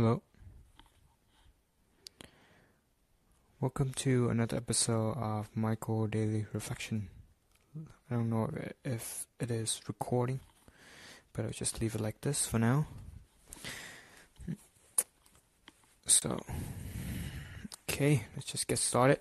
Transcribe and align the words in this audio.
Hello. 0.00 0.22
Welcome 3.58 3.92
to 3.94 4.28
another 4.28 4.56
episode 4.56 5.16
of 5.16 5.50
Michael 5.56 6.06
Daily 6.06 6.46
Reflection. 6.52 7.08
I 8.08 8.14
don't 8.14 8.30
know 8.30 8.48
if 8.84 9.26
it 9.40 9.50
is 9.50 9.80
recording, 9.88 10.38
but 11.32 11.46
I'll 11.46 11.50
just 11.50 11.80
leave 11.80 11.96
it 11.96 12.00
like 12.00 12.20
this 12.20 12.46
for 12.46 12.60
now. 12.60 12.86
So, 16.06 16.38
okay, 17.90 18.22
let's 18.36 18.52
just 18.52 18.68
get 18.68 18.78
started. 18.78 19.18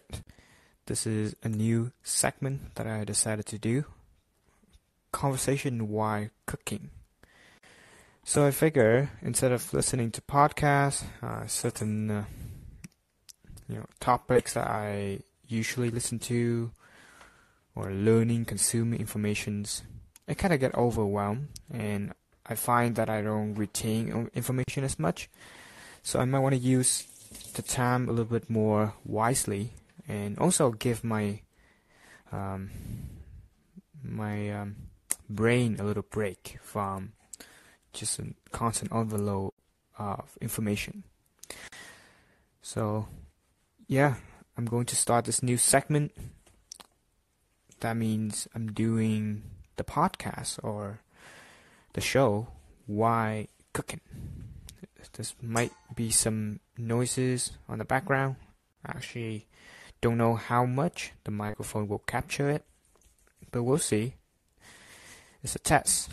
This 0.86 1.08
is 1.08 1.36
a 1.42 1.50
new 1.50 1.92
segment 2.04 2.76
that 2.76 2.86
I 2.86 3.04
decided 3.04 3.48
to 3.48 3.58
do 3.58 3.86
conversation 5.12 5.88
while 5.88 6.28
cooking. 6.46 6.92
So 8.28 8.46
I 8.46 8.52
figure 8.52 9.10
instead 9.22 9.54
of 9.54 9.74
listening 9.74 10.12
to 10.12 10.20
podcasts, 10.20 11.06
uh, 11.24 11.48
certain 11.48 12.12
uh, 12.12 12.26
you 13.70 13.78
know 13.78 13.86
topics 14.02 14.54
that 14.56 14.68
I 14.68 15.22
usually 15.48 15.90
listen 15.90 16.20
to, 16.28 16.72
or 17.74 17.90
learning, 17.90 18.44
consuming 18.44 19.00
informations, 19.00 19.84
I 20.28 20.34
kind 20.34 20.54
of 20.54 20.60
get 20.60 20.76
overwhelmed, 20.76 21.48
and 21.72 22.12
I 22.46 22.56
find 22.56 22.98
that 22.98 23.10
I 23.10 23.22
don't 23.22 23.56
retain 23.56 24.30
information 24.34 24.84
as 24.84 25.00
much. 25.00 25.30
So 26.04 26.20
I 26.20 26.26
might 26.26 26.40
want 26.40 26.54
to 26.54 26.60
use 26.60 27.08
the 27.54 27.62
time 27.62 28.10
a 28.10 28.12
little 28.12 28.26
bit 28.26 28.50
more 28.50 28.94
wisely, 29.06 29.72
and 30.06 30.38
also 30.38 30.72
give 30.72 31.02
my 31.02 31.40
um, 32.34 32.72
my 34.04 34.52
um, 34.52 34.76
brain 35.30 35.78
a 35.80 35.86
little 35.86 36.04
break 36.04 36.58
from 36.62 37.14
just 37.98 38.20
a 38.20 38.28
constant 38.52 38.92
overload 38.92 39.52
of 39.98 40.38
information. 40.42 41.04
So, 42.62 43.08
yeah, 43.88 44.16
I'm 44.58 44.66
going 44.66 44.86
to 44.88 44.96
start 44.96 45.26
this 45.26 45.42
new 45.42 45.58
segment. 45.58 46.12
That 47.80 47.98
means 47.98 48.48
I'm 48.54 48.72
doing 48.72 49.44
the 49.76 49.84
podcast 49.84 50.60
or 50.64 51.02
the 51.94 52.02
show 52.02 52.48
Why 52.86 53.48
Cooking. 53.74 54.02
This 55.14 55.34
might 55.42 55.72
be 55.96 56.12
some 56.12 56.60
noises 56.78 57.58
on 57.68 57.80
the 57.80 57.86
background. 57.86 58.36
I 58.86 58.98
actually 58.98 59.48
don't 60.02 60.18
know 60.18 60.36
how 60.36 60.66
much 60.66 61.14
the 61.24 61.32
microphone 61.32 61.88
will 61.88 62.00
capture 62.00 62.50
it, 62.50 62.64
but 63.52 63.64
we'll 63.64 63.80
see. 63.80 64.16
It's 65.42 65.56
a 65.56 65.60
test. 65.60 66.12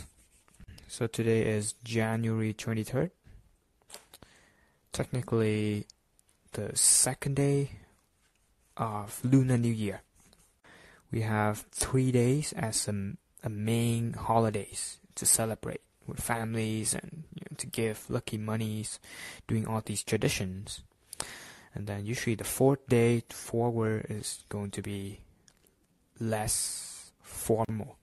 So 0.95 1.09
today 1.09 1.43
is 1.43 1.75
January 1.83 2.55
23rd. 2.55 3.11
Technically, 4.93 5.87
the 6.53 6.71
second 6.77 7.35
day 7.35 7.73
of 8.77 9.19
Lunar 9.25 9.59
New 9.59 9.73
Year. 9.73 10.03
We 11.11 11.23
have 11.23 11.67
three 11.73 12.13
days 12.13 12.53
as 12.53 12.87
a, 12.87 13.15
a 13.43 13.51
main 13.51 14.13
holidays 14.13 14.99
to 15.17 15.27
celebrate 15.27 15.81
with 16.07 16.21
families 16.21 16.95
and 16.95 17.25
you 17.35 17.43
know, 17.51 17.57
to 17.57 17.67
give 17.67 18.09
lucky 18.09 18.39
monies, 18.39 19.01
doing 19.49 19.67
all 19.67 19.83
these 19.85 20.05
traditions. 20.05 20.85
And 21.75 21.89
then 21.89 22.07
usually 22.07 22.37
the 22.37 22.45
fourth 22.45 22.87
day 22.87 23.25
forward 23.31 24.07
is 24.09 24.45
going 24.49 24.71
to 24.71 24.81
be 24.81 25.23
less 26.21 27.11
formal. 27.21 27.97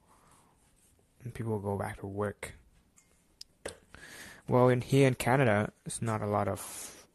And 1.24 1.34
people 1.34 1.58
go 1.60 1.78
back 1.78 2.02
to 2.02 2.06
work. 2.06 2.56
Well, 4.52 4.68
in 4.68 4.82
here 4.82 5.08
in 5.08 5.14
Canada, 5.16 5.72
it's 5.86 6.02
not 6.02 6.22
a 6.22 6.28
lot 6.28 6.50
of. 6.50 7.06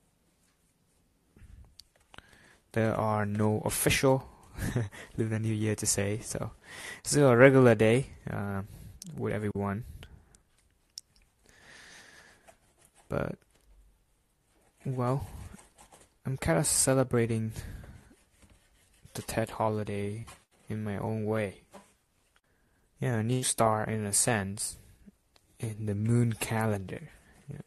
There 2.73 2.95
are 2.95 3.27
no 3.27 3.61
official 3.67 4.27
Lunar 5.19 5.39
New 5.39 5.53
Year 5.53 5.75
to 5.75 5.85
say, 5.85 6.19
so 6.23 6.53
it's 7.01 7.11
still 7.11 7.29
a 7.29 7.37
regular 7.37 7.75
day 7.75 8.07
uh, 8.31 8.63
with 9.15 9.35
everyone. 9.35 9.85
But, 13.11 13.37
well, 14.87 15.27
I'm 16.25 16.39
kind 16.39 16.59
of 16.59 16.65
celebrating 16.65 17.53
the 19.13 19.21
Tet 19.21 19.51
holiday 19.51 20.25
in 20.71 20.83
my 20.83 20.97
own 20.97 21.27
way. 21.27 21.65
Yeah, 22.99 23.17
a 23.17 23.23
new 23.23 23.43
star 23.43 23.85
in 23.85 24.07
a 24.07 24.15
sense 24.15 24.79
in 25.61 25.85
the 25.85 25.95
moon 25.95 26.33
calendar. 26.33 27.11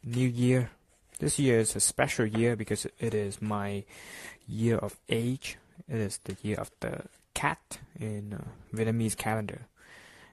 New 0.04 0.28
Year. 0.28 0.70
This 1.18 1.38
year 1.38 1.58
is 1.58 1.76
a 1.76 1.80
special 1.80 2.26
year 2.26 2.56
because 2.56 2.86
it 2.98 3.14
is 3.14 3.42
my 3.42 3.84
year 4.46 4.76
of 4.76 4.96
age. 5.08 5.58
It 5.88 5.98
is 5.98 6.18
the 6.24 6.36
year 6.42 6.56
of 6.58 6.70
the 6.80 7.02
cat 7.34 7.78
in 7.98 8.34
uh, 8.34 8.44
Vietnamese 8.74 9.16
calendar, 9.16 9.66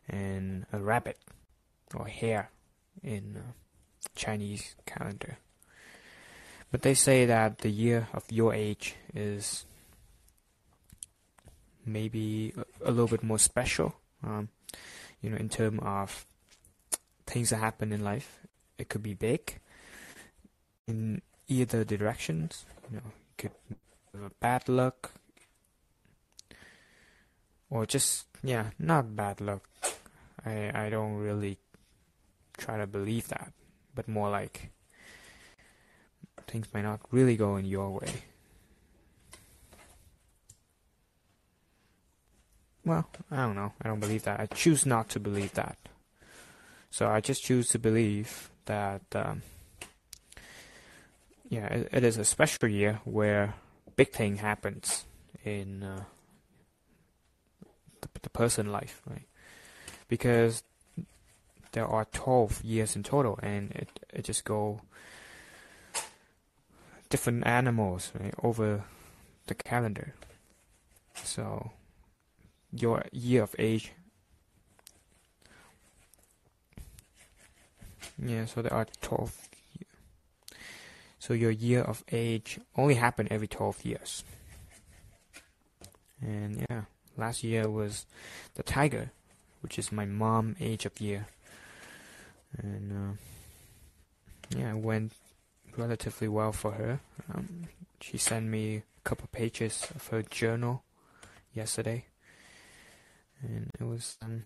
and 0.07 0.65
a 0.71 0.79
rabbit 0.79 1.17
or 1.93 2.07
hare 2.07 2.49
in 3.03 3.37
uh, 3.37 3.51
Chinese 4.15 4.75
calendar. 4.85 5.37
But 6.71 6.81
they 6.81 6.93
say 6.93 7.25
that 7.25 7.59
the 7.59 7.69
year 7.69 8.07
of 8.13 8.23
your 8.29 8.53
age 8.53 8.95
is 9.13 9.65
maybe 11.85 12.53
a, 12.57 12.89
a 12.89 12.91
little 12.91 13.07
bit 13.07 13.23
more 13.23 13.39
special, 13.39 13.95
um, 14.23 14.49
you 15.21 15.29
know, 15.29 15.37
in 15.37 15.47
terms 15.47 15.79
of 15.81 16.25
things 17.25 17.49
that 17.49 17.57
happen 17.57 17.91
in 17.91 18.03
life 18.03 18.46
it 18.77 18.89
could 18.89 19.03
be 19.03 19.13
big 19.13 19.59
in 20.88 21.21
either 21.47 21.83
directions. 21.83 22.65
You 22.91 22.97
know, 22.97 23.11
could 23.38 23.51
have 24.19 24.39
bad 24.39 24.69
luck 24.69 25.11
or 27.69 27.85
just 27.85 28.27
yeah, 28.43 28.71
not 28.79 29.15
bad 29.15 29.41
luck. 29.41 29.67
I 30.45 30.71
I 30.73 30.89
don't 30.89 31.15
really 31.15 31.57
try 32.57 32.77
to 32.77 32.88
believe 32.88 33.27
that, 33.29 33.51
but 33.93 34.07
more 34.07 34.29
like 34.29 34.71
things 36.47 36.67
might 36.73 36.83
not 36.83 37.01
really 37.11 37.35
go 37.35 37.57
in 37.57 37.65
your 37.65 37.91
way. 37.91 38.23
Well, 42.85 43.09
I 43.29 43.38
don't 43.38 43.55
know. 43.55 43.73
I 43.81 43.89
don't 43.89 43.99
believe 43.99 44.23
that. 44.23 44.39
I 44.39 44.45
choose 44.45 44.85
not 44.85 45.09
to 45.09 45.19
believe 45.19 45.53
that. 45.55 45.77
So 46.89 47.09
I 47.09 47.19
just 47.19 47.44
choose 47.44 47.67
to 47.69 47.79
believe 47.79 48.49
that 48.67 49.01
um, 49.16 49.41
yeah, 51.50 51.66
it, 51.67 51.89
it 51.91 52.03
is 52.03 52.17
a 52.17 52.25
special 52.25 52.69
year 52.69 53.01
where 53.03 53.55
big 53.95 54.11
thing 54.11 54.38
happens 54.38 55.05
in 55.44 55.83
uh, 55.83 56.03
the, 58.01 58.07
the 58.22 58.29
person 58.29 58.72
life, 58.72 59.01
right? 59.09 59.25
Because 60.07 60.63
there 61.72 61.88
are 61.88 62.06
12 62.06 62.63
years 62.63 62.95
in 62.95 63.03
total, 63.03 63.39
and 63.41 63.72
it 63.72 64.00
it 64.13 64.25
just 64.25 64.45
go 64.45 64.81
different 67.09 67.45
animals 67.45 68.11
right, 68.19 68.33
over 68.44 68.83
the 69.47 69.56
calendar. 69.56 70.13
So 71.23 71.72
your 72.72 73.06
year 73.11 73.44
of 73.44 73.56
age 73.57 73.91
Yeah, 78.23 78.45
so 78.45 78.61
there 78.61 78.73
are 78.73 78.88
12. 79.01 79.47
So 81.19 81.33
your 81.33 81.51
year 81.51 81.81
of 81.81 82.03
age 82.11 82.59
only 82.75 82.95
happen 82.95 83.28
every 83.29 83.47
12 83.47 83.85
years. 83.85 84.23
And 86.22 86.66
yeah, 86.69 86.83
last 87.17 87.44
year 87.44 87.69
was 87.69 88.06
the 88.56 88.63
tiger, 88.63 89.11
which 89.61 89.77
is 89.77 89.91
my 89.91 90.06
mom 90.06 90.56
age 90.59 90.85
of 90.85 91.00
year. 91.00 91.27
And 92.57 92.91
uh, 92.91 94.57
yeah, 94.57 94.72
it 94.72 94.77
went 94.77 95.13
relatively 95.75 96.27
well 96.27 96.51
for 96.51 96.72
her. 96.72 97.00
Um, 97.33 97.63
she 98.01 98.18
sent 98.18 98.45
me 98.47 98.77
a 98.77 99.09
couple 99.09 99.27
pages 99.31 99.88
of 99.95 100.07
her 100.07 100.21
journal 100.24 100.83
yesterday. 101.53 102.06
And 103.41 103.69
it 103.80 103.83
was 103.83 104.18
um, 104.21 104.45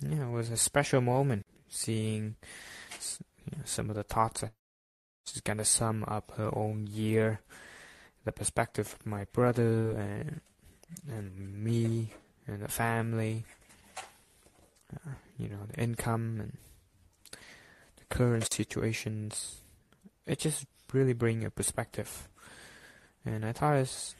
yeah, 0.00 0.26
it 0.26 0.30
was 0.30 0.50
a 0.50 0.56
special 0.56 1.00
moment 1.00 1.46
seeing 1.68 2.36
some 3.64 3.90
of 3.90 3.96
the 3.96 4.02
thoughts. 4.02 4.44
She's 5.26 5.40
gonna 5.40 5.64
sum 5.64 6.04
up 6.08 6.32
her 6.36 6.50
own 6.56 6.86
year, 6.86 7.40
the 8.24 8.32
perspective 8.32 8.96
of 8.98 9.06
my 9.06 9.24
brother 9.32 9.90
and 9.90 10.40
and 11.08 11.64
me 11.64 12.10
and 12.46 12.62
the 12.62 12.68
family. 12.68 13.44
Uh, 14.94 15.10
you 15.38 15.48
know 15.48 15.64
the 15.72 15.80
income 15.80 16.38
and 16.40 16.56
the 17.96 18.04
current 18.14 18.52
situations. 18.52 19.56
It 20.26 20.38
just 20.38 20.66
really 20.92 21.14
bring 21.14 21.44
a 21.44 21.50
perspective, 21.50 22.28
and 23.24 23.44
I 23.44 23.52
thought 23.52 23.76
it's 23.76 24.14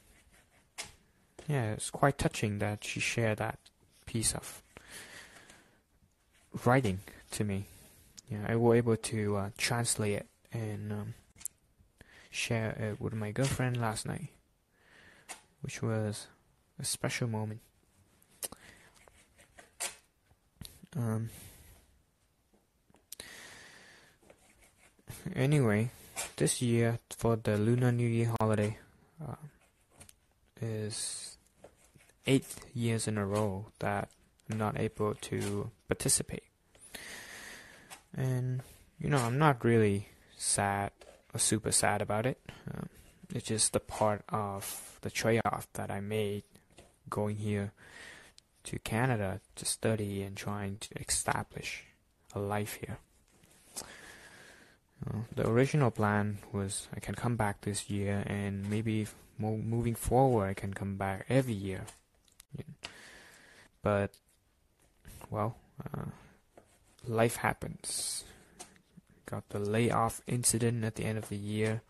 yeah, 1.48 1.72
it's 1.72 1.90
quite 1.90 2.18
touching 2.18 2.58
that 2.60 2.84
she 2.84 3.00
shared 3.00 3.38
that 3.38 3.58
piece 4.06 4.34
of 4.34 4.62
writing 6.64 7.00
to 7.32 7.44
me. 7.44 7.66
Yeah, 8.32 8.46
I 8.48 8.56
was 8.56 8.78
able 8.78 8.96
to 8.96 9.36
uh, 9.36 9.50
translate 9.58 10.14
it 10.14 10.26
and 10.54 10.90
um, 10.90 11.14
share 12.30 12.70
it 12.80 12.98
with 12.98 13.12
my 13.12 13.30
girlfriend 13.30 13.76
last 13.76 14.06
night, 14.06 14.28
which 15.60 15.82
was 15.82 16.28
a 16.80 16.84
special 16.84 17.28
moment. 17.28 17.60
Um, 20.96 21.28
anyway, 25.36 25.90
this 26.36 26.62
year 26.62 27.00
for 27.10 27.36
the 27.36 27.58
Lunar 27.58 27.92
New 27.92 28.08
Year 28.08 28.32
holiday 28.40 28.78
uh, 29.22 29.34
is 30.58 31.36
eight 32.26 32.46
years 32.72 33.06
in 33.06 33.18
a 33.18 33.26
row 33.26 33.66
that 33.80 34.08
I'm 34.50 34.56
not 34.56 34.80
able 34.80 35.16
to 35.16 35.70
participate. 35.86 36.44
And, 38.16 38.62
you 38.98 39.08
know, 39.08 39.18
I'm 39.18 39.38
not 39.38 39.64
really 39.64 40.08
sad 40.36 40.92
or 41.34 41.38
super 41.38 41.72
sad 41.72 42.02
about 42.02 42.26
it. 42.26 42.38
Um, 42.72 42.88
it's 43.34 43.46
just 43.46 43.72
the 43.72 43.80
part 43.80 44.22
of 44.28 44.98
the 45.00 45.10
trade 45.10 45.40
off 45.44 45.66
that 45.74 45.90
I 45.90 46.00
made 46.00 46.42
going 47.08 47.36
here 47.36 47.72
to 48.64 48.78
Canada 48.78 49.40
to 49.56 49.64
study 49.64 50.22
and 50.22 50.36
trying 50.36 50.78
to 50.78 51.00
establish 51.00 51.84
a 52.34 52.38
life 52.38 52.78
here. 52.80 52.98
Uh, 55.04 55.18
the 55.34 55.48
original 55.48 55.90
plan 55.90 56.38
was 56.52 56.88
I 56.94 57.00
can 57.00 57.14
come 57.14 57.36
back 57.36 57.62
this 57.62 57.90
year 57.90 58.22
and 58.26 58.68
maybe 58.70 59.06
mo- 59.38 59.56
moving 59.56 59.94
forward 59.94 60.48
I 60.50 60.54
can 60.54 60.74
come 60.74 60.96
back 60.96 61.26
every 61.28 61.54
year. 61.54 61.86
Yeah. 62.56 62.90
But, 63.82 64.12
well, 65.28 65.56
uh, 65.82 66.04
life 67.06 67.36
happens. 67.36 68.24
Got 69.26 69.48
the 69.50 69.58
layoff 69.58 70.20
incident 70.26 70.84
at 70.84 70.96
the 70.96 71.04
end 71.04 71.18
of 71.18 71.28
the 71.28 71.36
year, 71.36 71.82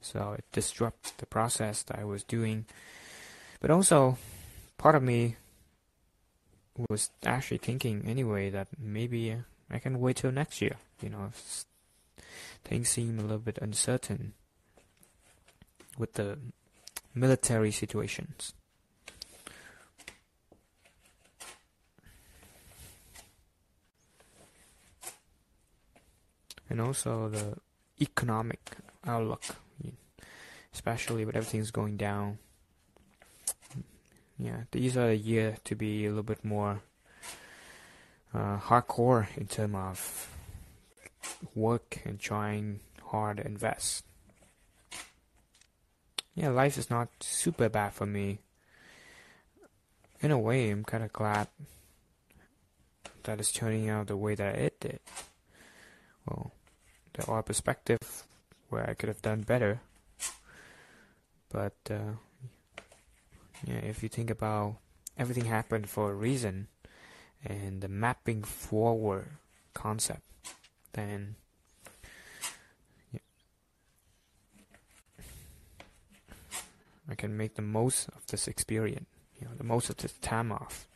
so 0.00 0.34
it 0.38 0.44
disrupted 0.52 1.14
the 1.18 1.26
process 1.26 1.82
that 1.84 1.98
I 1.98 2.04
was 2.04 2.22
doing. 2.22 2.66
But 3.60 3.70
also, 3.70 4.18
part 4.76 4.94
of 4.94 5.02
me 5.02 5.36
was 6.88 7.10
actually 7.24 7.58
thinking 7.58 8.04
anyway 8.06 8.50
that 8.50 8.68
maybe 8.78 9.36
I 9.70 9.78
can 9.78 10.00
wait 10.00 10.16
till 10.16 10.32
next 10.32 10.60
year. 10.60 10.76
You 11.02 11.10
know, 11.10 11.30
things 12.64 12.88
seem 12.88 13.18
a 13.18 13.22
little 13.22 13.38
bit 13.38 13.58
uncertain 13.60 14.34
with 15.96 16.14
the 16.14 16.38
military 17.14 17.72
situations. 17.72 18.52
And 26.70 26.80
also 26.80 27.28
the 27.28 27.56
economic 28.00 28.76
outlook, 29.04 29.42
especially 30.72 31.24
with 31.24 31.36
everything's 31.36 31.70
going 31.70 31.96
down. 31.96 32.38
Yeah, 34.38 34.62
these 34.70 34.96
are 34.96 35.08
the 35.08 35.16
year 35.16 35.56
to 35.64 35.74
be 35.74 36.04
a 36.04 36.10
little 36.10 36.22
bit 36.22 36.44
more 36.44 36.82
uh, 38.34 38.58
hardcore 38.58 39.26
in 39.36 39.46
terms 39.46 39.74
of 39.74 40.36
work 41.54 42.00
and 42.04 42.20
trying 42.20 42.80
hard 43.06 43.38
to 43.38 43.46
invest. 43.46 44.04
Yeah, 46.34 46.50
life 46.50 46.78
is 46.78 46.88
not 46.88 47.08
super 47.20 47.68
bad 47.68 47.94
for 47.94 48.06
me. 48.06 48.38
In 50.20 50.30
a 50.30 50.38
way, 50.38 50.70
I'm 50.70 50.84
kind 50.84 51.02
of 51.02 51.12
glad 51.12 51.48
that 53.24 53.40
it's 53.40 53.52
turning 53.52 53.88
out 53.88 54.06
the 54.06 54.16
way 54.16 54.34
that 54.34 54.54
it 54.54 54.78
did. 54.80 55.00
Well, 56.26 56.52
there 57.18 57.34
are 57.34 57.42
perspective 57.42 57.98
where 58.70 58.88
I 58.88 58.94
could 58.94 59.08
have 59.08 59.22
done 59.22 59.42
better, 59.42 59.80
but 61.50 61.74
uh, 61.90 62.14
yeah, 63.66 63.78
if 63.82 64.02
you 64.04 64.08
think 64.08 64.30
about 64.30 64.76
everything 65.18 65.46
happened 65.46 65.88
for 65.88 66.12
a 66.12 66.14
reason, 66.14 66.68
and 67.44 67.80
the 67.80 67.88
mapping 67.88 68.44
forward 68.44 69.30
concept, 69.74 70.22
then 70.92 71.34
yeah, 73.12 73.20
I 77.10 77.16
can 77.16 77.36
make 77.36 77.56
the 77.56 77.62
most 77.62 78.08
of 78.08 78.26
this 78.28 78.46
experience, 78.46 79.08
you 79.40 79.46
know, 79.46 79.54
the 79.56 79.64
most 79.64 79.90
of 79.90 79.96
this 79.96 80.12
time 80.20 80.52
off. 80.52 80.86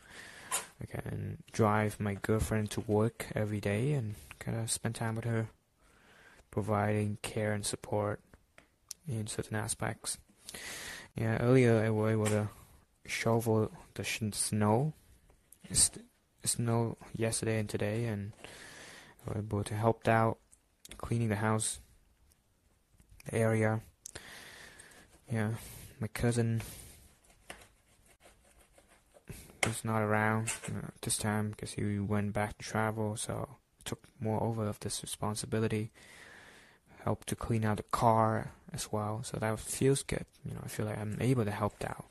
I 0.81 0.85
can 0.85 1.43
drive 1.51 1.99
my 1.99 2.13
girlfriend 2.13 2.71
to 2.71 2.81
work 2.81 3.27
every 3.35 3.59
day 3.59 3.91
and 3.91 4.15
kind 4.39 4.57
of 4.57 4.71
spend 4.71 4.95
time 4.95 5.15
with 5.15 5.25
her, 5.25 5.49
providing 6.53 7.17
care 7.23 7.51
and 7.51 7.65
support 7.65 8.19
in 9.07 9.25
certain 9.25 9.57
aspects. 9.57 10.19
Yeah, 11.15 11.37
earlier 11.37 11.83
I 11.83 11.89
was 11.89 12.11
able 12.11 12.27
to 12.27 12.49
shovel 13.07 13.71
the 13.95 14.03
snow. 14.03 14.93
It's, 15.67 15.89
snow 16.45 16.97
yesterday 17.17 17.57
and 17.57 17.67
today, 17.67 18.05
and 18.05 18.33
I 19.25 19.31
was 19.31 19.37
able 19.39 19.63
to 19.63 19.73
help 19.73 20.07
out 20.07 20.37
cleaning 20.97 21.29
the 21.29 21.37
house, 21.37 21.79
the 23.25 23.37
area. 23.37 23.81
Yeah, 25.31 25.53
my 25.99 26.07
cousin 26.07 26.61
was 29.65 29.83
not 29.83 30.03
around 30.03 30.53
uh, 30.67 30.89
this 31.01 31.17
time 31.17 31.49
because 31.49 31.71
he 31.71 31.97
went 31.97 32.33
back 32.33 32.59
to 32.59 32.63
travel, 32.63 33.17
so 33.17 33.47
I 33.49 33.81
took 33.85 34.03
more 34.19 34.43
over 34.43 34.67
of 34.67 34.79
this 34.81 35.01
responsibility. 35.01 35.89
Helped 37.03 37.27
to 37.27 37.35
clean 37.35 37.65
out 37.65 37.77
the 37.77 37.83
car 37.83 38.51
as 38.73 38.91
well, 38.91 39.21
so 39.23 39.37
that 39.37 39.59
feels 39.59 40.03
good. 40.03 40.25
You 40.45 40.53
know, 40.53 40.61
I 40.63 40.67
feel 40.67 40.85
like 40.85 40.97
I'm 40.97 41.17
able 41.19 41.45
to 41.45 41.51
help 41.51 41.83
out 41.83 42.05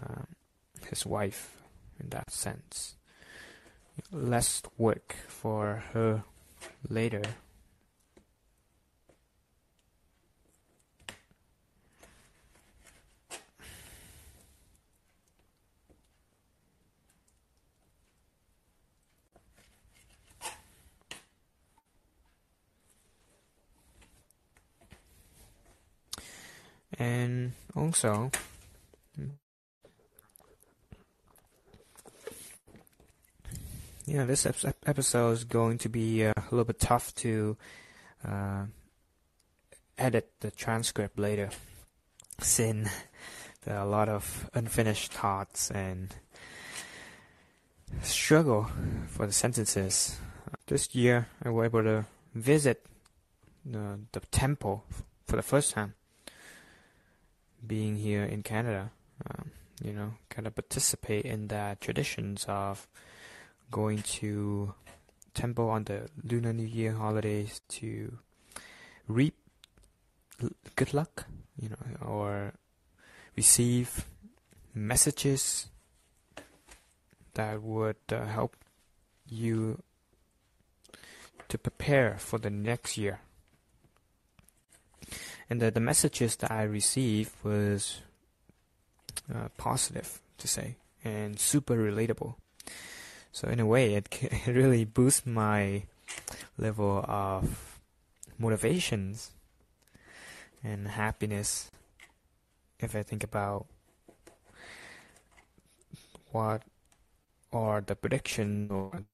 uh, 0.00 0.22
his 0.88 1.04
wife 1.04 1.56
in 1.98 2.10
that 2.10 2.30
sense. 2.30 2.94
Less 4.12 4.62
work 4.78 5.16
for 5.28 5.82
her 5.92 6.22
later. 6.88 7.22
And 26.98 27.52
also, 27.74 28.30
yeah, 34.06 34.24
this 34.24 34.46
episode 34.86 35.30
is 35.32 35.44
going 35.44 35.78
to 35.78 35.88
be 35.88 36.24
uh, 36.24 36.32
a 36.36 36.42
little 36.50 36.64
bit 36.64 36.78
tough 36.78 37.14
to 37.16 37.56
uh, 38.26 38.66
edit 39.98 40.30
the 40.40 40.50
transcript 40.52 41.18
later, 41.18 41.50
since 42.40 42.88
there 43.64 43.76
are 43.76 43.84
a 43.84 43.88
lot 43.88 44.08
of 44.08 44.48
unfinished 44.54 45.12
thoughts 45.12 45.70
and 45.72 46.14
struggle 48.02 48.70
for 49.08 49.26
the 49.26 49.32
sentences. 49.32 50.18
This 50.66 50.94
year, 50.94 51.28
I 51.44 51.50
was 51.50 51.66
able 51.66 51.82
to 51.82 52.04
visit 52.34 52.86
the, 53.64 53.98
the 54.12 54.20
temple 54.30 54.84
for 55.26 55.36
the 55.36 55.42
first 55.42 55.72
time 55.72 55.94
being 57.66 57.96
here 57.96 58.24
in 58.24 58.42
Canada, 58.42 58.90
um, 59.28 59.50
you 59.82 59.92
know, 59.92 60.14
kind 60.28 60.46
of 60.46 60.54
participate 60.54 61.24
in 61.24 61.48
the 61.48 61.76
traditions 61.80 62.44
of 62.48 62.86
going 63.70 64.02
to 64.02 64.74
temple 65.34 65.68
on 65.68 65.84
the 65.84 66.08
Lunar 66.24 66.52
New 66.52 66.66
Year 66.66 66.92
holidays 66.92 67.60
to 67.68 68.18
reap 69.08 69.34
good 70.74 70.94
luck, 70.94 71.26
you 71.60 71.68
know, 71.68 72.06
or 72.06 72.52
receive 73.36 74.06
messages 74.74 75.68
that 77.34 77.62
would 77.62 77.96
uh, 78.10 78.24
help 78.24 78.56
you 79.28 79.82
to 81.48 81.58
prepare 81.58 82.16
for 82.18 82.38
the 82.38 82.50
next 82.50 82.96
year 82.96 83.20
and 85.48 85.60
the, 85.60 85.70
the 85.70 85.80
messages 85.80 86.36
that 86.36 86.50
I 86.50 86.62
received 86.62 87.32
was 87.42 88.00
uh, 89.32 89.48
positive 89.56 90.20
to 90.38 90.48
say 90.48 90.76
and 91.04 91.38
super 91.38 91.76
relatable. 91.76 92.34
So 93.32 93.48
in 93.48 93.60
a 93.60 93.66
way, 93.66 93.94
it, 93.94 94.08
it 94.22 94.52
really 94.52 94.84
boosts 94.84 95.26
my 95.26 95.84
level 96.58 97.04
of 97.06 97.80
motivations 98.38 99.30
and 100.64 100.88
happiness 100.88 101.70
if 102.78 102.94
I 102.94 103.02
think 103.02 103.24
about 103.24 103.66
what 106.32 106.62
are 107.52 107.80
the 107.80 107.96
prediction 107.96 108.68
or 108.70 109.04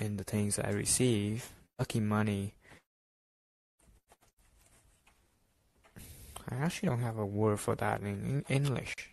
in 0.00 0.16
the 0.16 0.24
things 0.24 0.58
I 0.58 0.70
receive, 0.70 1.52
lucky 1.78 2.00
money 2.00 2.54
I 6.48 6.56
actually 6.56 6.88
don't 6.88 7.00
have 7.00 7.18
a 7.18 7.26
word 7.26 7.60
for 7.60 7.74
that 7.76 8.00
in, 8.00 8.06
in 8.06 8.44
English. 8.48 9.10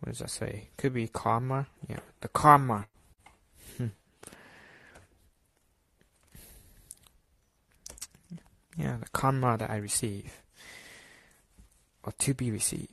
What 0.00 0.10
does 0.10 0.20
that 0.20 0.30
say? 0.30 0.68
Could 0.78 0.94
be 0.94 1.08
karma. 1.08 1.66
Yeah, 1.88 2.00
the 2.22 2.28
karma. 2.28 2.86
Hmm. 3.76 3.86
yeah, 8.78 8.96
the 8.98 9.08
karma 9.12 9.58
that 9.58 9.70
I 9.70 9.76
receive, 9.76 10.40
or 12.02 12.12
to 12.12 12.32
be 12.34 12.50
received. 12.50 12.88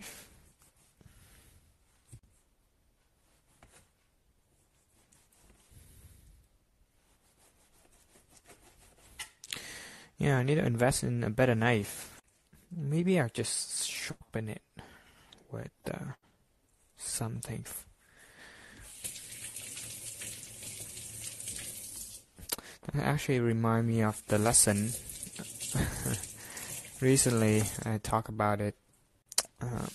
Yeah, 10.17 10.39
I 10.39 10.43
need 10.43 10.55
to 10.55 10.65
invest 10.65 11.03
in 11.03 11.23
a 11.23 11.29
better 11.29 11.55
knife. 11.55 12.16
Maybe 12.75 13.19
I'll 13.19 13.29
just 13.29 13.87
sharpen 13.89 14.49
it 14.49 14.61
with 15.51 15.71
uh, 15.89 16.13
something. 16.97 17.65
That 22.93 23.03
actually 23.03 23.39
remind 23.39 23.87
me 23.87 24.01
of 24.03 24.21
the 24.27 24.37
lesson. 24.37 24.91
Recently, 27.01 27.63
I 27.85 27.99
talk 27.99 28.27
about 28.29 28.59
it 28.61 28.75
uh, 29.61 29.87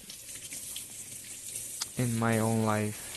in 1.96 2.18
my 2.18 2.38
own 2.38 2.64
life. 2.64 3.11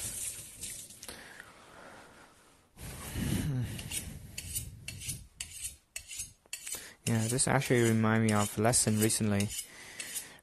Yeah, 7.07 7.27
this 7.27 7.47
actually 7.47 7.83
remind 7.83 8.23
me 8.23 8.33
of 8.33 8.57
a 8.57 8.61
lesson 8.63 8.99
recently, 8.99 9.49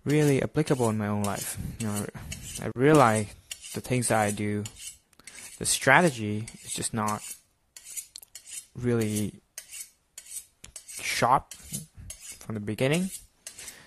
really 0.04 0.40
applicable 0.40 0.88
in 0.90 0.96
my 0.96 1.08
own 1.08 1.24
life. 1.24 1.58
You 1.80 1.88
know, 1.88 2.06
I 2.62 2.70
realize 2.76 3.26
the 3.74 3.80
things 3.80 4.08
that 4.08 4.20
I 4.20 4.30
do, 4.30 4.62
the 5.58 5.66
strategy 5.66 6.46
is 6.62 6.72
just 6.72 6.94
not 6.94 7.20
really 8.76 9.40
sharp 11.00 11.52
from 12.38 12.54
the 12.54 12.60
beginning, 12.60 13.10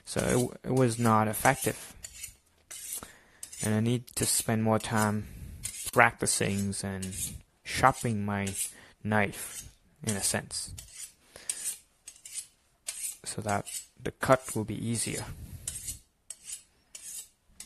so 0.04 0.52
it, 0.64 0.70
it 0.70 0.74
was 0.74 1.00
not 1.00 1.30
effective. 1.30 1.94
And 3.64 3.74
I 3.74 3.80
need 3.80 4.08
to 4.16 4.26
spend 4.26 4.64
more 4.64 4.80
time 4.80 5.28
practicing 5.94 6.76
and 6.84 7.08
sharpening 7.64 8.26
my 8.26 8.50
knife, 9.02 9.64
in 10.04 10.18
a 10.18 10.22
sense 10.22 10.74
so 13.36 13.42
that 13.42 13.68
the 14.02 14.12
cut 14.12 14.56
will 14.56 14.64
be 14.64 14.88
easier. 14.88 15.26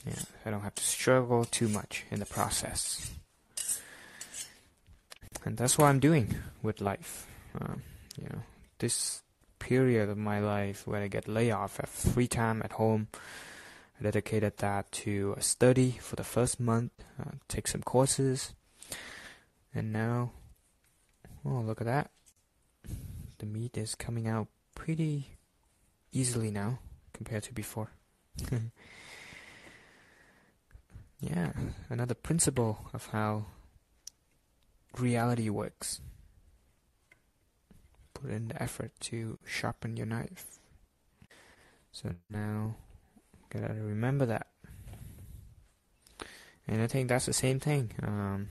Yeah, 0.07 0.23
I 0.45 0.49
don't 0.49 0.61
have 0.61 0.75
to 0.75 0.83
struggle 0.83 1.45
too 1.45 1.67
much 1.67 2.05
in 2.09 2.19
the 2.19 2.25
process. 2.25 3.11
And 5.45 5.57
that's 5.57 5.77
what 5.77 5.85
I'm 5.85 5.99
doing 5.99 6.35
with 6.63 6.81
life. 6.81 7.27
Um, 7.59 7.83
you 8.19 8.27
know, 8.29 8.41
this 8.79 9.21
period 9.59 10.09
of 10.09 10.17
my 10.17 10.39
life 10.39 10.87
where 10.87 11.03
I 11.03 11.07
get 11.07 11.27
layoff, 11.27 11.77
have 11.77 11.89
free 11.89 12.27
time 12.27 12.61
at 12.63 12.73
home, 12.73 13.07
I 13.99 14.03
dedicated 14.03 14.57
that 14.57 14.91
to 15.03 15.35
a 15.37 15.41
study 15.41 15.97
for 16.01 16.15
the 16.15 16.23
first 16.23 16.59
month, 16.59 16.91
uh, 17.19 17.31
take 17.47 17.67
some 17.67 17.83
courses, 17.83 18.53
and 19.75 19.93
now, 19.93 20.31
oh 21.45 21.59
look 21.59 21.81
at 21.81 21.87
that, 21.87 22.11
the 23.37 23.45
meat 23.45 23.77
is 23.77 23.93
coming 23.95 24.27
out 24.27 24.47
pretty 24.73 25.27
easily 26.11 26.51
now 26.51 26.79
compared 27.13 27.43
to 27.43 27.53
before. 27.53 27.91
yeah, 31.19 31.51
another 31.89 32.13
principle 32.13 32.89
of 32.93 33.07
how 33.07 33.45
reality 34.97 35.49
works. 35.49 36.01
Put 38.13 38.31
in 38.31 38.49
the 38.49 38.61
effort 38.61 38.91
to 39.01 39.37
sharpen 39.45 39.97
your 39.97 40.05
knife. 40.05 40.59
So 41.91 42.11
now, 42.29 42.75
gotta 43.49 43.73
remember 43.73 44.25
that. 44.25 44.47
And 46.67 46.81
I 46.81 46.87
think 46.87 47.09
that's 47.09 47.25
the 47.25 47.33
same 47.33 47.59
thing 47.59 47.91
um, 48.03 48.49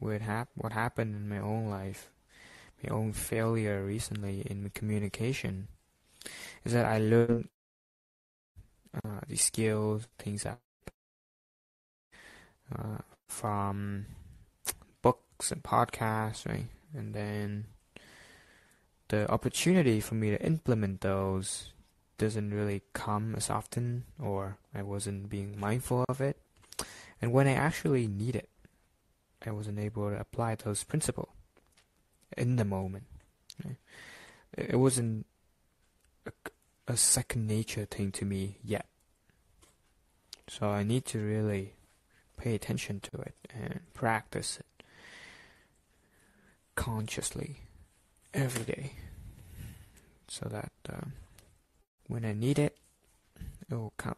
with 0.00 0.22
hap- 0.22 0.48
what 0.56 0.72
happened 0.72 1.14
in 1.14 1.28
my 1.28 1.38
own 1.38 1.70
life, 1.70 2.10
my 2.82 2.92
own 2.92 3.12
failure 3.12 3.84
recently 3.84 4.40
in 4.40 4.70
communication 4.74 5.68
is 6.64 6.72
that 6.72 6.86
I 6.86 6.98
learned 6.98 7.48
uh, 8.94 9.20
the 9.28 9.36
skills, 9.36 10.08
things 10.18 10.42
that 10.42 10.58
uh, 12.76 12.98
from 13.28 14.06
books 15.02 15.52
and 15.52 15.62
podcasts, 15.62 16.46
right? 16.46 16.66
And 16.94 17.14
then 17.14 17.66
the 19.08 19.30
opportunity 19.30 20.00
for 20.00 20.14
me 20.14 20.30
to 20.30 20.42
implement 20.42 21.00
those 21.00 21.72
doesn't 22.18 22.52
really 22.52 22.82
come 22.92 23.34
as 23.36 23.48
often, 23.48 24.04
or 24.20 24.58
I 24.74 24.82
wasn't 24.82 25.30
being 25.30 25.58
mindful 25.58 26.04
of 26.08 26.20
it. 26.20 26.36
And 27.22 27.32
when 27.32 27.46
I 27.46 27.52
actually 27.52 28.06
need 28.06 28.36
it, 28.36 28.48
I 29.44 29.50
wasn't 29.50 29.78
able 29.78 30.10
to 30.10 30.18
apply 30.18 30.56
those 30.56 30.84
principles 30.84 31.30
in 32.36 32.56
the 32.56 32.64
moment. 32.64 33.04
Right? 33.64 33.76
It 34.56 34.76
wasn't 34.76 35.26
a, 36.86 36.96
second 36.96 37.46
nature 37.46 37.84
thing 37.84 38.12
to 38.12 38.24
me 38.24 38.58
yet. 38.62 38.86
So 40.48 40.68
I 40.68 40.82
need 40.82 41.04
to 41.06 41.18
really 41.18 41.74
pay 42.36 42.54
attention 42.54 43.00
to 43.00 43.20
it 43.20 43.34
and 43.54 43.80
practice 43.94 44.58
it 44.58 44.84
consciously 46.74 47.62
every 48.32 48.64
day 48.64 48.92
so 50.28 50.48
that 50.48 50.72
uh, 50.88 51.06
when 52.06 52.24
I 52.24 52.32
need 52.32 52.58
it, 52.58 52.76
it 53.70 53.74
will 53.74 53.92
come. 53.96 54.16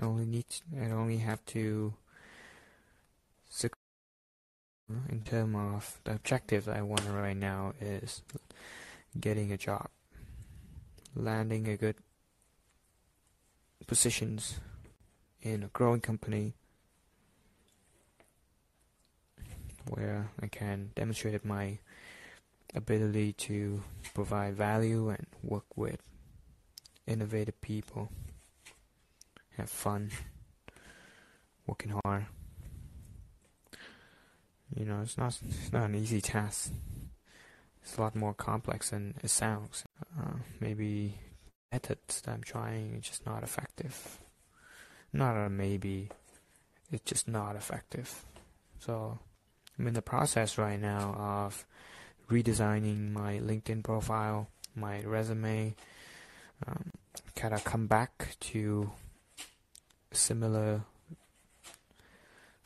I 0.00 0.04
only 0.04 0.26
need 0.26 0.44
to, 0.48 0.62
I 0.80 0.90
only 0.90 1.18
have 1.18 1.44
to 1.46 1.94
Mm-hmm. 4.90 5.12
in 5.12 5.20
terms 5.20 5.54
of 5.54 6.00
the 6.04 6.12
objective 6.12 6.66
I 6.66 6.80
want 6.80 7.02
right 7.10 7.36
now 7.36 7.74
is 7.78 8.22
getting 9.20 9.52
a 9.52 9.58
job, 9.58 9.90
landing 11.14 11.68
a 11.68 11.76
good 11.76 11.96
positions 13.86 14.60
in 15.42 15.62
a 15.64 15.68
growing 15.68 16.00
company 16.00 16.54
where 19.90 20.30
I 20.40 20.46
can 20.46 20.92
demonstrate 20.94 21.44
my 21.44 21.80
ability 22.74 23.34
to 23.34 23.82
provide 24.14 24.54
value 24.54 25.10
and 25.10 25.26
work 25.42 25.76
with 25.76 26.00
innovative 27.06 27.60
people, 27.60 28.10
have 29.58 29.68
fun, 29.68 30.10
working 31.66 31.92
hard. 32.04 32.26
You 34.74 34.84
know, 34.84 35.00
it's 35.02 35.18
not 35.18 35.38
it's 35.48 35.72
not 35.72 35.84
an 35.84 35.94
easy 35.94 36.20
task. 36.20 36.72
It's 37.82 37.96
a 37.96 38.00
lot 38.00 38.14
more 38.14 38.34
complex 38.34 38.90
than 38.90 39.14
it 39.22 39.30
sounds. 39.30 39.84
Uh, 40.18 40.34
maybe 40.60 41.18
methods 41.72 42.20
that 42.20 42.32
I'm 42.32 42.42
trying 42.42 42.96
are 42.96 43.00
just 43.00 43.24
not 43.24 43.42
effective. 43.42 44.18
Not 45.12 45.36
a 45.36 45.48
maybe, 45.48 46.10
it's 46.92 47.04
just 47.04 47.28
not 47.28 47.56
effective. 47.56 48.24
So 48.78 49.18
I'm 49.78 49.86
in 49.86 49.94
the 49.94 50.02
process 50.02 50.58
right 50.58 50.80
now 50.80 51.14
of 51.14 51.66
redesigning 52.30 53.12
my 53.12 53.38
LinkedIn 53.38 53.82
profile, 53.82 54.48
my 54.74 55.00
resume. 55.02 55.74
Um, 56.66 56.90
kind 57.34 57.54
of 57.54 57.64
come 57.64 57.86
back 57.86 58.36
to 58.40 58.90
similar 60.12 60.82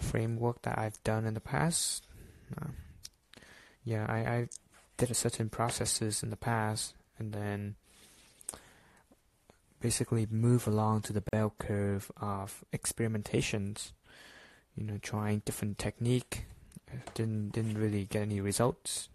framework 0.02 0.62
that 0.62 0.78
I've 0.78 1.02
done 1.04 1.24
in 1.24 1.34
the 1.34 1.40
past. 1.40 2.06
Uh, 2.56 2.68
yeah, 3.84 4.06
I, 4.08 4.18
I 4.18 4.48
did 4.96 5.14
certain 5.16 5.48
processes 5.48 6.22
in 6.22 6.30
the 6.30 6.36
past, 6.36 6.94
and 7.18 7.32
then 7.32 7.76
basically 9.80 10.26
move 10.30 10.66
along 10.66 11.02
to 11.02 11.12
the 11.12 11.20
bell 11.20 11.54
curve 11.58 12.10
of 12.20 12.64
experimentations. 12.72 13.92
You 14.76 14.84
know, 14.84 14.98
trying 15.02 15.42
different 15.44 15.78
technique. 15.78 16.44
Didn't 17.14 17.50
didn't 17.50 17.78
really 17.78 18.04
get 18.04 18.22
any 18.22 18.40
results. 18.40 19.08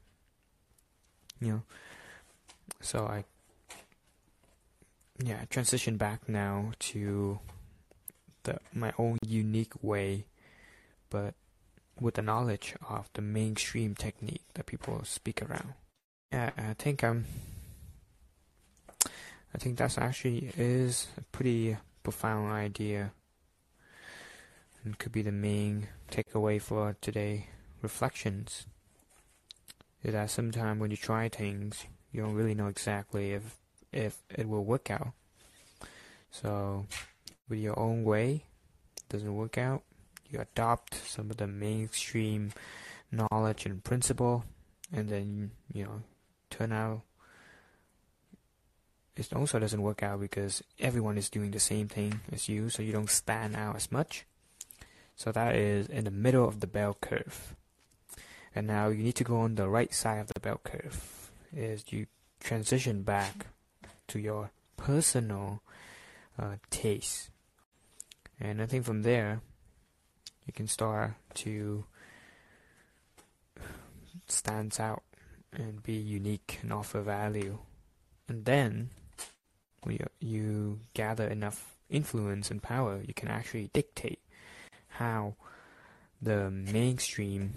You 1.40 1.52
know, 1.52 1.62
so 2.82 3.06
I 3.06 3.24
yeah 5.24 5.46
transition 5.50 5.98
back 5.98 6.28
now 6.28 6.72
to 6.80 7.40
the 8.44 8.60
my 8.74 8.94
own 8.98 9.18
unique 9.26 9.74
way 9.82 10.26
but 11.10 11.34
with 12.00 12.16
the 12.16 12.22
knowledge 12.22 12.76
of 12.88 13.10
the 13.14 13.22
mainstream 13.22 13.96
technique 13.96 14.46
that 14.54 14.66
people 14.66 15.02
speak 15.04 15.42
around. 15.42 15.74
Yeah, 16.32 16.52
I 16.58 16.74
think 16.74 17.04
um, 17.04 17.26
I 19.06 19.58
think 19.58 19.78
that's 19.78 19.98
actually 19.98 20.52
is 20.58 21.08
a 21.18 21.22
pretty 21.22 21.78
profound 22.04 22.52
idea, 22.52 23.12
and 24.84 24.98
could 25.00 25.12
be 25.12 25.22
the 25.22 25.32
main 25.32 25.88
takeaway 26.12 26.62
for 26.62 26.96
today 27.02 27.48
reflections. 27.82 28.66
Is 30.04 30.14
that 30.14 30.30
sometimes 30.30 30.80
when 30.80 30.92
you 30.92 30.98
try 30.98 31.28
things, 31.30 31.86
you 32.12 32.22
don't 32.22 32.36
really 32.36 32.54
know 32.54 32.68
exactly 32.68 33.32
if 33.32 33.58
if 33.92 34.22
it 34.30 34.48
will 34.48 34.66
work 34.66 34.92
out. 34.92 35.14
So, 36.30 36.86
with 37.50 37.60
your 37.60 37.80
own 37.80 38.04
way, 38.04 38.44
doesn't 39.10 39.36
work 39.36 39.58
out, 39.58 39.84
you 40.30 40.40
adopt 40.40 40.96
some 40.96 41.30
of 41.32 41.38
the 41.38 41.48
mainstream 41.48 42.52
knowledge 43.12 43.66
and 43.66 43.84
principle, 43.84 44.44
and 44.92 45.10
then 45.10 45.52
you 45.74 45.84
know 45.84 46.02
turn 46.50 46.72
out 46.72 47.02
it 49.18 49.34
also 49.34 49.58
doesn't 49.58 49.82
work 49.82 50.04
out 50.04 50.20
because 50.20 50.64
everyone 50.80 51.18
is 51.18 51.30
doing 51.30 51.52
the 51.52 51.60
same 51.60 51.88
thing 51.88 52.22
as 52.32 52.48
you, 52.48 52.70
so 52.70 52.84
you 52.84 52.92
don't 52.92 53.10
stand 53.10 53.56
out 53.56 53.76
as 53.76 53.92
much. 53.92 54.26
So 55.16 55.32
that 55.32 55.56
is 55.56 55.88
in 55.88 56.04
the 56.04 56.12
middle 56.12 56.48
of 56.48 56.60
the 56.60 56.68
bell 56.68 56.96
curve. 57.02 57.56
And 58.54 58.68
now 58.68 58.90
you 58.90 59.04
need 59.04 59.16
to 59.16 59.24
go 59.24 59.38
on 59.38 59.56
the 59.56 59.68
right 59.68 59.94
side 59.94 60.20
of 60.20 60.28
the 60.28 60.40
bell 60.40 60.62
curve. 60.64 61.32
Is 61.56 61.86
you 61.90 62.06
transition 62.40 63.02
back 63.02 63.48
to 64.10 64.20
your 64.20 64.52
personal 64.78 65.62
uh, 66.40 66.56
taste. 66.70 67.30
And 68.40 68.62
I 68.62 68.68
think 68.68 68.86
from 68.86 69.02
there, 69.02 69.42
you 70.48 70.54
can 70.54 70.68
start 70.68 71.14
to 71.36 71.86
stand 74.28 74.78
out 74.80 75.04
and 75.54 75.84
be 75.84 75.94
unique 75.94 76.60
and 76.62 76.74
offer 76.74 77.02
value. 77.02 77.60
And 78.28 78.46
then, 78.46 78.90
when 79.84 79.96
you, 79.96 80.08
you 80.20 80.80
gather 80.94 81.28
enough 81.28 81.76
influence 81.90 82.50
and 82.50 82.62
power, 82.62 83.02
you 83.06 83.14
can 83.14 83.28
actually 83.28 83.70
dictate 83.74 84.20
how 84.90 85.36
the 86.22 86.50
mainstream 86.50 87.54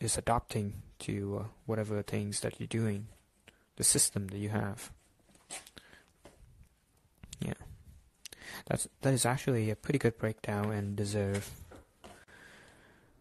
is 0.00 0.16
adopting 0.16 0.74
to 1.00 1.40
uh, 1.40 1.44
whatever 1.66 2.02
things 2.02 2.40
that 2.40 2.60
you're 2.60 2.66
doing, 2.66 3.06
the 3.76 3.84
system 3.84 4.28
that 4.28 4.38
you 4.38 4.50
have. 4.50 4.92
Yeah, 7.40 7.54
that's 8.66 8.88
that 9.02 9.14
is 9.14 9.24
actually 9.24 9.70
a 9.70 9.76
pretty 9.76 9.98
good 9.98 10.18
breakdown 10.18 10.72
and 10.72 10.96
deserve 10.96 11.50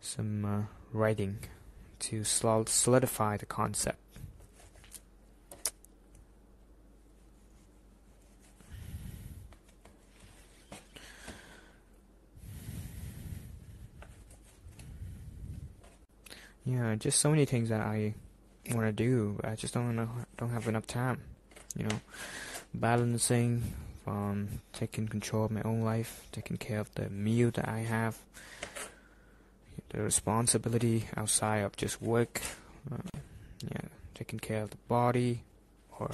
some 0.02 0.46
uh, 0.46 0.62
writing 0.92 1.40
to 2.00 2.24
solidify 2.24 3.38
the 3.38 3.46
concept. 3.46 4.00
Yeah, 16.66 16.96
just 16.96 17.20
so 17.20 17.30
many 17.30 17.46
things 17.46 17.70
that 17.70 17.80
I 17.80 18.14
want 18.72 18.88
to 18.88 18.92
do. 18.92 19.40
I 19.42 19.56
just 19.56 19.74
don't 19.74 19.96
know, 19.96 20.10
don't 20.38 20.50
have 20.50 20.68
enough 20.68 20.86
time. 20.86 21.22
You 21.78 21.86
know, 21.86 22.02
balancing 22.74 23.64
taking 24.74 25.08
control 25.08 25.46
of 25.46 25.52
my 25.52 25.62
own 25.64 25.82
life, 25.82 26.28
taking 26.32 26.58
care 26.58 26.80
of 26.80 26.94
the 26.96 27.10
meal 27.10 27.52
that 27.52 27.68
I 27.68 27.80
have, 27.80 28.18
the 29.90 30.02
responsibility 30.02 31.06
outside 31.16 31.60
of 31.60 31.76
just 31.76 32.02
work. 32.02 32.42
Uh, 32.92 32.98
yeah, 33.64 33.82
taking 34.14 34.40
care 34.40 34.64
of 34.64 34.70
the 34.70 34.78
body 34.88 35.42
or 36.00 36.12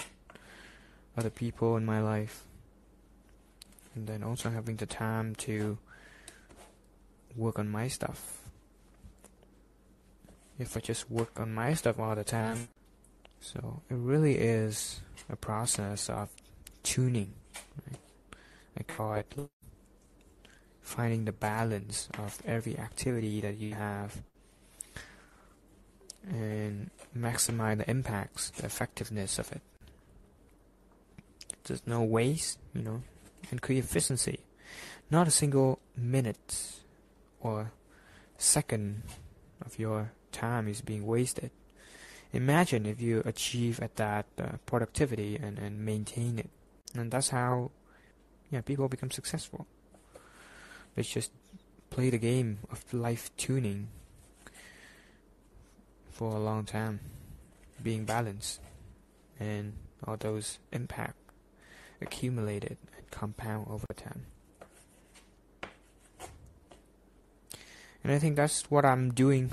other 1.17 1.29
people 1.29 1.77
in 1.77 1.85
my 1.85 2.01
life, 2.01 2.43
and 3.95 4.07
then 4.07 4.23
also 4.23 4.49
having 4.49 4.77
the 4.77 4.85
time 4.85 5.35
to 5.35 5.77
work 7.35 7.59
on 7.59 7.69
my 7.69 7.87
stuff 7.87 8.43
if 10.59 10.77
I 10.77 10.79
just 10.79 11.09
work 11.09 11.39
on 11.39 11.53
my 11.53 11.73
stuff 11.73 11.99
all 11.99 12.15
the 12.15 12.23
time. 12.23 12.69
So 13.39 13.81
it 13.89 13.95
really 13.95 14.37
is 14.37 15.01
a 15.29 15.35
process 15.35 16.09
of 16.09 16.29
tuning. 16.83 17.33
I 18.77 18.83
call 18.83 19.13
it 19.15 19.33
finding 20.81 21.25
the 21.25 21.31
balance 21.31 22.09
of 22.17 22.41
every 22.45 22.77
activity 22.77 23.41
that 23.41 23.57
you 23.57 23.73
have 23.73 24.21
and 26.27 26.89
maximize 27.17 27.77
the 27.77 27.89
impacts, 27.89 28.49
the 28.51 28.65
effectiveness 28.65 29.39
of 29.39 29.51
it. 29.51 29.61
There's 31.63 31.85
no 31.85 32.03
waste, 32.03 32.59
you 32.73 32.81
know, 32.81 33.03
and 33.49 33.61
create 33.61 33.83
efficiency. 33.83 34.39
Not 35.09 35.27
a 35.27 35.31
single 35.31 35.79
minute 35.95 36.73
or 37.39 37.71
second 38.37 39.03
of 39.65 39.79
your 39.79 40.11
time 40.31 40.67
is 40.67 40.81
being 40.81 41.05
wasted. 41.05 41.51
Imagine 42.33 42.85
if 42.85 42.99
you 42.99 43.21
achieve 43.25 43.79
at 43.79 43.95
that 43.97 44.25
uh, 44.39 44.57
productivity 44.65 45.35
and, 45.35 45.59
and 45.59 45.85
maintain 45.85 46.39
it. 46.39 46.49
And 46.95 47.11
that's 47.11 47.29
how 47.29 47.71
yeah, 48.51 48.61
people 48.61 48.87
become 48.87 49.11
successful. 49.11 49.65
They 50.95 51.03
just 51.03 51.31
play 51.89 52.09
the 52.09 52.17
game 52.17 52.59
of 52.71 52.93
life 52.93 53.31
tuning 53.37 53.87
for 56.11 56.35
a 56.35 56.39
long 56.39 56.65
time, 56.65 56.99
being 57.81 58.05
balanced, 58.05 58.61
and 59.39 59.73
all 60.05 60.17
those 60.17 60.59
impact 60.71 61.17
accumulated 62.01 62.77
and 62.95 63.09
compound 63.09 63.67
over 63.69 63.87
time. 63.95 64.25
And 68.03 68.11
I 68.11 68.19
think 68.19 68.35
that's 68.35 68.69
what 68.69 68.85
I'm 68.85 69.13
doing 69.13 69.51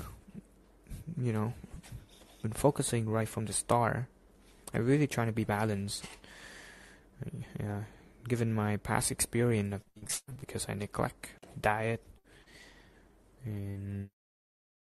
you 1.17 1.33
know, 1.33 1.53
been 2.41 2.51
focusing 2.51 3.09
right 3.09 3.27
from 3.27 3.45
the 3.45 3.53
start. 3.53 4.05
I'm 4.73 4.85
really 4.85 5.07
trying 5.07 5.27
to 5.27 5.33
be 5.33 5.43
balanced. 5.43 6.05
Yeah, 7.59 7.83
given 8.27 8.53
my 8.53 8.77
past 8.77 9.11
experience 9.11 9.75
of 9.75 9.81
because 10.39 10.65
I 10.67 10.73
neglect 10.73 11.29
diet 11.59 12.01
and 13.45 14.09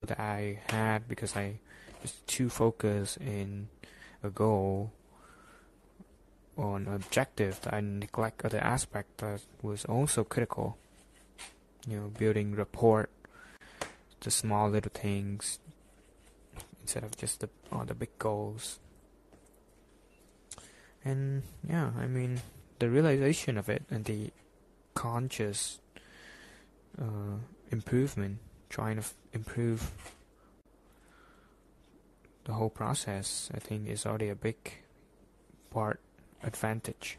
that 0.02 0.19
I 0.19 0.60
had 0.69 1.08
because 1.08 1.36
I 1.36 1.60
just 2.02 2.26
too 2.28 2.50
focused 2.50 3.17
in 3.17 3.69
a 4.23 4.30
goal 4.30 4.91
or 6.56 6.78
an 6.78 6.88
objective 6.88 7.62
that 7.62 7.73
I 7.73 7.82
neglect 7.82 8.43
other 8.43 8.60
aspect 8.60 9.19
that 9.19 9.41
was 9.62 9.86
also 9.86 10.23
critical. 10.23 10.78
You 11.88 12.00
know, 12.00 12.08
building 12.08 12.56
rapport, 12.56 13.10
the 14.19 14.32
small 14.32 14.69
little 14.69 14.91
things, 14.93 15.60
instead 16.82 17.04
of 17.04 17.15
just 17.15 17.39
the 17.39 17.50
all 17.71 17.86
the 17.86 17.93
big 17.93 18.17
goals. 18.19 18.80
And 21.08 21.43
yeah, 21.67 21.91
I 21.98 22.06
mean 22.06 22.41
the 22.80 22.89
realization 22.89 23.58
of 23.58 23.70
it 23.70 23.84
and 23.89 24.04
the 24.04 24.32
conscious 24.93 25.80
uh, 27.02 27.39
improvement, 27.72 28.39
trying 28.70 28.98
to 28.98 29.04
improve 29.32 29.91
the 32.43 32.54
whole 32.54 32.70
process, 32.70 33.50
I 33.54 33.60
think 33.60 33.88
is 33.88 34.06
already 34.06 34.28
a 34.28 34.36
big 34.36 34.58
part 35.72 36.02
advantage. 36.43 37.17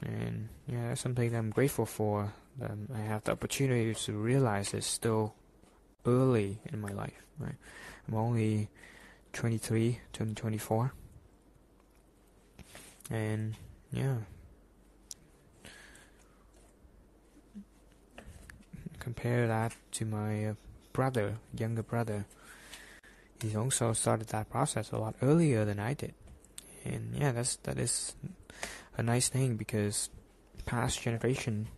And 0.00 0.48
yeah, 0.66 0.88
that's 0.88 1.02
something 1.02 1.30
that 1.30 1.36
I'm 1.36 1.50
grateful 1.50 1.84
for 1.84 2.32
um, 2.62 2.88
I 2.94 3.00
have 3.00 3.24
the 3.24 3.32
opportunity 3.32 3.92
to 3.92 4.12
realize 4.12 4.72
it's 4.72 4.86
still 4.86 5.34
early 6.06 6.58
in 6.72 6.80
my 6.80 6.92
life. 6.92 7.22
Right? 7.38 7.56
I'm 8.08 8.14
only 8.14 8.70
23, 9.36 10.00
turning 10.14 10.34
24, 10.34 10.94
and 13.10 13.54
yeah. 13.92 14.16
Compare 18.98 19.46
that 19.46 19.76
to 19.92 20.06
my 20.06 20.46
uh, 20.46 20.54
brother, 20.94 21.36
younger 21.56 21.82
brother. 21.82 22.24
He 23.42 23.54
also 23.54 23.92
started 23.92 24.28
that 24.28 24.48
process 24.48 24.90
a 24.90 24.96
lot 24.96 25.14
earlier 25.20 25.66
than 25.66 25.78
I 25.78 25.92
did, 25.92 26.14
and 26.84 27.14
yeah, 27.14 27.32
that's 27.32 27.56
that 27.56 27.78
is 27.78 28.16
a 28.96 29.02
nice 29.02 29.28
thing 29.28 29.56
because 29.56 30.08
past 30.64 31.02
generation 31.02 31.68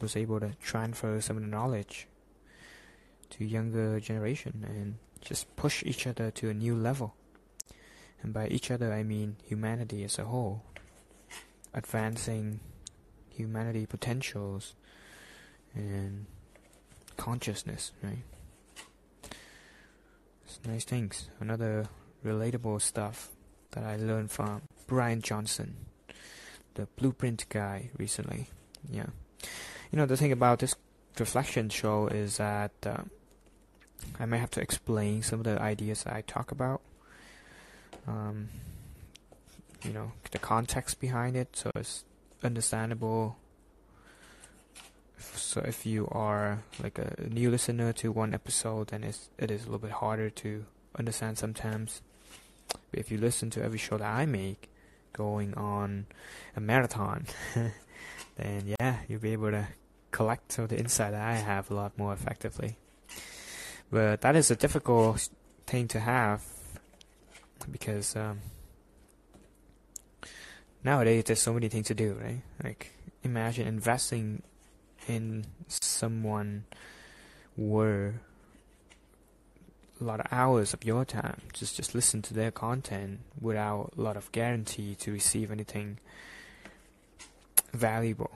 was 0.00 0.14
able 0.14 0.38
to 0.38 0.54
transfer 0.62 1.20
some 1.20 1.36
of 1.38 1.42
the 1.42 1.48
knowledge 1.48 2.06
to 3.30 3.44
younger 3.44 3.98
generation 3.98 4.64
and 4.68 4.94
just 5.24 5.54
push 5.56 5.82
each 5.84 6.06
other 6.06 6.30
to 6.32 6.50
a 6.50 6.54
new 6.54 6.74
level. 6.74 7.14
And 8.22 8.32
by 8.32 8.48
each 8.48 8.70
other, 8.70 8.92
I 8.92 9.02
mean 9.02 9.36
humanity 9.44 10.04
as 10.04 10.18
a 10.18 10.24
whole, 10.24 10.62
advancing 11.72 12.60
humanity 13.30 13.86
potentials 13.86 14.74
and 15.74 16.26
consciousness, 17.16 17.92
right? 18.02 18.24
It's 20.44 20.60
nice 20.64 20.84
things. 20.84 21.28
Another 21.40 21.86
relatable 22.24 22.80
stuff 22.80 23.30
that 23.72 23.84
I 23.84 23.96
learned 23.96 24.30
from 24.30 24.62
Bryan 24.86 25.20
Johnson, 25.20 25.76
the 26.74 26.86
blueprint 26.96 27.46
guy, 27.48 27.90
recently. 27.98 28.48
Yeah. 28.90 29.06
You 29.90 29.98
know, 29.98 30.06
the 30.06 30.16
thing 30.16 30.32
about 30.32 30.60
this 30.60 30.74
reflection 31.18 31.68
show 31.68 32.06
is 32.08 32.38
that 32.38 32.72
uh, 32.86 33.02
I 34.18 34.26
may 34.26 34.38
have 34.38 34.50
to 34.52 34.60
explain 34.60 35.22
some 35.22 35.40
of 35.40 35.44
the 35.44 35.60
ideas 35.60 36.04
I 36.06 36.22
talk 36.22 36.52
about. 36.52 36.80
Um, 38.06 38.48
you 39.82 39.92
know, 39.92 40.12
the 40.30 40.38
context 40.38 41.00
behind 41.00 41.36
it, 41.36 41.56
so 41.56 41.70
it's 41.74 42.04
understandable. 42.42 43.36
So 45.18 45.60
if 45.60 45.86
you 45.86 46.08
are 46.12 46.62
like 46.82 46.98
a 46.98 47.28
new 47.28 47.50
listener 47.50 47.92
to 47.94 48.12
one 48.12 48.34
episode, 48.34 48.88
then 48.88 49.04
it's, 49.04 49.30
it 49.38 49.50
is 49.50 49.62
a 49.62 49.64
little 49.64 49.78
bit 49.78 49.92
harder 49.92 50.30
to 50.30 50.64
understand 50.98 51.38
sometimes. 51.38 52.02
But 52.68 53.00
if 53.00 53.10
you 53.10 53.18
listen 53.18 53.50
to 53.50 53.62
every 53.62 53.78
show 53.78 53.98
that 53.98 54.14
I 54.14 54.26
make, 54.26 54.68
going 55.12 55.54
on 55.54 56.06
a 56.56 56.60
marathon, 56.60 57.26
then 58.36 58.74
yeah, 58.78 58.98
you'll 59.08 59.20
be 59.20 59.32
able 59.32 59.50
to 59.50 59.68
collect 60.10 60.52
some 60.52 60.64
of 60.64 60.70
the 60.70 60.78
insight 60.78 61.12
that 61.12 61.22
I 61.22 61.34
have 61.34 61.70
a 61.70 61.74
lot 61.74 61.96
more 61.96 62.12
effectively. 62.12 62.76
But 63.94 64.22
that 64.22 64.34
is 64.34 64.50
a 64.50 64.56
difficult 64.56 65.28
thing 65.68 65.86
to 65.86 66.00
have 66.00 66.42
because 67.70 68.16
um, 68.16 68.40
nowadays 70.82 71.22
there's 71.22 71.40
so 71.40 71.54
many 71.54 71.68
things 71.68 71.86
to 71.86 71.94
do, 71.94 72.14
right? 72.20 72.42
Like 72.64 72.90
imagine 73.22 73.68
investing 73.68 74.42
in 75.06 75.46
someone 75.68 76.64
where 77.54 78.20
a 80.00 80.04
lot 80.04 80.18
of 80.18 80.26
hours 80.32 80.74
of 80.74 80.82
your 80.82 81.04
time 81.04 81.42
just 81.52 81.76
just 81.76 81.94
listen 81.94 82.20
to 82.22 82.34
their 82.34 82.50
content 82.50 83.20
without 83.40 83.92
a 83.96 84.00
lot 84.00 84.16
of 84.16 84.32
guarantee 84.32 84.96
to 84.96 85.12
receive 85.12 85.52
anything 85.52 86.00
valuable. 87.72 88.32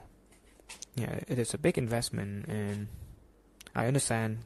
Yeah, 0.95 1.19
it 1.27 1.37
is 1.37 1.53
a 1.53 1.57
big 1.57 1.77
investment, 1.77 2.47
and 2.47 2.87
I 3.75 3.87
understand 3.87 4.45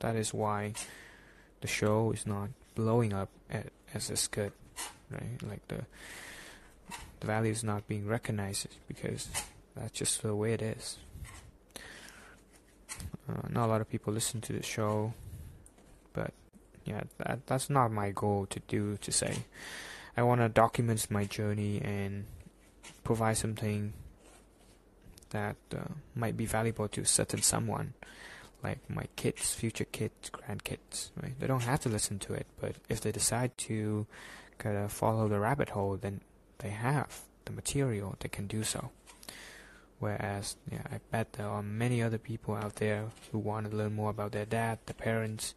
that 0.00 0.16
is 0.16 0.34
why 0.34 0.74
the 1.60 1.68
show 1.68 2.12
is 2.12 2.26
not 2.26 2.50
blowing 2.74 3.12
up 3.12 3.28
as 3.94 4.10
it's 4.10 4.28
good, 4.28 4.52
right? 5.10 5.42
Like 5.42 5.66
the 5.68 5.84
the 7.20 7.26
value 7.26 7.50
is 7.50 7.64
not 7.64 7.88
being 7.88 8.06
recognized 8.06 8.68
because 8.88 9.28
that's 9.74 9.92
just 9.92 10.22
the 10.22 10.34
way 10.34 10.52
it 10.52 10.62
is. 10.62 10.98
Uh, 13.28 13.48
not 13.48 13.66
a 13.66 13.68
lot 13.68 13.80
of 13.80 13.90
people 13.90 14.12
listen 14.12 14.40
to 14.40 14.52
the 14.52 14.62
show, 14.62 15.12
but 16.12 16.32
yeah, 16.84 17.02
that 17.18 17.46
that's 17.46 17.68
not 17.68 17.90
my 17.90 18.10
goal 18.10 18.46
to 18.46 18.60
do. 18.68 18.96
To 18.98 19.12
say, 19.12 19.44
I 20.16 20.22
want 20.22 20.40
to 20.40 20.48
document 20.48 21.10
my 21.10 21.24
journey 21.24 21.80
and 21.82 22.24
provide 23.02 23.36
something 23.36 23.92
that 25.30 25.56
uh, 25.74 25.92
might 26.14 26.36
be 26.36 26.46
valuable 26.46 26.88
to 26.88 27.04
certain 27.04 27.42
someone, 27.42 27.94
like 28.62 28.78
my 28.88 29.06
kids, 29.16 29.54
future 29.54 29.84
kids, 29.84 30.30
grandkids. 30.30 31.10
Right? 31.22 31.38
They 31.38 31.46
don't 31.46 31.62
have 31.62 31.80
to 31.80 31.88
listen 31.88 32.18
to 32.20 32.34
it, 32.34 32.46
but 32.60 32.76
if 32.88 33.00
they 33.00 33.12
decide 33.12 33.56
to 33.58 34.06
kind 34.58 34.76
of 34.76 34.92
follow 34.92 35.28
the 35.28 35.38
rabbit 35.38 35.70
hole, 35.70 35.96
then 35.96 36.20
they 36.58 36.70
have 36.70 37.22
the 37.44 37.52
material. 37.52 38.16
They 38.20 38.28
can 38.28 38.46
do 38.46 38.64
so. 38.64 38.90
Whereas, 39.98 40.56
yeah, 40.70 40.82
I 40.90 41.00
bet 41.10 41.34
there 41.34 41.48
are 41.48 41.62
many 41.62 42.02
other 42.02 42.18
people 42.18 42.54
out 42.54 42.76
there 42.76 43.06
who 43.32 43.38
want 43.38 43.70
to 43.70 43.76
learn 43.76 43.94
more 43.94 44.10
about 44.10 44.32
their 44.32 44.44
dad, 44.44 44.78
their 44.86 44.94
parents. 44.94 45.54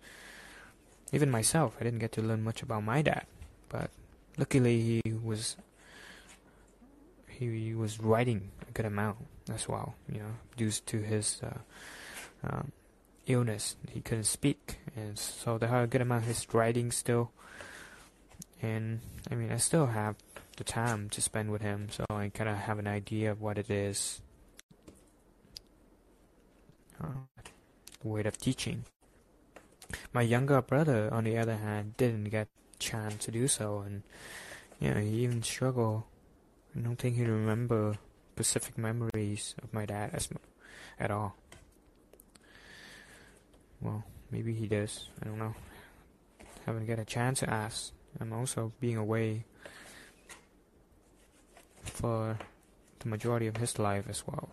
Even 1.12 1.30
myself, 1.30 1.76
I 1.80 1.84
didn't 1.84 2.00
get 2.00 2.14
to 2.14 2.22
learn 2.22 2.44
much 2.44 2.62
about 2.62 2.84
my 2.84 3.02
dad, 3.02 3.26
but 3.68 3.90
luckily 4.38 5.02
he 5.04 5.14
was 5.14 5.58
he 7.28 7.74
was 7.74 8.00
writing 8.00 8.52
a 8.68 8.72
good 8.72 8.86
amount 8.86 9.18
as 9.54 9.68
well. 9.68 9.96
You 10.12 10.20
know, 10.20 10.34
due 10.56 10.72
to 10.72 10.98
his 11.00 11.42
uh, 11.44 11.58
um, 12.44 12.72
illness, 13.30 13.76
he 13.92 14.02
couldn't 14.02 14.26
speak, 14.26 14.80
and 14.96 15.18
so 15.18 15.58
there 15.58 15.70
are 15.70 15.84
a 15.84 15.88
good 15.88 16.02
amount 16.02 16.24
of 16.24 16.28
his 16.28 16.46
writing 16.54 16.92
still. 16.92 17.32
And 18.62 19.00
I 19.32 19.36
mean, 19.36 19.52
I 19.52 19.58
still 19.58 19.88
have 19.88 20.16
the 20.58 20.64
time 20.64 21.10
to 21.10 21.22
spend 21.22 21.52
with 21.52 21.62
him, 21.62 21.88
so 21.90 22.06
I 22.10 22.30
kind 22.30 22.50
of 22.50 22.58
have 22.58 22.80
an 22.80 22.88
idea 22.88 23.32
of 23.32 23.42
what 23.42 23.58
it 23.58 23.70
is. 23.70 24.22
Uh, 27.02 27.26
way 28.04 28.24
of 28.24 28.38
teaching. 28.38 28.84
My 30.14 30.22
younger 30.22 30.62
brother, 30.62 31.10
on 31.14 31.24
the 31.24 31.38
other 31.38 31.56
hand, 31.56 31.96
didn't 31.98 32.26
get 32.26 32.48
chance 32.78 33.26
to 33.26 33.32
do 33.32 33.48
so, 33.48 33.80
and 33.86 34.04
you 34.80 34.94
know, 34.94 35.00
he 35.00 35.24
even 35.24 35.44
struggled. 35.44 36.04
I 36.76 36.80
don't 36.80 36.98
think 36.98 37.16
he 37.16 37.24
remember 37.24 37.98
specific 38.36 38.78
memories 38.78 39.56
of 39.62 39.74
my 39.74 39.86
dad 39.86 40.12
as 40.14 40.30
at 41.00 41.12
all. 41.12 41.36
Well, 43.82 44.04
maybe 44.32 44.54
he 44.54 44.68
does. 44.68 45.08
I 45.22 45.26
don't 45.26 45.40
know. 45.40 45.56
Haven't 46.66 46.86
get 46.86 47.00
a 47.00 47.06
chance 47.06 47.40
to 47.40 47.50
ask. 47.50 47.92
I'm 48.20 48.34
also 48.34 48.74
being 48.80 48.98
away 48.98 49.46
for 51.84 52.38
the 53.00 53.08
majority 53.08 53.48
of 53.48 53.58
his 53.58 53.80
life 53.80 54.06
as 54.10 54.24
well. 54.28 54.50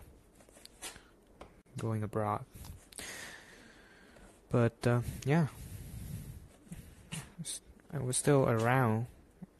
Going 1.78 2.02
abroad. 2.02 2.44
But 4.50 4.86
uh, 4.86 5.00
yeah, 5.24 5.48
I 7.92 7.98
was 7.98 8.16
still 8.16 8.48
around 8.48 9.06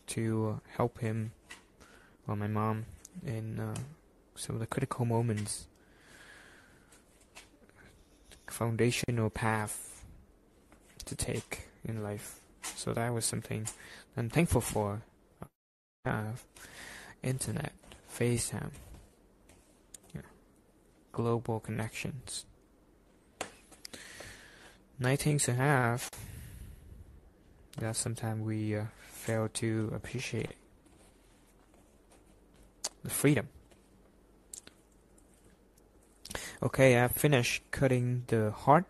to 0.09 0.61
help 0.77 1.01
him, 1.01 1.33
well, 2.27 2.37
my 2.37 2.47
mom, 2.47 2.87
in 3.27 3.59
uh, 3.59 3.75
some 4.35 4.57
of 4.57 4.61
the 4.61 4.67
critical 4.67 5.05
moments, 5.05 5.67
foundational 8.57 9.29
path 9.29 10.03
to 11.05 11.15
take 11.15 11.69
in 11.85 12.03
life. 12.03 12.41
So 12.63 12.95
that 12.95 13.13
was 13.13 13.27
something 13.27 13.69
I'm 14.17 14.31
thankful 14.31 14.63
for. 14.63 15.03
Have 16.07 16.43
internet, 17.23 17.73
FaceTime, 18.11 18.71
yeah, 20.15 20.23
global 21.13 21.61
connections. 21.61 22.47
Nice 24.99 25.23
things 25.23 25.45
to 25.45 25.53
have 25.55 26.11
that 27.77 27.95
sometimes 27.97 28.41
we 28.41 28.77
uh, 28.77 28.85
fail 29.13 29.51
to 29.55 29.93
appreciate. 29.95 30.55
The 33.05 33.11
freedom. 33.11 33.49
Okay, 36.63 37.03
I 37.03 37.09
finished 37.09 37.63
cutting 37.71 38.25
the 38.29 38.51
heart. 38.51 38.87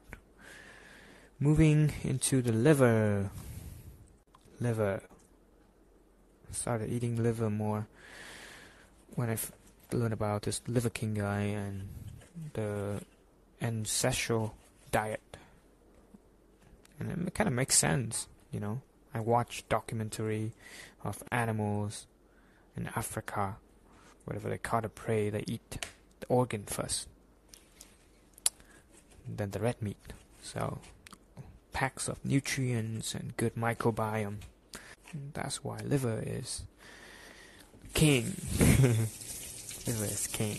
Moving 1.41 1.93
into 2.05 2.41
the 2.41 2.53
liver. 2.53 3.31
Liver. 4.61 5.03
Started 6.53 6.93
eating 6.93 7.21
liver 7.21 7.51
more 7.51 7.89
when 9.17 9.31
I 9.31 9.37
learned 9.93 10.13
about 10.13 10.43
this 10.43 10.63
Liver 10.69 10.91
King 10.91 11.15
guy 11.15 11.41
and 11.41 11.89
the 12.53 13.03
ancestral 13.61 14.55
diet. 14.93 15.37
And 17.01 17.27
it 17.27 17.35
kind 17.35 17.49
of 17.49 17.55
makes 17.55 17.77
sense, 17.77 18.29
you 18.53 18.61
know. 18.61 18.81
I 19.13 19.19
watch 19.19 19.65
documentary 19.69 20.53
of 21.03 21.21
animals 21.33 22.07
in 22.77 22.87
Africa, 22.95 23.57
whatever 24.25 24.49
they 24.49 24.59
caught 24.59 24.85
a 24.85 24.89
prey, 24.89 25.31
they 25.31 25.43
eat 25.49 25.85
the 26.21 26.27
organ 26.29 26.63
first 26.65 27.09
than 29.29 29.51
the 29.51 29.61
red 29.61 29.81
meat. 29.83 30.13
So, 30.43 30.79
packs 31.73 32.09
of 32.09 32.25
nutrients 32.25 33.15
and 33.15 33.37
good 33.37 33.55
microbiome. 33.55 34.39
That's 35.35 35.63
why 35.65 35.79
liver 35.85 36.23
is 36.25 36.63
king. 37.95 38.35
liver 39.87 40.05
is 40.05 40.29
king. 40.33 40.59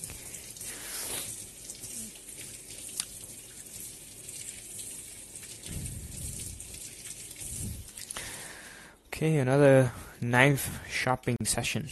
Okay, 9.07 9.37
another 9.37 9.91
knife 10.21 10.79
shopping 10.87 11.37
session. 11.43 11.87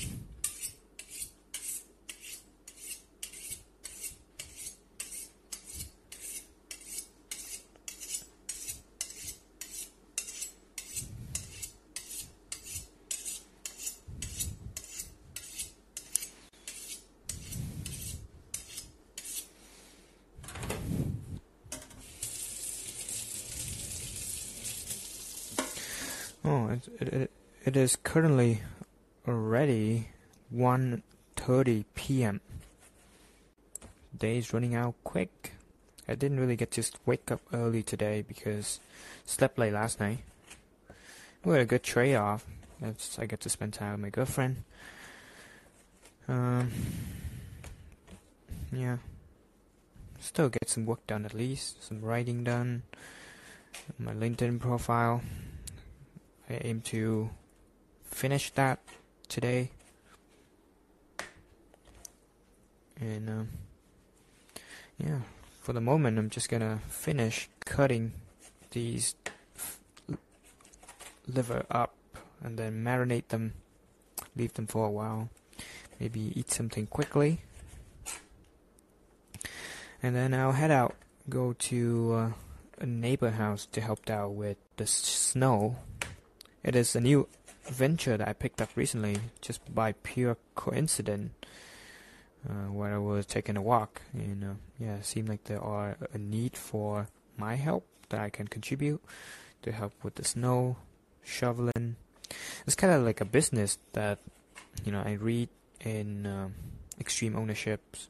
Oh, 26.48 26.68
it, 26.68 26.88
it, 27.02 27.14
it, 27.14 27.32
it 27.66 27.75
is 27.86 27.96
currently 27.98 28.64
already 29.28 30.08
1.30 30.52 31.86
p.m. 31.94 32.42
Day 34.18 34.40
is 34.40 34.52
running 34.52 34.74
out 34.74 34.96
quick. 35.04 35.52
I 36.08 36.16
didn't 36.16 36.40
really 36.40 36.56
get 36.56 36.72
to 36.72 36.84
wake 37.06 37.30
up 37.30 37.42
early 37.54 37.84
today 37.84 38.24
because 38.28 38.80
slept 39.24 39.60
late 39.60 39.74
last 39.74 40.00
night. 40.00 40.18
We 41.44 41.52
had 41.52 41.62
a 41.62 41.66
good 41.66 41.84
trade-off. 41.84 42.44
I 43.20 43.28
get 43.28 43.42
to 43.42 43.50
spend 43.50 43.74
time 43.74 43.92
with 43.92 44.02
my 44.02 44.10
girlfriend. 44.10 44.64
Um, 46.28 46.72
yeah. 48.72 48.98
Still 50.20 50.50
get 50.50 50.72
some 50.72 50.88
work 50.88 51.06
done 51.06 51.24
at 51.24 51.36
least. 51.36 51.84
Some 51.84 52.02
writing 52.02 52.44
done. 52.44 52.82
My 54.00 54.16
LinkedIn 54.16 54.60
profile. 54.60 55.22
I 56.50 56.56
aim 56.64 56.82
to 56.86 57.30
finish 58.16 58.50
that 58.52 58.80
today. 59.28 59.70
And 62.98 63.30
um, 63.30 63.50
yeah, 64.98 65.20
for 65.62 65.74
the 65.74 65.82
moment, 65.82 66.18
I'm 66.18 66.30
just 66.30 66.48
gonna 66.48 66.80
finish 66.88 67.50
cutting 67.66 68.14
these 68.72 69.16
liver 71.28 71.66
up 71.70 71.94
and 72.42 72.58
then 72.58 72.82
marinate 72.86 73.28
them, 73.28 73.54
leave 74.36 74.54
them 74.54 74.68
for 74.68 74.86
a 74.86 74.92
while. 74.92 75.30
Maybe 76.00 76.32
eat 76.40 76.52
something 76.52 76.88
quickly. 76.88 77.42
And 80.02 80.16
then 80.16 80.34
I'll 80.34 80.54
head 80.54 80.72
out, 80.72 80.96
go 81.30 81.52
to 81.52 82.14
uh, 82.14 82.30
a 82.80 82.86
neighbor 82.86 83.32
house 83.32 83.66
to 83.74 83.82
help 83.82 84.10
out 84.10 84.32
with 84.32 84.58
the 84.78 84.88
snow 84.88 85.78
it 86.66 86.76
is 86.76 86.96
a 86.96 87.00
new 87.00 87.28
venture 87.68 88.18
that 88.18 88.28
I 88.28 88.34
picked 88.34 88.62
up 88.62 88.70
recently, 88.76 89.18
just 89.42 89.74
by 89.74 89.94
pure 89.94 90.38
coincidence, 90.56 91.32
uh, 92.48 92.72
where 92.72 92.94
I 92.94 92.98
was 92.98 93.26
taking 93.26 93.58
a 93.58 93.62
walk, 93.62 94.02
and 94.14 94.44
uh, 94.44 94.54
yeah, 94.80 94.96
it 94.96 95.06
seemed 95.06 95.30
like 95.30 95.46
there 95.46 95.62
are 95.62 95.98
a 96.14 96.18
need 96.18 96.58
for 96.58 97.08
my 97.38 97.56
help 97.56 97.86
that 98.10 98.22
I 98.22 98.30
can 98.30 98.48
contribute 98.48 99.02
to 99.64 99.72
help 99.72 99.94
with 100.04 100.16
the 100.16 100.24
snow 100.24 100.78
shoveling. 101.24 101.96
It's 102.66 102.76
kind 102.76 102.94
of 102.94 103.04
like 103.04 103.22
a 103.22 103.26
business 103.26 103.78
that 103.94 104.20
you 104.84 104.92
know 104.92 105.02
I 105.04 105.14
read 105.14 105.50
in 105.84 106.26
um, 106.26 106.54
Extreme 107.00 107.36
Ownerships. 107.36 108.10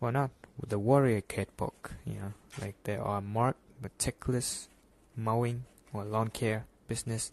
Well, 0.00 0.12
not 0.12 0.30
with 0.60 0.70
the 0.70 0.78
Warrior 0.78 1.20
Kid 1.20 1.48
book. 1.56 1.92
You 2.04 2.14
know, 2.14 2.32
like 2.60 2.76
there 2.84 3.02
are 3.02 3.20
marked 3.20 3.60
meticulous 3.80 4.68
mowing 5.16 5.64
or 5.92 6.04
lawn 6.04 6.28
care 6.28 6.66
business 6.88 7.32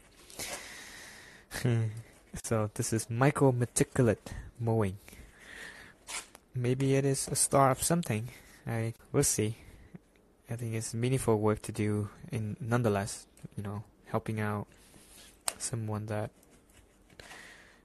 so 2.43 2.69
this 2.75 2.93
is 2.93 3.09
Michael 3.09 3.51
Meticulate 3.51 4.33
Mowing. 4.59 4.97
Maybe 6.53 6.95
it 6.95 7.05
is 7.05 7.27
a 7.27 7.35
star 7.35 7.71
of 7.71 7.81
something. 7.81 8.29
I 8.67 8.93
will 9.11 9.23
see. 9.23 9.57
I 10.49 10.55
think 10.55 10.73
it's 10.75 10.93
meaningful 10.93 11.39
work 11.39 11.61
to 11.63 11.71
do 11.71 12.09
in 12.31 12.55
nonetheless, 12.59 13.25
you 13.55 13.63
know, 13.63 13.83
helping 14.05 14.39
out 14.39 14.67
someone 15.57 16.05
that 16.07 16.31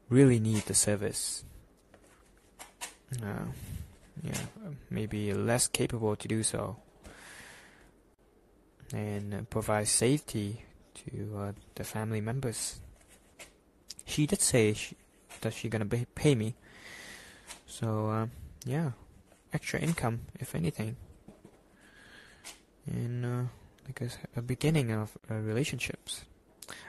really 0.09 0.39
need 0.39 0.65
the 0.65 0.75
service. 0.75 1.45
Uh, 3.23 3.47
yeah, 4.23 4.41
maybe 4.91 5.33
less 5.33 5.69
capable 5.69 6.17
to 6.17 6.29
do 6.29 6.43
so, 6.43 6.77
and 8.93 9.49
provide 9.51 9.89
safety 9.89 10.65
to 10.95 11.39
uh, 11.39 11.53
the 11.75 11.85
family 11.85 12.21
members. 12.21 12.81
She 14.05 14.27
did 14.27 14.41
say 14.41 14.73
she, 14.75 14.97
that 15.41 15.55
she's 15.55 15.71
gonna 15.71 15.87
pay 15.87 16.35
me, 16.35 16.55
so 17.67 18.09
uh, 18.09 18.27
yeah, 18.65 18.93
extra 19.53 19.81
income 19.81 20.21
if 20.39 20.55
anything, 20.55 20.97
and 22.87 23.25
uh, 23.25 23.43
like 23.87 24.11
a, 24.37 24.43
beginning 24.43 24.91
of 24.91 25.17
uh, 25.31 25.35
relationships. 25.35 26.25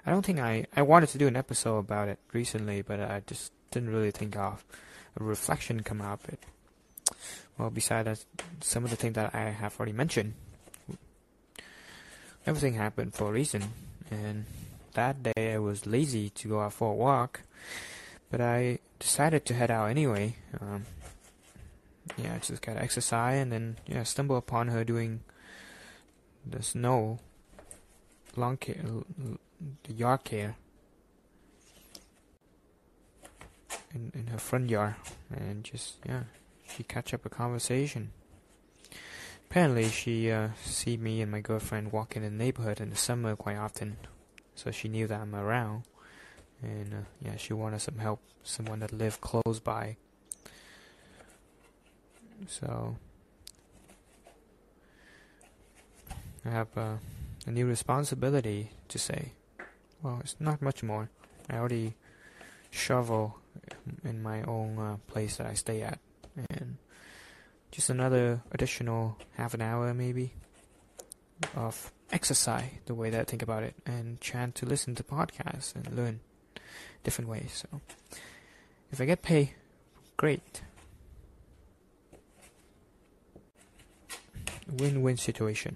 I 0.06 0.12
don't 0.12 0.26
think 0.26 0.40
I 0.40 0.66
I 0.76 0.82
wanted 0.82 1.10
to 1.10 1.18
do 1.18 1.28
an 1.28 1.36
episode 1.36 1.78
about 1.78 2.08
it 2.08 2.20
recently, 2.34 2.82
but 2.82 3.00
I 3.00 3.22
just 3.26 3.52
didn't 3.72 3.90
really 3.90 4.12
think 4.12 4.36
of 4.36 4.64
a 5.20 5.24
reflection 5.24 5.84
come 5.84 6.02
of 6.02 6.28
it. 6.30 6.40
Well, 7.58 7.70
besides 7.70 8.06
that, 8.06 8.26
some 8.62 8.84
of 8.84 8.90
the 8.90 8.96
things 8.96 9.16
that 9.16 9.34
I 9.34 9.52
have 9.52 9.80
already 9.80 9.94
mentioned, 9.94 10.34
everything 12.46 12.74
happened 12.74 13.14
for 13.14 13.30
a 13.30 13.32
reason 13.32 13.64
and 14.12 14.46
that 14.96 15.24
day 15.24 15.54
I 15.54 15.60
was 15.60 15.86
lazy 15.86 16.30
to 16.30 16.48
go 16.50 16.60
out 16.60 16.74
for 16.74 16.92
a 16.92 16.96
walk, 16.96 17.42
but 18.30 18.42
I 18.42 18.80
decided 19.00 19.46
to 19.46 19.54
head 19.54 19.72
out 19.72 19.90
anyway. 19.90 20.36
Um, 20.60 20.86
yeah, 22.18 22.38
just 22.40 22.62
got 22.62 22.78
exercise 22.78 23.42
and 23.42 23.52
then 23.52 23.78
yeah, 23.88 24.04
stumble 24.04 24.38
upon 24.38 24.68
her 24.70 24.84
doing 24.84 25.22
the 26.46 26.62
snow 26.62 27.20
lawn 28.36 28.58
care, 28.58 28.84
the 29.84 29.94
yard 29.94 30.24
care 30.24 30.56
in 33.94 34.12
in 34.14 34.28
her 34.28 34.38
front 34.38 34.70
yard, 34.70 34.96
and 35.32 35.64
just 35.64 35.96
yeah, 36.06 36.24
she 36.68 36.84
catch 36.84 37.14
up 37.14 37.26
a 37.26 37.30
conversation. 37.30 38.12
Apparently, 39.50 39.88
she 39.90 40.32
uh, 40.32 40.50
see 40.62 40.98
me 40.98 41.22
and 41.22 41.32
my 41.32 41.40
girlfriend 41.40 41.92
walk 41.92 42.16
in 42.16 42.24
the 42.24 42.30
neighborhood 42.30 42.82
in 42.82 42.90
the 42.90 42.96
summer 42.96 43.36
quite 43.36 43.58
often, 43.58 43.98
so 44.56 44.72
she 44.72 44.88
knew 44.88 45.08
that 45.08 45.22
I'm 45.22 45.36
around, 45.36 45.84
and 46.62 46.94
uh, 46.94 46.98
yeah, 47.22 47.36
she 47.38 47.54
wanted 47.54 47.82
some 47.82 47.98
help, 47.98 48.22
someone 48.44 48.80
that 48.80 48.92
lived 48.92 49.22
close 49.22 49.60
by. 49.60 49.98
So 52.48 52.96
I 56.46 56.50
have 56.50 56.68
uh, 56.78 56.96
a 57.46 57.52
new 57.52 57.66
responsibility 57.66 58.72
to 58.90 58.98
say. 58.98 59.34
Well, 60.02 60.20
it's 60.22 60.36
not 60.40 60.62
much 60.62 60.84
more. 60.84 61.10
I 61.50 61.58
already 61.58 61.96
shovel 62.70 63.40
in 64.04 64.22
my 64.22 64.44
own 64.44 64.78
uh, 64.78 64.98
place 65.08 65.38
that 65.38 65.48
I 65.48 65.54
stay 65.54 65.82
at, 65.82 66.00
and 66.50 66.78
just 67.72 67.90
another 67.90 68.42
additional 68.52 69.18
half 69.34 69.54
an 69.54 69.62
hour 69.62 69.94
maybe 69.94 70.34
of 71.56 71.92
exercise 72.12 72.70
the 72.86 72.96
way 72.96 73.10
that 73.10 73.22
I 73.22 73.24
think 73.24 73.42
about 73.42 73.64
it 73.64 73.76
and 73.86 74.20
trying 74.22 74.52
to 74.54 74.66
listen 74.66 74.96
to 74.96 75.04
podcasts 75.04 75.76
and 75.76 75.96
learn 75.96 76.20
different 77.04 77.30
ways. 77.30 77.66
So 77.70 77.82
if 78.92 79.02
I 79.02 79.06
get 79.06 79.22
paid, 79.22 79.52
great. 80.18 80.62
Win-win 84.72 85.18
situation. 85.18 85.76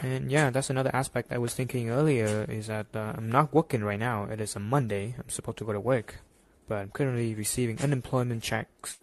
And 0.00 0.30
yeah, 0.30 0.50
that's 0.50 0.70
another 0.70 0.94
aspect 0.94 1.32
I 1.32 1.38
was 1.38 1.54
thinking 1.54 1.90
earlier 1.90 2.46
is 2.48 2.68
that 2.68 2.86
uh, 2.94 3.14
I'm 3.16 3.30
not 3.30 3.52
working 3.52 3.82
right 3.82 3.98
now. 3.98 4.24
It 4.24 4.40
is 4.40 4.54
a 4.54 4.60
Monday. 4.60 5.16
I'm 5.18 5.28
supposed 5.28 5.58
to 5.58 5.64
go 5.64 5.72
to 5.72 5.80
work 5.80 6.20
but 6.68 6.78
I'm 6.78 6.90
currently 6.90 7.34
receiving 7.34 7.80
unemployment 7.80 8.42
checks, 8.42 8.98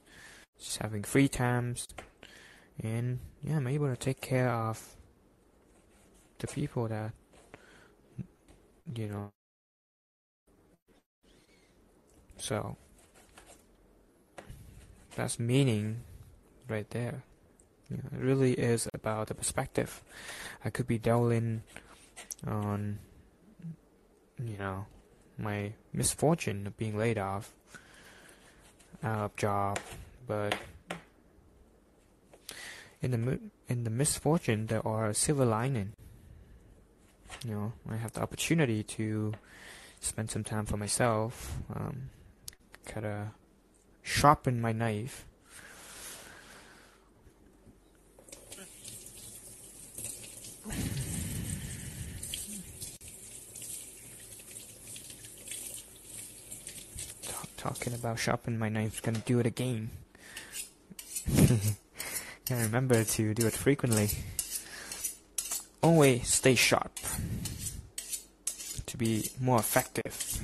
just 0.59 0.77
having 0.77 1.03
free 1.03 1.27
times, 1.27 1.87
and 2.81 3.19
yeah, 3.41 3.57
I'm 3.57 3.67
able 3.67 3.87
to 3.87 3.95
take 3.95 4.21
care 4.21 4.49
of 4.49 4.95
the 6.39 6.47
people 6.47 6.87
that 6.87 7.13
you 8.95 9.07
know. 9.07 9.31
So 12.37 12.77
that's 15.15 15.39
meaning 15.39 16.01
right 16.67 16.89
there. 16.89 17.23
It 17.89 17.99
really 18.11 18.53
is 18.53 18.89
about 18.93 19.27
the 19.27 19.35
perspective. 19.35 20.03
I 20.63 20.69
could 20.69 20.87
be 20.87 20.97
dwelling 20.97 21.61
on, 22.45 22.99
you 24.43 24.57
know, 24.57 24.87
my 25.37 25.73
misfortune 25.93 26.67
of 26.67 26.77
being 26.77 26.97
laid 26.97 27.17
off 27.17 27.53
out 29.03 29.25
of 29.25 29.35
job, 29.35 29.79
but 30.27 30.55
in 33.05 33.11
the 33.11 33.39
in 33.67 33.83
the 33.83 33.89
misfortune 33.91 34.65
there 34.65 34.85
are 34.85 35.13
silver 35.13 35.45
lining. 35.45 35.93
You 37.45 37.51
know, 37.53 37.73
I 37.89 37.97
have 37.97 38.13
the 38.13 38.21
opportunity 38.21 38.81
to 38.83 39.33
spend 39.99 40.31
some 40.31 40.43
time 40.43 40.65
for 40.65 40.77
myself, 40.77 41.57
um, 41.73 42.09
kind 42.85 43.05
of 43.05 43.27
sharpen 44.01 44.59
my 44.59 44.71
knife. 44.71 45.25
talking 57.57 57.93
about 57.95 58.19
sharpening 58.19 58.59
my 58.59 58.69
knife. 58.69 59.01
Gonna 59.01 59.19
do 59.19 59.39
it 59.39 59.47
again. 59.47 59.89
Gotta 62.47 62.61
remember 62.61 63.03
to 63.03 63.33
do 63.33 63.47
it 63.47 63.53
frequently. 63.53 64.09
always 65.81 66.27
stay 66.27 66.53
sharp 66.53 66.91
to 68.85 68.97
be 68.97 69.31
more 69.41 69.57
effective. 69.57 70.41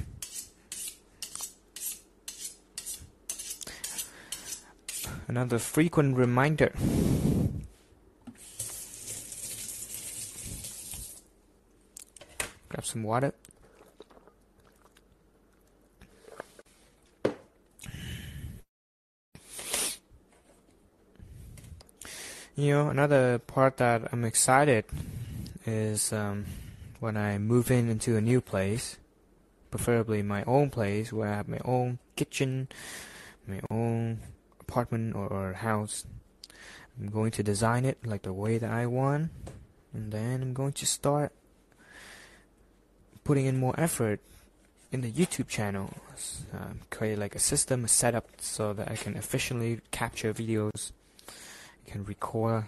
Another 5.28 5.60
frequent 5.60 6.18
reminder. 6.18 6.74
Grab 12.70 12.86
some 12.86 13.04
water. 13.04 13.34
You 22.62 22.76
know, 22.76 22.90
another 22.90 23.40
part 23.40 23.78
that 23.78 24.14
I'm 24.14 24.24
excited 24.24 24.86
is 25.66 26.14
um, 26.14 26.46
when 27.00 27.18
I 27.18 27.40
move 27.40 27.72
in 27.72 27.90
into 27.90 28.18
a 28.18 28.22
new 28.22 28.40
place, 28.40 29.00
preferably 29.72 30.22
my 30.22 30.44
own 30.44 30.70
place 30.70 31.12
where 31.12 31.28
I 31.28 31.38
have 31.38 31.48
my 31.48 31.58
own 31.66 31.98
kitchen, 32.16 32.68
my 33.48 33.62
own 33.72 34.20
apartment 34.60 35.16
or, 35.16 35.26
or 35.26 35.54
house. 35.54 36.06
I'm 37.00 37.10
going 37.10 37.32
to 37.32 37.42
design 37.42 37.84
it 37.84 37.98
like 38.06 38.22
the 38.22 38.32
way 38.32 38.60
that 38.60 38.70
I 38.70 38.86
want, 38.86 39.32
and 39.92 40.12
then 40.12 40.44
I'm 40.44 40.54
going 40.54 40.74
to 40.74 40.86
start 40.86 41.32
putting 43.24 43.48
in 43.48 43.58
more 43.58 43.74
effort 43.76 44.20
in 44.92 45.02
the 45.02 45.12
YouTube 45.12 45.48
channel. 45.48 45.90
Um, 46.54 46.82
create 46.92 47.18
like 47.18 47.34
a 47.34 47.40
system, 47.40 47.86
a 47.86 47.88
setup, 47.88 48.30
so 48.40 48.72
that 48.74 48.92
I 48.92 48.98
can 48.98 49.16
efficiently 49.16 49.80
capture 49.90 50.32
videos 50.32 50.92
can 51.86 52.04
record 52.06 52.66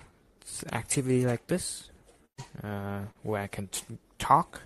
activity 0.72 1.26
like 1.26 1.48
this, 1.48 1.90
uh, 2.64 3.02
where 3.24 3.42
I 3.42 3.48
can 3.48 3.70
talk, 4.20 4.62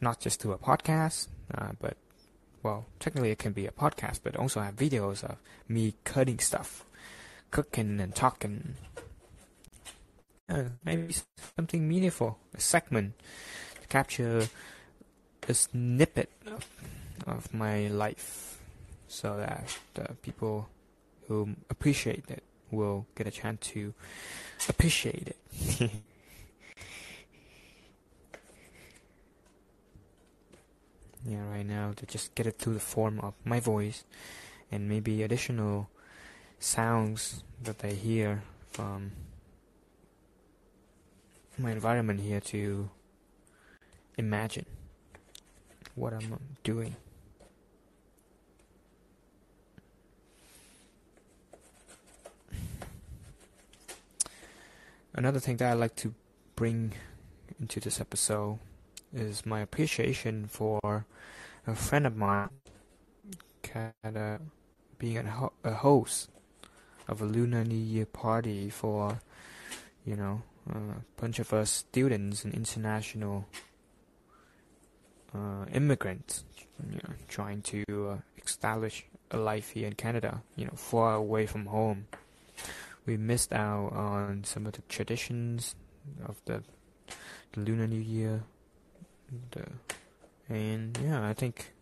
not 0.00 0.20
just 0.20 0.40
to 0.40 0.52
a 0.52 0.58
podcast, 0.58 1.28
uh, 1.56 1.72
but 1.80 1.96
well, 2.62 2.86
technically 2.98 3.30
it 3.30 3.38
can 3.38 3.52
be 3.52 3.66
a 3.66 3.70
podcast, 3.70 4.20
but 4.22 4.36
also 4.36 4.60
have 4.60 4.76
videos 4.76 5.22
of 5.22 5.36
me 5.68 5.94
cutting 6.04 6.38
stuff, 6.38 6.84
cooking 7.50 8.00
and 8.00 8.14
talking. 8.14 8.74
Uh, 10.48 10.64
maybe 10.84 11.14
something 11.56 11.88
meaningful, 11.88 12.38
a 12.54 12.60
segment 12.60 13.14
to 13.80 13.88
capture 13.88 14.48
a 15.48 15.54
snippet 15.54 16.30
of, 16.46 16.66
of 17.26 17.52
my 17.52 17.88
life, 17.88 18.58
so 19.08 19.36
that 19.36 19.78
uh, 19.98 20.12
people 20.22 20.68
who 21.28 21.54
appreciate 21.70 22.24
it 22.28 22.42
will 22.74 23.06
get 23.14 23.26
a 23.26 23.30
chance 23.30 23.66
to 23.68 23.94
appreciate 24.68 25.28
it. 25.28 25.36
yeah, 31.24 31.48
right 31.50 31.66
now 31.66 31.92
to 31.96 32.06
just 32.06 32.34
get 32.34 32.46
it 32.46 32.58
through 32.58 32.74
the 32.74 32.80
form 32.80 33.20
of 33.20 33.34
my 33.44 33.60
voice 33.60 34.04
and 34.70 34.88
maybe 34.88 35.22
additional 35.22 35.88
sounds 36.58 37.44
that 37.62 37.84
I 37.84 37.88
hear 37.88 38.42
from 38.70 39.12
my 41.58 41.70
environment 41.72 42.20
here 42.20 42.40
to 42.40 42.90
imagine 44.16 44.66
what 45.94 46.12
I'm 46.12 46.40
doing. 46.62 46.96
Another 55.16 55.38
thing 55.38 55.58
that 55.58 55.70
I 55.70 55.74
like 55.74 55.94
to 55.96 56.12
bring 56.56 56.92
into 57.60 57.78
this 57.78 58.00
episode 58.00 58.58
is 59.14 59.46
my 59.46 59.60
appreciation 59.60 60.48
for 60.48 61.06
a 61.68 61.74
friend 61.76 62.04
of 62.04 62.16
mine 62.16 62.50
kinda 63.62 64.40
being 64.98 65.18
a, 65.18 65.30
ho- 65.30 65.52
a 65.62 65.72
host 65.72 66.30
of 67.06 67.22
a 67.22 67.26
Lunar 67.26 67.62
New 67.62 67.76
Year 67.76 68.06
party 68.06 68.68
for, 68.70 69.20
you 70.04 70.16
know, 70.16 70.42
a 70.68 70.78
bunch 71.16 71.38
of 71.38 71.52
us 71.52 71.70
students 71.70 72.44
and 72.44 72.52
international 72.52 73.46
uh, 75.32 75.64
immigrants, 75.72 76.42
you 76.90 76.96
know, 76.96 77.14
trying 77.28 77.62
to 77.62 77.84
uh, 77.88 78.16
establish 78.44 79.06
a 79.30 79.36
life 79.36 79.70
here 79.70 79.86
in 79.86 79.92
Canada, 79.94 80.42
you 80.56 80.64
know, 80.64 80.74
far 80.74 81.14
away 81.14 81.46
from 81.46 81.66
home 81.66 82.08
we 83.06 83.16
missed 83.16 83.52
out 83.52 83.92
on 83.92 84.44
some 84.44 84.66
of 84.66 84.72
the 84.72 84.82
traditions 84.88 85.74
of 86.26 86.40
the, 86.46 86.62
the 87.52 87.60
Lunar 87.60 87.86
New 87.86 88.00
Year. 88.00 88.42
The, 89.50 89.66
and 90.48 90.98
yeah, 91.02 91.26
I 91.26 91.34
think 91.34 91.72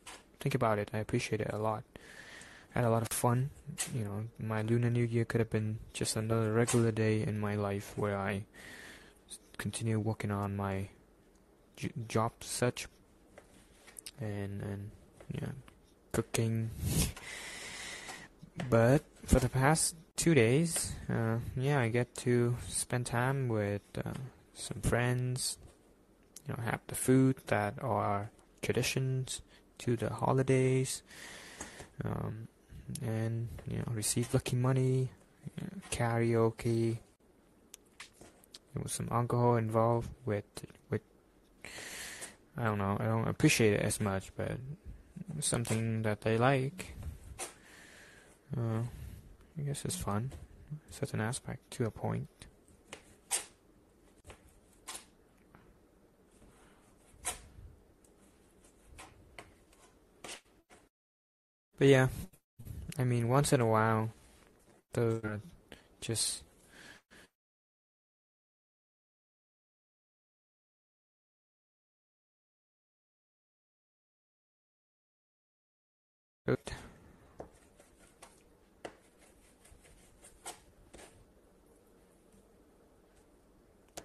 think 0.40 0.54
about 0.54 0.78
it. 0.78 0.90
I 0.92 0.98
appreciate 0.98 1.40
it 1.40 1.50
a 1.52 1.58
lot. 1.58 1.84
I 2.74 2.80
had 2.80 2.84
a 2.84 2.90
lot 2.90 3.02
of 3.02 3.08
fun. 3.08 3.50
You 3.94 4.04
know, 4.04 4.24
my 4.38 4.62
Lunar 4.62 4.90
New 4.90 5.04
Year 5.04 5.24
could 5.24 5.40
have 5.40 5.50
been 5.50 5.78
just 5.92 6.16
another 6.16 6.52
regular 6.52 6.90
day 6.90 7.22
in 7.22 7.38
my 7.38 7.54
life 7.54 7.92
where 7.96 8.16
I 8.16 8.44
continue 9.58 10.00
working 10.00 10.30
on 10.30 10.56
my 10.56 10.88
j- 11.76 11.92
job 12.08 12.32
search 12.40 12.88
and 14.20 14.62
and 14.62 14.90
yeah, 15.34 15.52
cooking. 16.12 16.70
but 18.70 19.02
for 19.24 19.38
the 19.38 19.48
past 19.48 19.94
two 20.16 20.34
days. 20.34 20.92
Uh, 21.08 21.38
yeah, 21.56 21.80
I 21.80 21.88
get 21.88 22.14
to 22.16 22.56
spend 22.68 23.06
time 23.06 23.48
with 23.48 23.82
uh, 23.96 24.12
some 24.54 24.80
friends. 24.80 25.58
You 26.46 26.54
know, 26.54 26.62
have 26.62 26.80
the 26.88 26.94
food 26.94 27.36
that 27.46 27.74
are 27.82 28.30
traditions 28.62 29.42
to 29.78 29.96
the 29.96 30.10
holidays, 30.10 31.02
um, 32.04 32.48
and 33.00 33.48
you 33.70 33.78
know, 33.78 33.84
receive 33.92 34.34
lucky 34.34 34.56
money, 34.56 35.10
you 35.56 35.64
know, 35.64 35.80
karaoke. 35.90 36.98
There 38.74 38.82
was 38.82 38.92
some 38.92 39.08
alcohol 39.10 39.56
involved 39.56 40.10
with 40.24 40.44
with. 40.90 41.02
I 42.56 42.64
don't 42.64 42.78
know. 42.78 42.96
I 43.00 43.04
don't 43.04 43.28
appreciate 43.28 43.74
it 43.74 43.80
as 43.80 44.00
much, 44.00 44.32
but 44.36 44.58
something 45.40 46.02
that 46.02 46.20
they 46.20 46.36
like. 46.38 46.94
Uh, 48.56 48.82
I 49.58 49.62
guess 49.62 49.84
it's 49.84 49.96
fun. 49.96 50.32
Such 50.90 51.12
an 51.12 51.20
aspect 51.20 51.70
to 51.72 51.84
a 51.84 51.90
point. 51.90 52.28
But 61.78 61.88
yeah, 61.88 62.08
I 62.98 63.04
mean, 63.04 63.28
once 63.28 63.52
in 63.52 63.60
a 63.60 63.66
while, 63.66 64.10
the 64.92 65.40
just 66.00 66.44
good. 76.46 76.58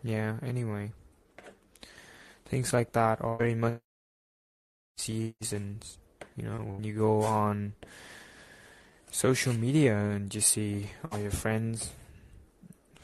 Yeah, 0.03 0.38
anyway. 0.43 0.91
Things 2.45 2.73
like 2.73 2.93
that 2.93 3.21
are 3.21 3.38
very 3.38 3.55
much 3.55 3.79
seasons. 4.98 5.98
You 6.35 6.43
know, 6.43 6.58
when 6.58 6.83
you 6.83 6.93
go 6.93 7.23
on 7.23 7.73
social 9.12 9.54
media 9.54 9.98
and 9.98 10.33
you 10.33 10.41
see 10.41 10.91
all 11.12 11.19
your 11.19 11.31
friends 11.31 11.91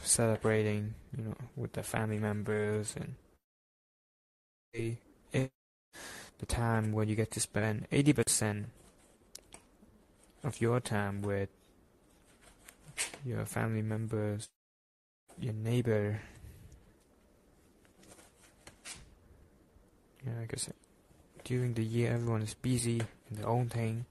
celebrating, 0.01 0.93
you 1.17 1.23
know, 1.23 1.35
with 1.55 1.73
their 1.73 1.83
family 1.83 2.19
members 2.19 2.95
and 2.95 3.15
eh, 4.75 5.47
the 6.39 6.45
time 6.45 6.91
where 6.91 7.05
you 7.05 7.15
get 7.15 7.31
to 7.31 7.39
spend 7.39 7.87
80% 7.91 8.65
of 10.43 10.59
your 10.61 10.79
time 10.79 11.21
with 11.21 11.49
your 13.25 13.45
family 13.45 13.81
members, 13.81 14.49
your 15.39 15.53
neighbor, 15.53 16.21
Yeah, 20.25 20.33
I 20.41 20.45
guess 20.45 20.69
during 21.43 21.73
the 21.73 21.83
year 21.83 22.13
everyone 22.13 22.41
is 22.41 22.53
busy 22.53 23.01
in 23.29 23.37
their 23.37 23.47
own 23.47 23.67
thing, 23.67 24.05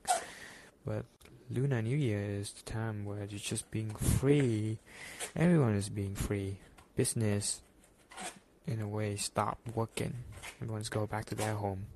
but 0.84 1.04
Lunar 1.50 1.82
New 1.82 1.96
Year 1.96 2.22
is 2.22 2.52
the 2.52 2.70
time 2.70 3.04
where 3.04 3.26
you're 3.28 3.38
just 3.38 3.70
being 3.70 3.94
free. 3.94 4.78
Everyone 5.36 5.74
is 5.74 5.88
being 5.88 6.14
free. 6.14 6.58
Business, 6.96 7.62
in 8.66 8.80
a 8.80 8.88
way, 8.88 9.16
stop 9.16 9.58
working. 9.74 10.14
Everyone's 10.60 10.88
go 10.88 11.06
back 11.06 11.26
to 11.26 11.34
their 11.34 11.54
home. 11.54 11.86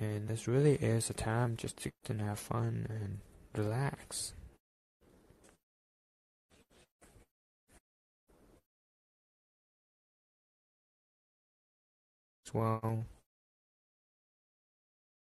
And 0.00 0.28
this 0.28 0.48
really 0.48 0.74
is 0.74 1.10
a 1.10 1.14
time 1.14 1.56
just 1.56 1.76
to, 1.82 1.92
to 2.04 2.14
have 2.22 2.38
fun 2.38 2.86
and 2.88 3.18
relax. 3.54 4.32
Well. 12.52 13.04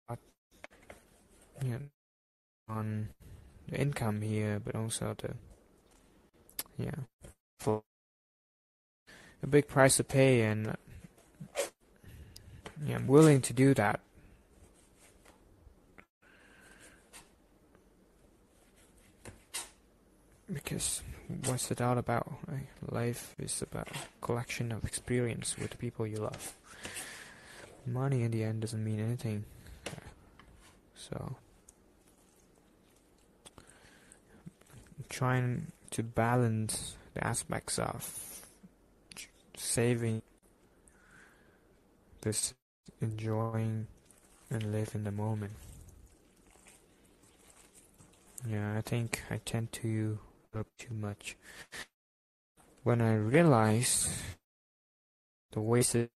But, 0.09 0.19
yeah, 1.65 1.79
on 2.69 3.09
the 3.69 3.81
income 3.81 4.23
here, 4.23 4.61
but 4.65 4.75
also 4.75 5.15
the 5.19 5.35
yeah 6.79 6.95
for 7.59 7.83
a 9.43 9.47
big 9.47 9.69
price 9.69 9.97
to 9.97 10.05
pay, 10.05 10.43
and 10.43 10.77
yeah, 12.85 12.97
I'm 12.97 13.07
willing 13.07 13.41
to 13.43 13.53
do 13.53 13.75
that. 13.75 14.01
Because 20.53 21.03
what's 21.47 21.71
it 21.71 21.81
all 21.81 21.99
about? 21.99 22.33
Right? 22.47 22.69
Life 22.89 23.35
is 23.39 23.63
about 23.63 23.89
collection 24.21 24.71
of 24.71 24.85
experience 24.85 25.57
with 25.59 25.71
the 25.71 25.77
people 25.77 26.07
you 26.07 26.19
love. 26.19 26.55
Money 27.87 28.23
in 28.23 28.33
the 28.33 28.43
end 28.43 28.63
doesn't 28.63 28.83
mean 28.83 28.99
anything. 28.99 29.45
So, 30.95 31.37
trying 35.09 35.69
to 35.91 36.03
balance 36.03 36.97
the 37.15 37.25
aspects 37.25 37.79
of 37.79 38.43
saving 39.57 40.23
this 42.23 42.55
enjoying 43.01 43.87
and 44.51 44.73
live 44.73 44.95
in 44.95 45.05
the 45.05 45.13
moment. 45.13 45.53
Yeah, 48.49 48.77
I 48.77 48.81
think 48.81 49.23
I 49.31 49.39
tend 49.45 49.73
to 49.73 50.19
look 50.53 50.67
too 50.77 50.95
much. 50.95 51.37
When 52.83 53.01
I 53.01 53.15
realized 53.15 54.09
the 55.53 55.61
wasted 55.61 56.11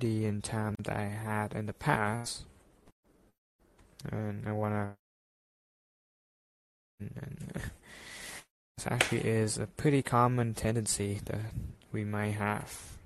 and 0.00 0.24
intent 0.24 0.88
I 0.88 1.02
had 1.02 1.54
in 1.54 1.66
the 1.66 1.72
past, 1.72 2.44
and 4.10 4.46
I 4.46 4.52
wanna, 4.52 4.94
and 7.00 7.52
this 8.76 8.86
actually 8.86 9.28
is 9.28 9.58
a 9.58 9.66
pretty 9.66 10.02
common 10.02 10.54
tendency 10.54 11.20
that 11.24 11.40
we 11.90 12.04
might 12.04 12.34
have. 12.34 12.96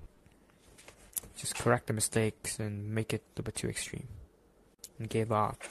Just 1.35 1.55
correct 1.55 1.87
the 1.87 1.93
mistakes 1.93 2.59
and 2.59 2.93
make 2.93 3.11
it 3.13 3.23
a 3.37 3.41
bit 3.41 3.55
too 3.55 3.69
extreme, 3.69 4.07
and 4.99 5.09
give 5.09 5.31
up 5.31 5.63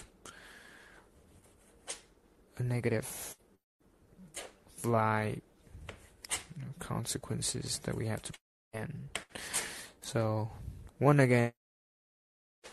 a 2.58 2.62
negative 2.62 3.36
fly 4.76 5.40
consequences 6.80 7.78
that 7.84 7.94
we 7.94 8.06
have 8.06 8.22
to 8.22 8.32
end. 8.74 9.20
So, 10.00 10.50
one 11.02 11.20
again, 11.20 11.52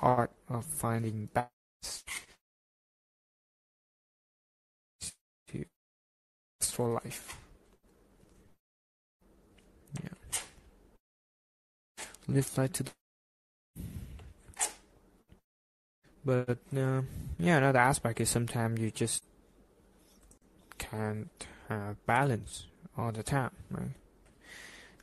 art 0.01 0.31
of 0.49 0.65
finding 0.65 1.29
balance 1.33 2.03
to 5.49 5.65
for 6.61 6.89
life. 7.03 7.37
Yeah. 10.03 10.09
Live 12.27 12.57
life 12.57 12.73
to. 12.73 12.85
But 16.25 16.57
uh, 16.77 17.03
yeah, 17.39 17.57
another 17.57 17.79
aspect 17.79 18.21
is 18.21 18.29
sometimes 18.29 18.79
you 18.81 18.91
just 18.91 19.23
can't 20.79 21.29
have 21.69 22.05
balance 22.07 22.67
all 22.97 23.11
the 23.11 23.23
time, 23.23 23.51
right? 23.71 23.98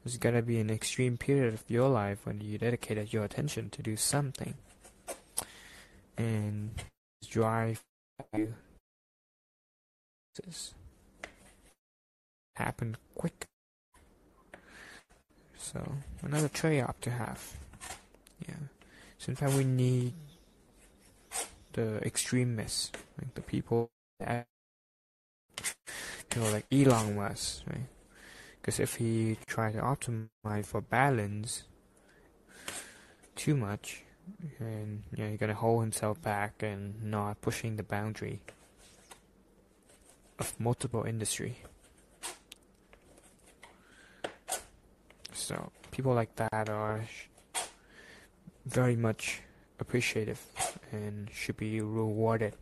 There's 0.06 0.18
gotta 0.18 0.40
be 0.40 0.60
an 0.60 0.70
extreme 0.70 1.16
period 1.16 1.52
of 1.52 1.64
your 1.66 1.88
life 1.88 2.26
when 2.26 2.40
you 2.40 2.58
dedicated 2.58 3.12
your 3.12 3.24
attention 3.24 3.70
to 3.70 3.82
do 3.82 3.96
something 3.96 4.54
and 6.16 6.70
drive 7.28 7.82
you 8.32 8.54
happen 12.54 12.96
quick. 13.16 13.46
So 15.56 15.94
another 16.22 16.50
trade-off 16.50 17.00
to 17.00 17.10
have. 17.10 17.56
Yeah, 18.48 18.54
sometimes 19.18 19.56
we 19.56 19.64
need 19.64 20.12
the 21.72 21.96
extremists, 22.06 22.92
like 23.18 23.34
the 23.34 23.40
people 23.40 23.90
that 24.20 24.46
you 26.32 26.40
know, 26.40 26.52
like 26.52 26.66
Elon 26.70 27.16
Musk, 27.16 27.64
right? 27.66 27.95
Because 28.66 28.80
if 28.80 28.96
he 28.96 29.38
try 29.46 29.70
to 29.70 29.78
optimize 29.78 30.66
for 30.66 30.80
balance 30.80 31.62
too 33.36 33.56
much, 33.56 34.02
and 34.58 35.04
you 35.14 35.22
know, 35.22 35.30
he's 35.30 35.38
gonna 35.38 35.54
hold 35.54 35.84
himself 35.84 36.20
back 36.20 36.64
and 36.64 37.00
not 37.00 37.40
pushing 37.40 37.76
the 37.76 37.84
boundary 37.84 38.40
of 40.40 40.58
multiple 40.58 41.04
industry. 41.04 41.58
So 45.32 45.70
people 45.92 46.12
like 46.14 46.34
that 46.34 46.68
are 46.68 47.04
very 48.64 48.96
much 48.96 49.42
appreciative 49.78 50.42
and 50.90 51.30
should 51.32 51.56
be 51.56 51.80
rewarded 51.80 52.56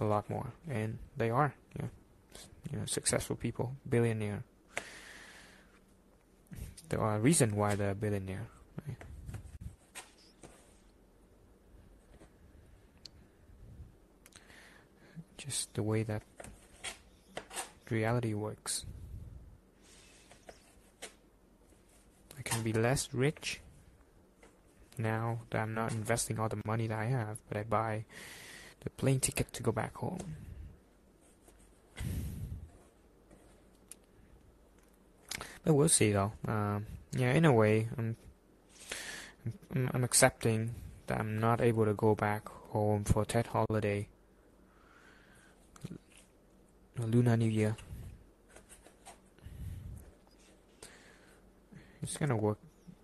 a 0.00 0.04
lot 0.04 0.30
more, 0.30 0.52
and 0.68 0.98
they 1.16 1.28
are. 1.28 1.54
Yeah 1.76 1.88
you 2.70 2.78
know, 2.78 2.84
successful 2.86 3.36
people, 3.36 3.76
billionaire. 3.88 4.44
There 6.90 7.00
are 7.00 7.14
uh, 7.14 7.18
reason 7.18 7.54
why 7.54 7.76
they're 7.76 7.94
billionaire. 7.94 8.48
Just 15.38 15.72
the 15.74 15.84
way 15.84 16.02
that 16.02 16.22
reality 17.88 18.34
works. 18.34 18.84
I 22.36 22.42
can 22.42 22.62
be 22.62 22.72
less 22.72 23.08
rich 23.12 23.60
now 24.98 25.40
that 25.50 25.62
I'm 25.62 25.74
not 25.74 25.92
investing 25.92 26.40
all 26.40 26.48
the 26.48 26.60
money 26.66 26.88
that 26.88 26.98
I 26.98 27.06
have, 27.06 27.38
but 27.48 27.56
I 27.56 27.62
buy 27.62 28.04
the 28.80 28.90
plane 28.90 29.20
ticket 29.20 29.52
to 29.54 29.62
go 29.62 29.70
back 29.70 29.96
home. 29.96 30.36
But 35.64 35.74
we'll 35.74 35.88
see, 35.88 36.12
though. 36.12 36.32
Um, 36.46 36.86
yeah, 37.12 37.32
in 37.32 37.44
a 37.44 37.52
way, 37.52 37.88
I'm, 37.98 38.16
I'm, 39.74 39.90
I'm 39.92 40.04
accepting 40.04 40.74
that 41.06 41.18
I'm 41.20 41.38
not 41.38 41.60
able 41.60 41.84
to 41.84 41.94
go 41.94 42.14
back 42.14 42.48
home 42.70 43.04
for 43.04 43.24
Tet 43.24 43.48
holiday, 43.48 44.08
Lunar 46.98 47.36
New 47.36 47.48
Year. 47.48 47.76
It's 52.02 52.16
gonna 52.16 52.36
work 52.36 52.58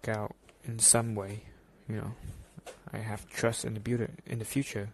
out 0.08 0.34
in 0.64 0.78
some 0.78 1.14
way, 1.14 1.42
you 1.88 1.96
know. 1.96 2.14
I 2.92 2.98
have 2.98 3.28
trust 3.28 3.64
in 3.64 3.74
the 3.74 3.80
beauty 3.80 4.06
in 4.26 4.38
the 4.38 4.44
future 4.44 4.90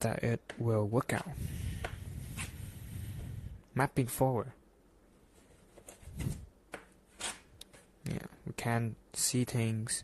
that 0.00 0.22
it 0.22 0.40
will 0.58 0.86
work 0.86 1.12
out. 1.12 1.28
Mapping 3.74 4.06
forward. 4.06 4.52
Yeah, 8.08 8.26
we 8.46 8.54
can 8.56 8.96
see 9.12 9.44
things 9.44 10.02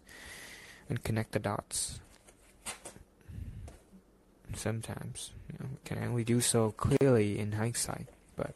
and 0.91 1.03
connect 1.03 1.33
the 1.33 1.39
dots. 1.39 2.01
Sometimes, 4.55 5.33
you 5.51 5.59
know, 5.59 5.67
we 5.71 5.79
can 5.85 6.05
only 6.05 6.23
do 6.23 6.41
so 6.41 6.73
clearly 6.73 7.39
in 7.39 7.53
hindsight, 7.53 8.09
but 8.37 8.55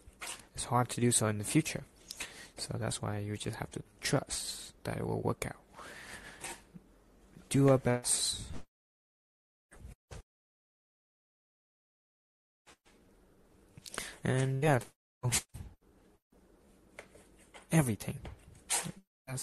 it's 0.54 0.64
hard 0.64 0.90
to 0.90 1.00
do 1.00 1.10
so 1.10 1.26
in 1.28 1.38
the 1.38 1.44
future. 1.44 1.84
So 2.58 2.76
that's 2.78 3.00
why 3.00 3.18
you 3.18 3.36
just 3.36 3.56
have 3.56 3.70
to 3.72 3.82
trust 4.00 4.74
that 4.84 4.98
it 4.98 5.06
will 5.06 5.22
work 5.22 5.46
out. 5.46 5.56
Do 7.48 7.70
our 7.70 7.78
best. 7.78 8.42
And 14.22 14.62
yeah, 14.62 14.80
everything. 17.72 18.18
Uh, 19.28 19.36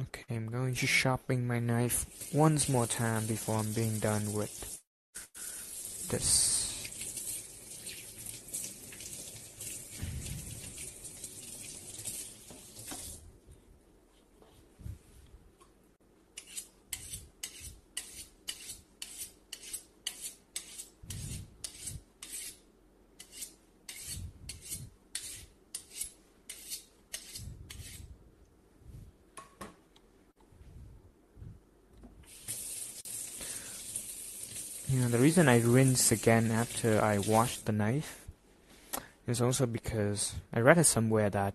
okay, 0.00 0.24
I'm 0.30 0.48
going 0.48 0.74
to 0.74 0.86
sharpen 0.86 1.46
my 1.46 1.60
knife 1.60 2.06
once 2.34 2.68
more 2.68 2.86
time 2.86 3.26
before 3.26 3.56
I'm 3.56 3.72
being 3.72 3.98
done 3.98 4.32
with 4.32 4.80
this. 6.08 6.59
Know, 35.00 35.08
the 35.08 35.18
reason 35.18 35.48
I 35.48 35.60
rinse 35.60 36.12
again 36.12 36.50
after 36.50 37.00
I 37.00 37.16
wash 37.16 37.56
the 37.56 37.72
knife 37.72 38.26
is 39.26 39.40
also 39.40 39.64
because 39.64 40.34
I 40.52 40.60
read 40.60 40.76
it 40.76 40.84
somewhere 40.84 41.30
that 41.30 41.54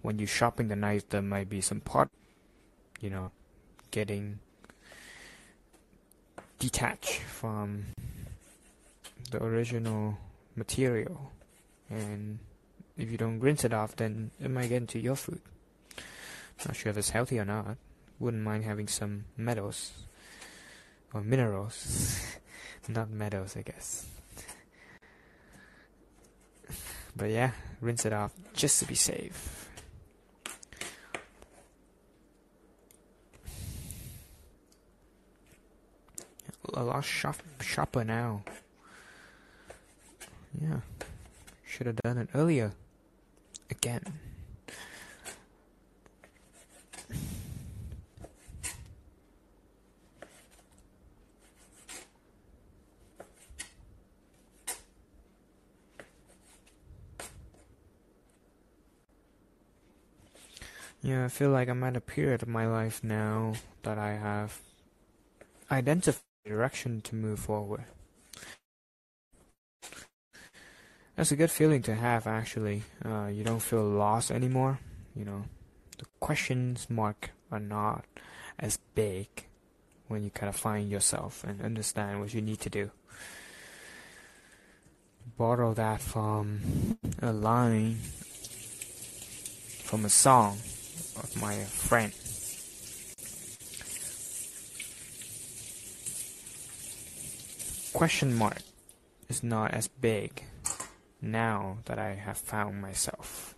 when 0.00 0.18
you're 0.18 0.26
sharpening 0.26 0.68
the 0.68 0.76
knife, 0.76 1.06
there 1.10 1.20
might 1.20 1.50
be 1.50 1.60
some 1.60 1.80
part, 1.80 2.08
you 3.02 3.10
know, 3.10 3.30
getting 3.90 4.38
detached 6.58 7.20
from 7.20 7.84
the 9.32 9.44
original 9.44 10.16
material. 10.56 11.32
And 11.90 12.38
if 12.96 13.10
you 13.10 13.18
don't 13.18 13.38
rinse 13.38 13.64
it 13.64 13.74
off, 13.74 13.96
then 13.96 14.30
it 14.40 14.50
might 14.50 14.70
get 14.70 14.80
into 14.80 14.98
your 14.98 15.16
food. 15.16 15.42
Not 16.66 16.74
sure 16.74 16.88
if 16.88 16.96
it's 16.96 17.10
healthy 17.10 17.38
or 17.38 17.44
not. 17.44 17.76
Wouldn't 18.18 18.42
mind 18.42 18.64
having 18.64 18.88
some 18.88 19.26
metals 19.36 19.92
or 21.12 21.20
minerals, 21.20 22.24
not 22.88 23.10
metals, 23.10 23.56
I 23.56 23.62
guess. 23.62 24.06
But 27.16 27.30
yeah, 27.30 27.50
rinse 27.80 28.06
it 28.06 28.12
off 28.12 28.32
just 28.54 28.78
to 28.80 28.86
be 28.86 28.94
safe. 28.94 29.68
A 36.74 36.84
lost 36.84 37.08
shop 37.08 37.36
shopper 37.60 38.04
now. 38.04 38.44
Yeah, 40.60 40.80
should 41.66 41.86
have 41.86 41.96
done 41.96 42.18
it 42.18 42.28
earlier. 42.34 42.72
Again. 43.70 44.27
Yeah, 61.08 61.24
I 61.24 61.28
feel 61.28 61.48
like 61.48 61.70
I'm 61.70 61.82
at 61.84 61.96
a 61.96 62.02
period 62.02 62.42
of 62.42 62.48
my 62.48 62.66
life 62.66 63.02
now 63.02 63.54
that 63.82 63.96
I 63.96 64.12
have 64.12 64.60
identified 65.70 66.20
direction 66.44 67.00
to 67.00 67.14
move 67.14 67.38
forward. 67.38 67.84
That's 71.16 71.32
a 71.32 71.36
good 71.36 71.50
feeling 71.50 71.80
to 71.84 71.94
have, 71.94 72.26
actually. 72.26 72.82
Uh, 73.02 73.28
you 73.32 73.42
don't 73.42 73.62
feel 73.62 73.84
lost 73.84 74.30
anymore. 74.30 74.80
You 75.16 75.24
know, 75.24 75.44
the 75.96 76.04
questions 76.20 76.90
mark 76.90 77.30
are 77.50 77.58
not 77.58 78.04
as 78.58 78.78
big 78.94 79.28
when 80.08 80.22
you 80.22 80.28
kind 80.28 80.50
of 80.50 80.56
find 80.56 80.90
yourself 80.90 81.42
and 81.42 81.62
understand 81.62 82.20
what 82.20 82.34
you 82.34 82.42
need 82.42 82.60
to 82.60 82.68
do. 82.68 82.90
Borrow 85.38 85.72
that 85.72 86.02
from 86.02 86.98
a 87.22 87.32
line 87.32 87.96
from 89.84 90.04
a 90.04 90.10
song 90.10 90.58
of 91.18 91.40
my 91.40 91.54
friend. 91.64 92.12
Question 97.92 98.34
mark 98.34 98.62
is 99.28 99.42
not 99.42 99.72
as 99.72 99.88
big 99.88 100.44
now 101.20 101.78
that 101.86 101.98
I 101.98 102.14
have 102.14 102.38
found 102.38 102.80
myself. 102.80 103.54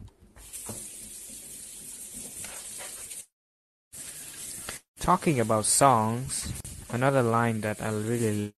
Talking 4.98 5.40
about 5.40 5.64
songs, 5.64 6.52
another 6.90 7.22
line 7.22 7.60
that 7.62 7.82
I 7.82 7.90
really 7.90 8.52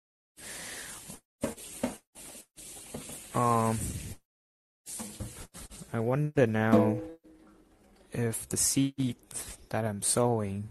um 3.34 3.80
I 5.94 6.00
wonder 6.00 6.48
now 6.48 6.98
if 8.12 8.48
the 8.50 8.58
seed 8.58 9.16
that 9.70 9.86
I'm 9.86 10.02
sowing 10.02 10.70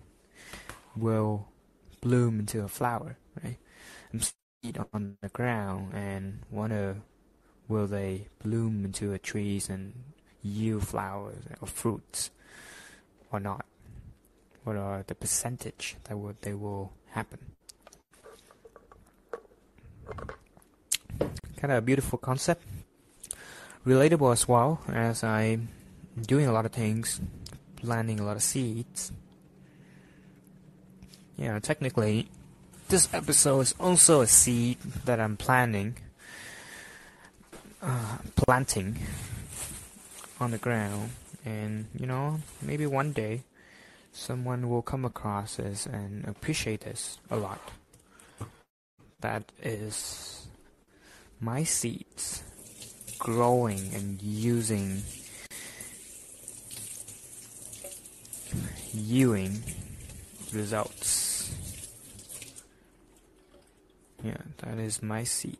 will 0.97 1.49
bloom 2.01 2.41
into 2.41 2.62
a 2.62 2.68
flower, 2.68 3.16
right? 3.43 3.59
I'm 4.12 4.20
seed 4.20 4.78
on 4.93 5.16
the 5.22 5.28
ground 5.28 5.93
and 5.95 6.41
wonder 6.51 6.97
will 7.68 7.86
they 7.86 8.26
bloom 8.43 8.84
into 8.84 9.12
a 9.12 9.18
trees 9.18 9.68
and 9.68 9.95
yield 10.43 10.86
flowers 10.86 11.45
or 11.61 11.68
fruits 11.68 12.30
or 13.32 13.41
not? 13.41 13.64
What 14.64 14.76
are 14.76 15.05
the 15.07 15.14
percentage 15.14 15.97
that 16.05 16.18
will 16.18 16.34
they 16.43 16.55
will 16.55 16.93
happen? 17.11 17.38
Kind 21.57 21.72
of 21.72 21.78
a 21.78 21.82
beautiful 21.82 22.18
concept, 22.18 22.66
relatable 23.86 24.32
as 24.32 24.49
well 24.49 24.80
as 24.88 25.22
I 25.22 25.59
doing 26.27 26.47
a 26.47 26.53
lot 26.53 26.66
of 26.66 26.73
things, 26.73 27.21
planting 27.77 28.21
a 28.21 28.25
lot 28.25 28.37
of 28.37 28.43
seeds. 28.43 29.12
Yeah, 31.37 31.59
technically, 31.59 32.29
this 32.89 33.09
episode 33.14 33.61
is 33.61 33.75
also 33.81 34.21
a 34.21 34.27
seed 34.27 34.79
that 35.05 35.21
I'm 35.21 35.37
planning, 35.37 35.97
uh, 37.83 38.18
planting 38.37 38.99
on 40.39 40.51
the 40.51 40.59
ground, 40.59 41.11
and 41.45 41.87
you 41.99 42.07
know, 42.07 42.41
maybe 42.61 42.87
one 42.87 43.12
day 43.12 43.43
someone 44.12 44.68
will 44.68 44.83
come 44.83 45.05
across 45.05 45.57
this 45.57 45.87
and 45.87 46.27
appreciate 46.27 46.83
this 46.83 47.18
a 47.31 47.37
lot. 47.37 47.61
That 49.21 49.53
is 49.62 50.49
my 51.41 51.64
seeds 51.64 52.43
growing 53.18 53.95
and 53.95 54.21
using 54.21 55.03
viewing 58.92 59.62
results. 60.53 61.55
Yeah, 64.22 64.36
that 64.59 64.78
is 64.78 65.03
my 65.03 65.24
seat. 65.24 65.59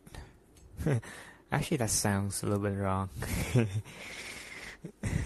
Actually, 1.53 1.79
that 1.79 1.91
sounds 1.91 2.43
a 2.43 2.47
little 2.47 2.63
bit 2.63 2.77
wrong. 2.77 3.09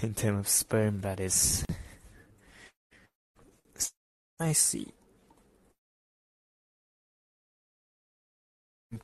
In 0.02 0.14
terms 0.14 0.40
of 0.40 0.48
sperm, 0.48 1.00
that 1.02 1.20
is. 1.20 1.64
I 4.40 4.52
see. 4.52 4.88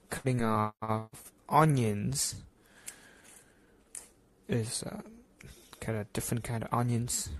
Cutting 0.08 0.42
off 0.42 1.32
onions 1.48 2.36
is 4.48 4.82
uh, 4.84 5.00
kind 5.80 5.98
of 5.98 6.12
different 6.12 6.44
kind 6.44 6.62
of 6.64 6.72
onions 6.72 7.30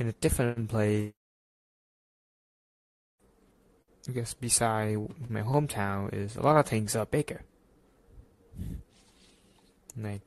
in 0.00 0.08
a 0.08 0.12
different 0.12 0.68
place. 0.68 1.12
I 4.08 4.12
guess 4.12 4.32
beside 4.32 4.96
my 5.28 5.42
hometown 5.42 6.12
is 6.14 6.36
a 6.36 6.42
lot 6.42 6.56
of 6.56 6.66
things 6.66 6.96
are 6.96 7.04
bigger. 7.04 7.42
Like 9.96 10.22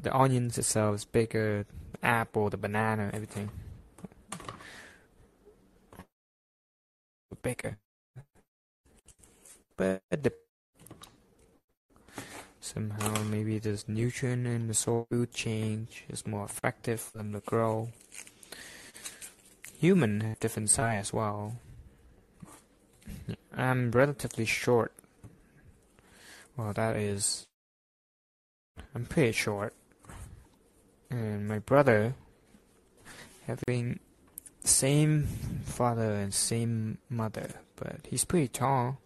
the 0.00 0.16
onions 0.16 0.56
itself 0.58 0.94
is 0.94 1.04
bigger, 1.04 1.66
the 1.92 2.06
apple, 2.06 2.50
the 2.50 2.56
banana, 2.56 3.10
everything. 3.12 3.50
Bigger. 7.42 7.78
But 9.76 10.02
the 10.10 10.32
Somehow, 12.60 13.22
maybe 13.24 13.58
this 13.58 13.88
nutrient 13.88 14.46
in 14.46 14.68
the 14.68 14.74
soil 14.74 15.06
food 15.10 15.32
change 15.32 16.04
is 16.10 16.26
more 16.26 16.44
effective 16.44 17.00
for 17.00 17.18
them 17.18 17.32
to 17.32 17.40
grow. 17.40 17.88
Human 19.78 20.20
have 20.20 20.40
different 20.40 20.68
size 20.68 21.00
as 21.00 21.12
well. 21.12 21.56
I'm 23.56 23.90
relatively 23.90 24.44
short. 24.44 24.92
Well, 26.56 26.74
that 26.74 26.96
is. 26.96 27.46
I'm 28.94 29.06
pretty 29.06 29.32
short. 29.32 29.74
And 31.10 31.48
my 31.48 31.60
brother, 31.60 32.14
having 33.46 34.00
same 34.62 35.24
father 35.64 36.12
and 36.12 36.34
same 36.34 36.98
mother, 37.08 37.50
but 37.76 38.00
he's 38.08 38.24
pretty 38.24 38.48
tall 38.48 38.98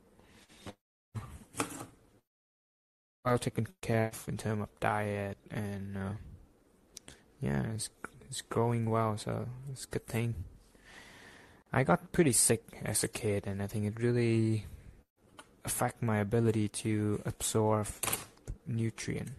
well 3.25 3.39
taken 3.39 3.67
care 3.81 4.09
of 4.09 4.29
in 4.29 4.37
terms 4.37 4.63
of 4.63 4.81
diet 4.81 5.39
and 5.51 5.97
uh, 5.97 6.13
yeah, 7.41 7.63
it's 7.75 7.91
it's 8.29 8.41
growing 8.41 8.91
well, 8.91 9.17
so 9.19 9.47
it's 9.71 9.85
a 9.85 9.89
good 9.89 10.07
thing. 10.07 10.35
I 11.73 11.85
got 11.85 12.13
pretty 12.13 12.33
sick 12.33 12.63
as 12.85 13.05
a 13.05 13.09
kid, 13.09 13.47
and 13.47 13.63
I 13.63 13.67
think 13.67 13.85
it 13.85 14.01
really 14.01 14.67
affect 15.65 16.03
my 16.03 16.19
ability 16.19 16.69
to 16.69 17.21
absorb 17.27 17.89
nutrient. 18.67 19.33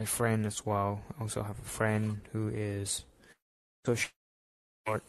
My 0.00 0.06
friend 0.06 0.46
as 0.46 0.64
well. 0.64 1.02
I 1.18 1.22
also 1.22 1.42
have 1.42 1.58
a 1.58 1.68
friend 1.68 2.20
who 2.32 2.48
is 2.48 3.04
so 3.84 3.94
short, 3.94 5.02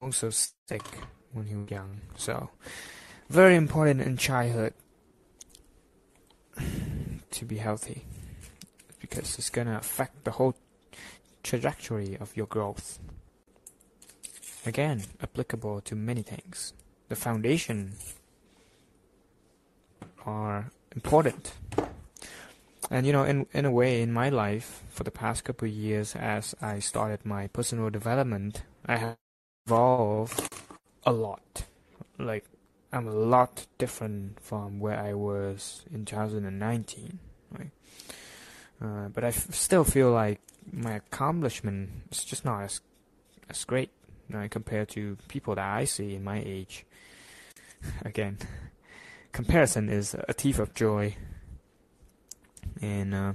also 0.00 0.30
sick 0.30 0.82
when 1.32 1.46
he 1.46 1.54
was 1.56 1.70
young. 1.70 2.00
So 2.16 2.50
very 3.28 3.56
important 3.56 4.00
in 4.00 4.16
childhood 4.16 4.74
to 7.30 7.44
be 7.44 7.56
healthy 7.58 8.04
because 9.00 9.38
it's 9.38 9.50
gonna 9.50 9.76
affect 9.76 10.24
the 10.24 10.32
whole 10.32 10.54
trajectory 11.42 12.16
of 12.20 12.36
your 12.36 12.46
growth. 12.46 12.98
Again, 14.66 15.04
applicable 15.22 15.80
to 15.82 15.94
many 15.94 16.22
things. 16.22 16.72
The 17.08 17.16
foundation 17.16 17.94
are 20.26 20.70
important. 20.94 21.52
And 22.90 23.06
you 23.06 23.12
know, 23.12 23.24
in 23.24 23.46
in 23.52 23.64
a 23.64 23.70
way, 23.70 24.02
in 24.02 24.12
my 24.12 24.28
life, 24.28 24.82
for 24.90 25.04
the 25.04 25.10
past 25.10 25.44
couple 25.44 25.68
years, 25.68 26.16
as 26.16 26.54
I 26.60 26.80
started 26.80 27.24
my 27.24 27.46
personal 27.48 27.90
development, 27.90 28.62
I 28.86 28.96
have 28.96 29.16
evolved 29.68 30.48
a 31.04 31.12
lot. 31.12 31.64
Like, 32.18 32.44
I'm 32.90 33.06
a 33.06 33.12
lot 33.12 33.66
different 33.76 34.40
from 34.40 34.80
where 34.80 34.98
I 34.98 35.12
was 35.12 35.84
in 35.92 36.06
2019. 36.06 37.18
Right? 37.52 37.70
Uh, 38.80 39.08
but 39.08 39.24
I 39.24 39.30
still 39.30 39.84
feel 39.84 40.10
like 40.10 40.40
my 40.72 40.92
accomplishment 40.92 41.90
is 42.10 42.24
just 42.24 42.44
not 42.44 42.62
as 42.62 42.80
as 43.50 43.64
great 43.64 43.90
right, 44.30 44.50
compared 44.50 44.88
to 44.90 45.16
people 45.28 45.54
that 45.54 45.64
I 45.64 45.84
see 45.84 46.14
in 46.14 46.24
my 46.24 46.42
age. 46.44 46.84
Again, 48.04 48.38
comparison 49.32 49.88
is 49.88 50.14
a 50.28 50.32
thief 50.32 50.58
of 50.58 50.74
joy, 50.74 51.14
and 52.80 53.14
uh, 53.14 53.32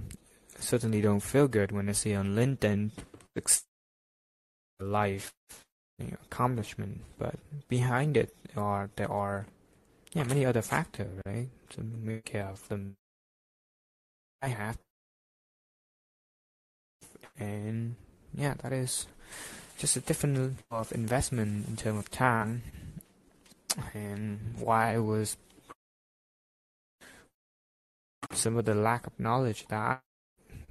certainly 0.60 1.02
don't 1.02 1.20
feel 1.22 1.48
good 1.48 1.72
when 1.72 1.90
I 1.90 1.94
see 1.94 2.16
on 2.16 2.36
LinkedIn 2.36 2.92
life 4.80 5.34
accomplishment, 6.00 7.02
but 7.18 7.36
behind 7.70 8.18
it 8.18 8.36
are 8.56 8.90
there 8.96 9.12
are 9.12 9.46
yeah 10.14 10.24
many 10.24 10.46
other 10.46 10.62
factors, 10.62 11.12
right? 11.26 11.50
To 11.72 11.82
make 11.82 12.26
care 12.26 12.48
of 12.48 12.68
them. 12.70 12.96
I 14.42 14.48
have 14.48 14.78
and 17.40 17.96
yeah, 18.36 18.56
that 18.62 18.74
is 18.74 19.08
just 19.78 19.98
a 19.98 20.02
different 20.02 20.38
level 20.38 20.56
of 20.72 20.92
investment 20.92 21.68
in 21.68 21.76
terms 21.76 22.00
of 22.00 22.12
time 22.12 22.62
and 23.94 24.56
why 24.60 24.94
I 24.94 25.00
was 25.00 25.38
some 28.32 28.58
of 28.58 28.66
the 28.66 28.76
lack 28.76 29.08
of 29.08 29.20
knowledge 29.20 29.66
that 29.70 30.02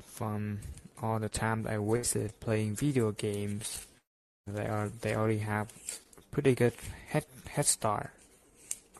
from 0.04 0.60
all 1.02 1.18
the 1.18 1.28
time 1.28 1.62
that 1.62 1.72
I 1.72 1.78
wasted 1.78 2.38
playing 2.40 2.76
video 2.76 3.12
games 3.12 3.86
they 4.46 4.66
are 4.66 4.88
they 4.88 5.14
already 5.14 5.38
have 5.38 5.72
pretty 6.30 6.54
good 6.54 6.74
head 7.08 7.24
head 7.48 7.66
start 7.66 8.10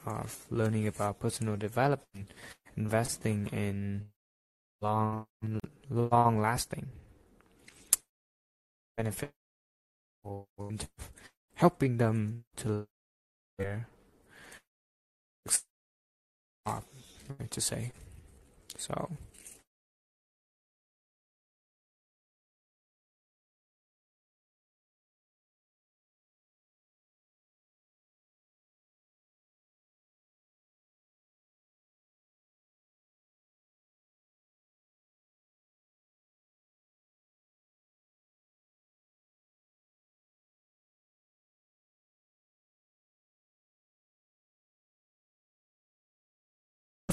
of 0.07 0.47
learning 0.51 0.86
about 0.86 1.20
personal 1.20 1.57
development 1.57 2.30
investing 2.76 3.47
in 3.49 4.07
long 4.80 5.26
long 5.90 6.40
lasting 6.40 6.88
benefit 8.97 9.30
helping 11.57 11.97
them 11.99 12.45
to 12.57 12.86
their 13.59 13.86
uh, 16.66 16.80
to 17.51 17.61
say. 17.61 17.93
So 18.76 19.11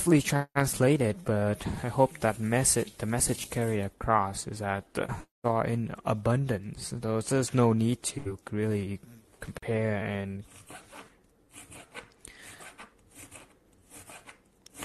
roughly 0.10 0.44
translated, 0.56 1.18
but 1.24 1.68
I 1.84 1.88
hope 1.88 2.20
that 2.22 2.40
message, 2.40 2.98
the 2.98 3.06
message 3.06 3.52
carried 3.52 3.82
across 3.82 4.48
is 4.48 4.58
that 4.58 4.86
uh, 4.98 5.14
are 5.44 5.64
in 5.64 5.94
abundance. 6.04 6.92
Though 6.96 7.22
there's 7.22 7.54
no 7.54 7.74
need 7.74 8.02
to 8.04 8.40
really 8.52 9.00
compare 9.40 9.98
and 9.98 10.46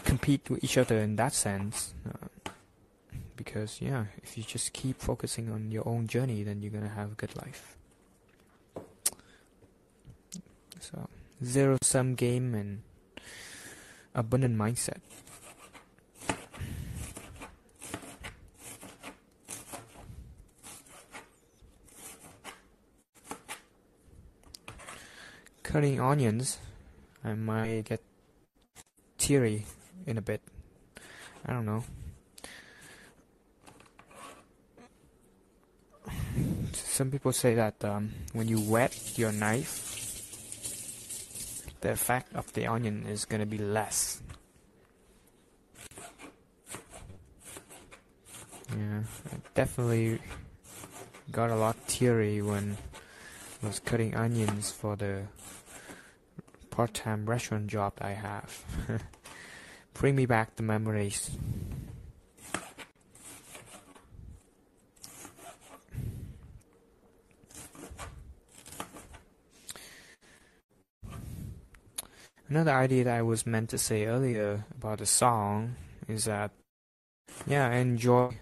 compete 0.04 0.50
with 0.50 0.62
each 0.62 0.76
other 0.76 0.98
in 0.98 1.16
that 1.16 1.32
sense. 1.32 1.94
Uh, 2.06 2.50
because 3.34 3.80
yeah, 3.80 4.04
if 4.22 4.36
you 4.36 4.44
just 4.44 4.74
keep 4.74 5.00
focusing 5.00 5.50
on 5.50 5.70
your 5.70 5.88
own 5.88 6.06
journey, 6.06 6.42
then 6.42 6.60
you're 6.60 6.70
gonna 6.70 6.88
have 6.88 7.12
a 7.12 7.14
good 7.14 7.34
life. 7.36 7.78
So 10.80 11.08
zero 11.42 11.78
sum 11.80 12.14
game 12.14 12.54
and 12.54 12.82
abundant 14.14 14.56
mindset. 14.58 15.00
Cutting 25.74 25.98
onions, 25.98 26.58
I 27.24 27.34
might 27.34 27.82
get 27.82 28.00
teary 29.18 29.66
in 30.06 30.18
a 30.18 30.22
bit. 30.22 30.40
I 31.44 31.52
don't 31.52 31.66
know. 31.66 31.82
Some 36.74 37.10
people 37.10 37.32
say 37.32 37.56
that 37.56 37.84
um, 37.84 38.12
when 38.34 38.46
you 38.46 38.60
wet 38.60 39.18
your 39.18 39.32
knife, 39.32 39.98
the 41.80 41.90
effect 41.90 42.32
of 42.36 42.52
the 42.52 42.68
onion 42.68 43.06
is 43.10 43.24
going 43.24 43.40
to 43.40 43.46
be 43.46 43.58
less. 43.58 44.22
Yeah, 48.70 49.02
I 49.26 49.36
definitely 49.54 50.20
got 51.32 51.50
a 51.50 51.56
lot 51.56 51.74
teary 51.88 52.42
when 52.42 52.76
I 53.60 53.66
was 53.66 53.80
cutting 53.80 54.14
onions 54.14 54.70
for 54.70 54.94
the 54.94 55.22
part-time 56.74 57.24
restaurant 57.24 57.68
job 57.68 57.92
I 58.00 58.10
have. 58.10 58.64
Bring 59.94 60.16
me 60.16 60.26
back 60.26 60.56
the 60.56 60.64
memories. 60.64 61.30
Another 72.48 72.72
idea 72.72 73.04
that 73.04 73.18
I 73.18 73.22
was 73.22 73.46
meant 73.46 73.70
to 73.70 73.78
say 73.78 74.06
earlier 74.06 74.64
about 74.76 74.98
the 74.98 75.06
song 75.06 75.76
is 76.08 76.24
that, 76.24 76.50
yeah, 77.46 77.68
I 77.68 77.76
enjoy 77.76 78.36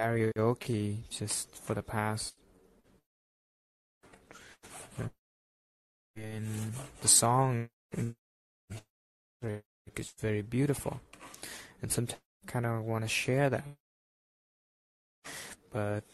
karaoke 0.00 1.08
just 1.10 1.56
for 1.56 1.74
the 1.74 1.82
past. 1.82 2.39
The 7.00 7.08
song 7.08 7.68
is 7.96 8.14
very 10.20 10.42
beautiful, 10.42 11.00
and 11.80 11.90
sometimes 11.90 12.20
I 12.46 12.50
kind 12.50 12.66
of 12.66 12.84
want 12.84 13.04
to 13.04 13.08
share 13.08 13.48
that, 13.48 13.64
but 15.72 16.04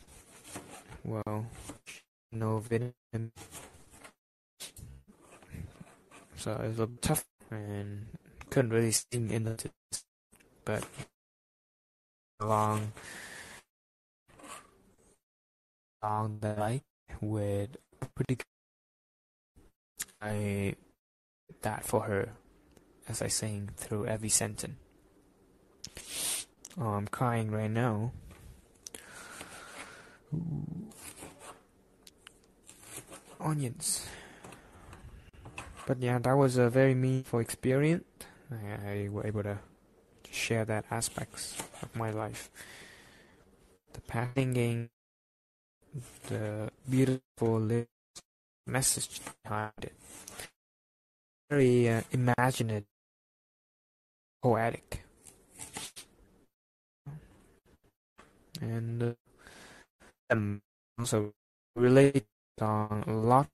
well, 1.05 1.47
no 2.33 2.59
video 2.59 2.93
so 6.37 6.53
it 6.53 6.69
was 6.69 6.79
a 6.79 6.83
little 6.83 6.97
tough 7.01 7.25
and 7.51 8.07
couldn't 8.51 8.71
really 8.71 8.93
sing 8.93 9.31
in 9.31 9.45
the 9.45 9.71
but 10.65 10.85
along 12.41 12.93
along 16.03 16.39
the 16.41 16.55
light 16.55 16.83
with 17.21 17.77
pretty 18.15 18.37
good 18.37 18.56
I 20.21 20.75
that 21.63 21.85
for 21.85 22.03
her 22.03 22.31
as 23.09 23.23
I 23.23 23.29
sing 23.29 23.71
through 23.77 24.07
every 24.07 24.29
sentence. 24.29 24.77
Oh, 26.79 26.89
I'm 26.89 27.09
crying 27.09 27.51
right 27.51 27.71
now. 27.71 28.13
Ooh. 30.35 30.91
Onions. 33.41 34.07
But 35.87 36.03
yeah, 36.03 36.19
that 36.19 36.37
was 36.37 36.57
a 36.57 36.69
very 36.69 36.95
meaningful 36.95 37.39
experience. 37.39 38.05
I, 38.51 39.07
I 39.07 39.09
was 39.11 39.25
able 39.25 39.43
to 39.45 39.59
share 40.31 40.65
that 40.65 40.85
aspects 40.91 41.57
of 41.83 41.95
my 41.95 42.11
life. 42.11 42.51
The 43.93 44.01
painting, 44.01 44.91
the 46.29 46.71
beautiful 46.89 47.61
message 48.67 49.21
behind 49.43 49.73
it. 49.83 49.95
Very 51.49 51.89
uh, 51.89 52.03
imaginative, 52.11 52.85
poetic. 54.43 55.05
And 58.61 59.17
uh, 60.31 60.37
also 60.99 61.33
relate 61.77 62.27
on 62.61 63.05
a 63.07 63.13
lot 63.13 63.49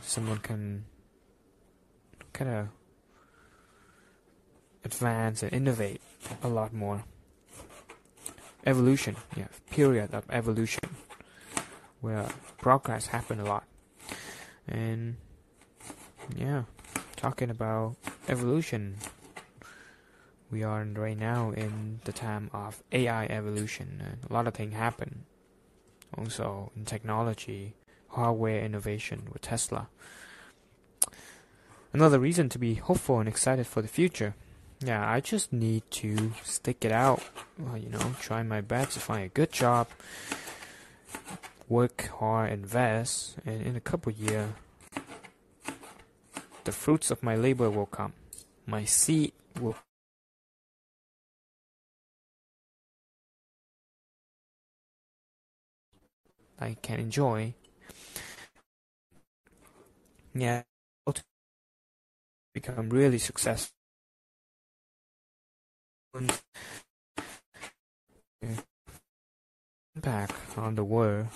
someone 0.00 0.38
can 0.38 0.84
kind 2.32 2.50
of 2.50 2.68
advance 4.84 5.42
and 5.42 5.52
innovate 5.52 6.00
a 6.42 6.48
lot 6.48 6.72
more. 6.72 7.04
Evolution, 8.64 9.16
yeah, 9.36 9.48
period 9.70 10.14
of 10.14 10.24
evolution, 10.30 10.88
where 12.00 12.28
progress 12.58 13.06
happen 13.06 13.40
a 13.40 13.44
lot, 13.44 13.64
and 14.68 15.16
yeah, 16.36 16.62
talking 17.16 17.50
about 17.50 17.96
evolution. 18.28 18.98
We 20.50 20.62
are 20.62 20.84
right 20.84 21.18
now 21.18 21.50
in 21.50 22.00
the 22.04 22.12
time 22.12 22.50
of 22.52 22.82
AI 22.92 23.24
evolution, 23.26 24.18
a 24.28 24.32
lot 24.32 24.46
of 24.46 24.54
things 24.54 24.74
happen. 24.74 25.24
Also 26.16 26.70
in 26.76 26.84
technology, 26.84 27.74
hardware 28.08 28.60
innovation 28.60 29.28
with 29.32 29.42
Tesla. 29.42 29.88
Another 31.92 32.18
reason 32.18 32.48
to 32.50 32.58
be 32.58 32.74
hopeful 32.74 33.18
and 33.18 33.28
excited 33.28 33.66
for 33.66 33.82
the 33.82 33.88
future. 33.88 34.34
Yeah, 34.84 35.08
I 35.08 35.20
just 35.20 35.52
need 35.52 35.84
to 36.02 36.32
stick 36.42 36.84
it 36.84 36.92
out. 36.92 37.22
Well, 37.58 37.78
you 37.78 37.88
know, 37.88 38.14
try 38.20 38.42
my 38.42 38.60
best 38.60 38.92
to 38.92 39.00
find 39.00 39.24
a 39.24 39.28
good 39.28 39.52
job, 39.52 39.88
work 41.68 42.10
hard, 42.18 42.52
invest, 42.52 43.36
and 43.46 43.62
in 43.62 43.76
a 43.76 43.80
couple 43.80 44.12
years, 44.12 44.50
the 46.64 46.72
fruits 46.72 47.10
of 47.10 47.22
my 47.22 47.36
labor 47.36 47.70
will 47.70 47.86
come. 47.86 48.12
My 48.66 48.84
seed 48.84 49.32
will 49.60 49.76
I 56.58 56.76
can 56.80 57.00
enjoy 57.00 57.54
yeah, 60.34 60.62
become 62.54 62.90
really 62.90 63.18
successful. 63.18 63.81
Impact 69.94 70.58
on 70.58 70.74
the 70.74 70.84
world. 70.84 71.28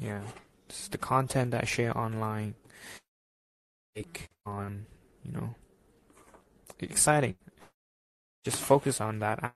Yeah, 0.00 0.22
is 0.70 0.88
the 0.88 0.98
content 0.98 1.50
that 1.52 1.62
I 1.62 1.66
share 1.66 1.96
online. 1.96 2.54
Like 3.94 4.30
on, 4.46 4.86
you 5.24 5.32
know, 5.32 5.54
exciting. 6.80 7.36
Just 8.44 8.60
focus 8.60 9.00
on 9.00 9.18
that 9.20 9.54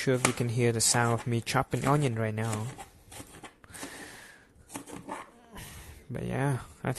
sure 0.00 0.14
if 0.14 0.26
you 0.26 0.32
can 0.32 0.48
hear 0.48 0.72
the 0.72 0.80
sound 0.80 1.12
of 1.12 1.26
me 1.26 1.42
chopping 1.42 1.86
onion 1.86 2.18
right 2.18 2.34
now. 2.34 2.66
But 6.10 6.24
yeah, 6.24 6.60
I 6.82 6.94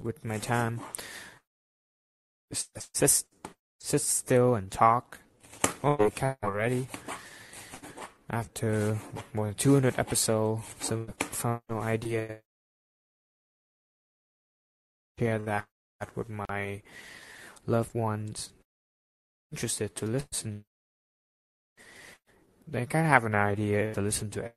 with 0.00 0.24
my 0.24 0.38
time, 0.38 0.80
sit, 2.52 3.24
sit 3.80 4.00
still 4.00 4.54
and 4.54 4.70
talk. 4.70 5.18
Oh, 5.82 6.12
already. 6.44 6.86
After 8.30 8.98
more 9.32 9.46
than 9.46 9.54
200 9.54 9.98
episodes, 9.98 10.62
some 10.78 11.08
final 11.18 11.82
idea. 11.82 12.38
Share 15.18 15.40
that 15.40 15.66
with 16.14 16.28
my 16.28 16.82
loved 17.66 17.94
ones 17.94 18.50
interested 19.52 19.94
to 19.96 20.06
listen, 20.06 20.64
they 22.66 22.86
kind 22.86 23.06
of 23.06 23.10
have 23.10 23.24
an 23.24 23.34
idea 23.34 23.94
to 23.94 24.00
listen 24.00 24.30
to 24.30 24.40
it 24.40 24.54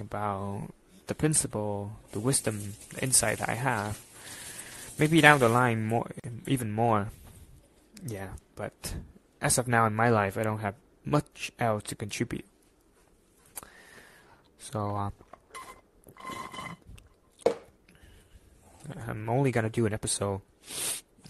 about 0.00 0.72
the 1.06 1.14
principle, 1.14 1.92
the 2.12 2.20
wisdom, 2.20 2.74
the 2.94 3.02
insight 3.02 3.46
I 3.46 3.54
have. 3.54 4.00
Maybe 4.98 5.20
down 5.20 5.40
the 5.40 5.48
line, 5.48 5.86
more, 5.86 6.10
even 6.46 6.72
more. 6.72 7.08
Yeah, 8.06 8.28
but 8.56 8.94
as 9.40 9.58
of 9.58 9.68
now 9.68 9.86
in 9.86 9.94
my 9.94 10.08
life, 10.08 10.38
I 10.38 10.44
don't 10.44 10.60
have 10.60 10.76
much 11.04 11.52
else 11.58 11.82
to 11.84 11.94
contribute. 11.94 12.46
So, 14.58 14.96
uh, 14.96 15.10
I'm 19.06 19.28
only 19.28 19.50
gonna 19.50 19.70
do 19.70 19.86
an 19.86 19.92
episode 19.92 20.40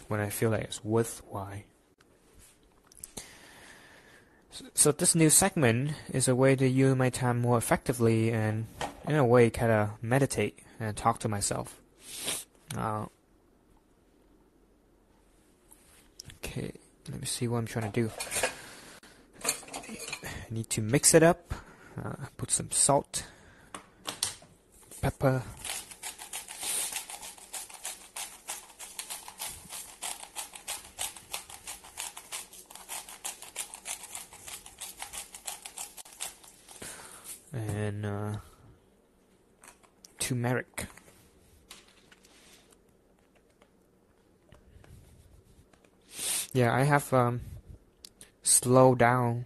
when 0.09 0.21
I 0.21 0.29
feel 0.31 0.51
like 0.51 0.63
it's 0.63 0.85
worthwhile. 0.85 1.63
So 4.75 4.93
this 4.93 5.15
new 5.15 5.31
segment 5.31 5.93
is 6.13 6.29
a 6.29 6.35
way 6.35 6.55
to 6.55 6.69
use 6.69 6.95
my 6.95 7.11
time 7.11 7.41
more 7.41 7.59
effectively 7.59 8.31
and, 8.31 8.67
in 9.09 9.17
a 9.17 9.25
way, 9.25 9.51
kind 9.51 9.73
of 9.73 9.91
meditate 10.01 10.61
and 10.79 10.97
talk 10.97 11.19
to 11.21 11.29
myself. 11.29 11.81
Uh, 12.77 13.07
okay, 16.37 16.73
let 17.11 17.21
me 17.21 17.27
see 17.27 17.49
what 17.49 17.59
I'm 17.59 17.67
trying 17.67 17.91
to 17.91 18.01
do. 18.01 18.11
I 19.45 20.51
need 20.51 20.71
to 20.71 20.83
mix 20.83 21.15
it 21.15 21.23
up. 21.23 21.53
Uh, 22.03 22.27
put 22.37 22.51
some 22.51 22.71
salt, 22.71 23.27
pepper, 25.01 25.43
and 37.85 38.07
uh, 38.07 38.37
turmeric. 40.19 40.87
Yeah, 46.53 46.75
I 46.75 46.85
have 46.85 47.13
um, 47.13 47.41
slowed 48.43 48.99
down 48.99 49.45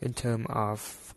in 0.00 0.14
terms 0.14 0.46
of 0.48 1.14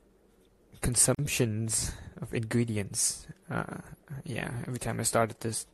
consumptions 0.82 1.92
of 2.22 2.34
ingredients. 2.34 3.28
Uh, 3.50 3.82
yeah, 4.24 4.52
every 4.68 4.80
time 4.80 5.00
I 5.00 5.04
started 5.04 5.40
this 5.42 5.66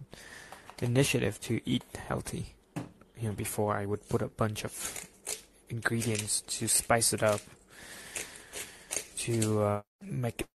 initiative 0.82 1.40
to 1.42 1.62
eat 1.66 1.84
healthy, 2.08 2.56
you 3.20 3.30
know, 3.30 3.34
before 3.34 3.76
I 3.76 3.86
would 3.86 4.08
put 4.10 4.22
a 4.22 4.28
bunch 4.28 4.66
of 4.66 5.08
ingredients 5.70 6.42
to 6.42 6.68
spice 6.68 7.14
it 7.14 7.22
up 7.22 7.42
to 9.26 9.62
uh, 9.62 9.82
make 10.02 10.42
it 10.42 10.48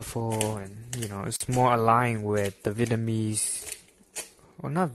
full 0.00 0.56
and 0.56 0.96
you 0.96 1.06
know 1.08 1.24
it's 1.24 1.46
more 1.48 1.74
aligned 1.74 2.24
with 2.24 2.62
the 2.62 2.70
Vietnamese 2.70 3.76
or 4.62 4.70
not 4.70 4.90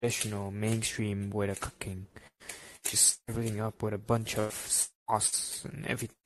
traditional 0.00 0.50
mainstream 0.50 1.30
way 1.30 1.48
of 1.48 1.60
cooking. 1.60 2.06
Just 2.84 3.20
everything 3.28 3.60
up 3.60 3.82
with 3.82 3.92
a 3.92 3.98
bunch 3.98 4.38
of 4.38 4.52
sauce 4.54 5.64
and 5.64 5.86
everything. 5.86 6.16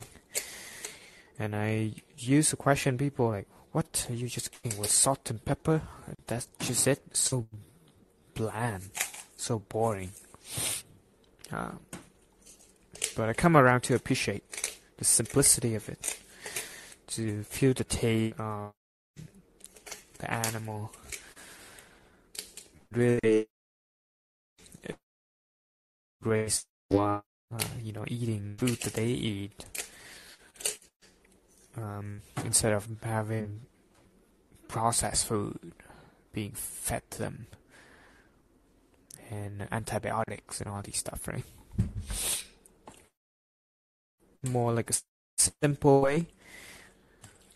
And 1.38 1.56
I 1.56 1.92
used 2.16 2.50
to 2.50 2.56
question 2.56 2.96
people 2.96 3.30
like, 3.30 3.48
what 3.72 4.06
are 4.08 4.14
you 4.14 4.28
just 4.28 4.52
cooking 4.52 4.78
with 4.78 4.90
salt 4.90 5.28
and 5.30 5.44
pepper? 5.44 5.82
That's 6.26 6.46
just 6.60 6.86
it. 6.86 7.02
So 7.12 7.46
bland, 8.34 8.90
so 9.36 9.58
boring. 9.58 10.12
Uh, 11.52 11.72
but 13.16 13.28
I 13.28 13.32
come 13.32 13.56
around 13.56 13.82
to 13.82 13.96
appreciate 13.96 14.73
the 14.98 15.04
simplicity 15.04 15.74
of 15.74 15.88
it, 15.88 16.18
to 17.08 17.42
feel 17.44 17.74
the 17.74 17.84
taste 17.84 18.38
of 18.38 18.72
the 20.18 20.30
animal. 20.30 20.92
Really 22.92 23.46
grace 26.22 26.64
while 26.88 27.22
uh, 27.52 27.58
you 27.82 27.92
know 27.92 28.04
eating 28.08 28.54
food 28.56 28.80
that 28.80 28.94
they 28.94 29.08
eat 29.08 29.66
um, 31.76 32.22
instead 32.44 32.72
of 32.72 32.88
having 33.02 33.60
processed 34.68 35.26
food 35.26 35.72
being 36.32 36.52
fed 36.52 37.02
to 37.10 37.18
them 37.18 37.46
and 39.30 39.66
antibiotics 39.70 40.60
and 40.60 40.70
all 40.70 40.82
these 40.82 40.98
stuff, 40.98 41.26
right? 41.28 41.44
More 44.44 44.72
like 44.72 44.90
a 44.90 44.94
simple 45.38 46.00
way, 46.02 46.26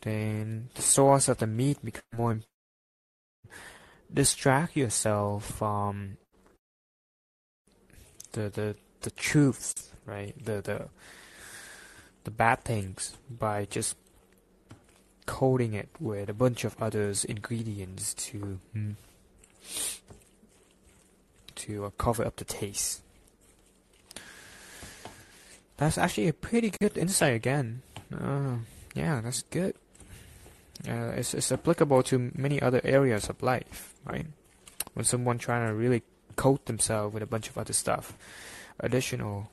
then 0.01 0.71
the 0.75 0.83
source 0.83 1.29
of 1.29 1.39
the 1.39 1.47
meat 1.47 1.85
become 1.85 2.03
more. 2.17 2.41
Distract 4.13 4.77
yourself 4.77 5.45
from 5.45 6.17
the 8.33 8.49
the 8.49 8.77
the 9.03 9.11
truth, 9.11 9.95
right? 10.07 10.35
The 10.43 10.63
the 10.63 10.89
the 12.25 12.31
bad 12.31 12.65
things 12.65 13.17
by 13.31 13.67
just 13.67 13.97
coating 15.27 15.75
it 15.75 15.89
with 16.01 16.31
a 16.31 16.35
bunch 16.35 16.65
of 16.65 16.75
other 16.81 17.13
ingredients 17.29 18.15
to 18.15 18.61
mm, 18.75 18.95
to 21.55 21.85
uh, 21.85 21.91
cover 21.99 22.25
up 22.25 22.37
the 22.37 22.45
taste. 22.45 23.03
That's 25.79 25.97
actually 25.97 26.29
a 26.29 26.33
pretty 26.33 26.73
good 26.81 26.99
insight 26.99 27.35
again. 27.35 27.83
Uh, 28.13 28.57
yeah, 28.95 29.21
that's 29.21 29.43
good. 29.43 29.75
Uh, 30.87 31.13
it's, 31.17 31.35
it's 31.35 31.51
applicable 31.51 32.03
to 32.05 32.31
many 32.35 32.61
other 32.61 32.81
areas 32.85 33.29
of 33.29 33.43
life, 33.43 33.95
right? 34.05 34.27
When 34.95 35.05
someone 35.05 35.39
trying 35.39 35.69
to 35.69 35.75
really 35.75 36.03
coat 36.37 36.67
themselves 36.67 37.15
with 37.15 37.23
a 37.23 37.27
bunch 37.27 37.49
of 37.49 37.57
other 37.57 37.73
stuff, 37.73 38.17
additional 38.81 39.51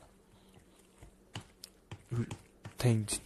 things 2.78 3.20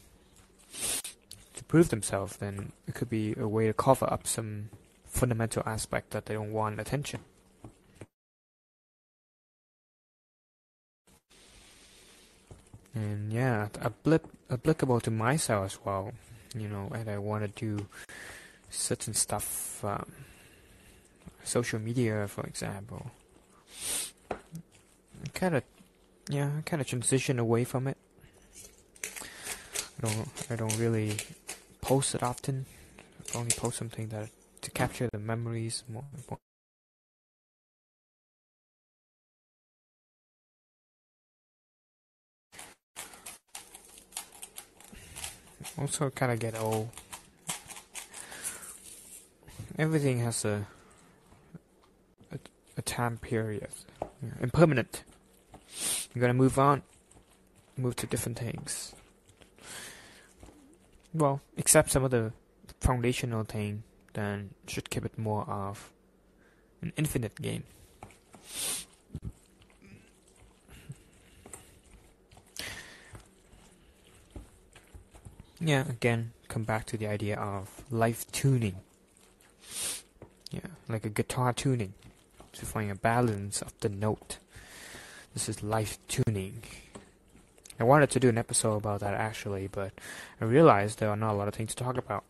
to 1.55 1.63
prove 1.65 1.89
themselves, 1.89 2.37
then 2.37 2.73
it 2.87 2.95
could 2.95 3.09
be 3.09 3.33
a 3.37 3.47
way 3.47 3.67
to 3.67 3.73
cover 3.73 4.11
up 4.11 4.27
some 4.27 4.69
fundamental 5.05 5.63
aspect 5.65 6.11
that 6.11 6.25
they 6.25 6.33
don't 6.33 6.51
want 6.51 6.79
attention. 6.79 7.21
And 12.99 13.31
yeah, 13.31 13.69
applicable 14.51 14.99
to 14.99 15.11
myself 15.11 15.65
as 15.65 15.79
well. 15.85 16.11
You 16.53 16.67
know, 16.67 16.91
and 16.93 17.09
I 17.09 17.17
want 17.17 17.43
to 17.43 17.77
do 17.77 17.87
certain 18.69 19.13
stuff, 19.13 19.85
um, 19.85 20.11
social 21.45 21.79
media, 21.79 22.27
for 22.27 22.43
example. 22.45 23.11
Kind 25.33 25.55
of, 25.55 25.63
yeah, 26.27 26.49
kind 26.65 26.81
of 26.81 26.87
transition 26.87 27.39
away 27.39 27.63
from 27.63 27.87
it. 27.87 27.97
I 30.03 30.07
don't, 30.07 30.29
I 30.49 30.55
don't 30.57 30.77
really 30.77 31.15
post 31.81 32.15
it 32.15 32.23
often. 32.23 32.65
I 33.33 33.37
only 33.37 33.51
post 33.55 33.77
something 33.77 34.09
that 34.09 34.29
to 34.61 34.71
capture 34.71 35.07
the 35.09 35.19
memories 35.19 35.83
more. 35.87 36.03
more 36.29 36.39
also 45.77 46.09
kind 46.09 46.31
of 46.31 46.39
get 46.39 46.59
old. 46.59 46.89
Everything 49.77 50.19
has 50.19 50.43
a 50.45 50.67
a, 52.31 52.37
a 52.77 52.81
time 52.81 53.17
period, 53.17 53.69
yeah, 54.21 54.29
impermanent. 54.41 55.03
You're 56.13 56.21
gonna 56.21 56.33
move 56.33 56.59
on, 56.59 56.83
move 57.77 57.95
to 57.97 58.07
different 58.07 58.39
things. 58.39 58.93
Well, 61.13 61.41
except 61.57 61.91
some 61.91 62.03
of 62.03 62.11
the 62.11 62.33
foundational 62.79 63.43
thing, 63.43 63.83
then 64.13 64.51
should 64.67 64.89
keep 64.89 65.05
it 65.05 65.17
more 65.17 65.43
of 65.49 65.91
an 66.81 66.93
infinite 66.97 67.41
game. 67.41 67.63
Yeah, 75.59 75.87
again, 75.87 76.31
come 76.47 76.63
back 76.63 76.85
to 76.87 76.97
the 76.97 77.07
idea 77.07 77.37
of 77.37 77.83
life 77.91 78.29
tuning. 78.31 78.75
Yeah, 80.51 80.61
like 80.87 81.05
a 81.05 81.09
guitar 81.09 81.53
tuning 81.53 81.93
to 82.53 82.65
find 82.65 82.89
a 82.89 82.95
balance 82.95 83.61
of 83.61 83.73
the 83.81 83.89
note. 83.89 84.37
This 85.33 85.47
is 85.49 85.61
life 85.61 85.97
tuning. 86.07 86.63
I 87.79 87.83
wanted 87.83 88.09
to 88.11 88.19
do 88.19 88.29
an 88.29 88.37
episode 88.37 88.75
about 88.75 89.01
that 89.01 89.13
actually, 89.13 89.67
but 89.67 89.91
I 90.41 90.45
realized 90.45 90.99
there 90.99 91.09
are 91.09 91.15
not 91.15 91.33
a 91.33 91.37
lot 91.37 91.47
of 91.47 91.53
things 91.53 91.75
to 91.75 91.83
talk 91.83 91.97
about 91.97 92.23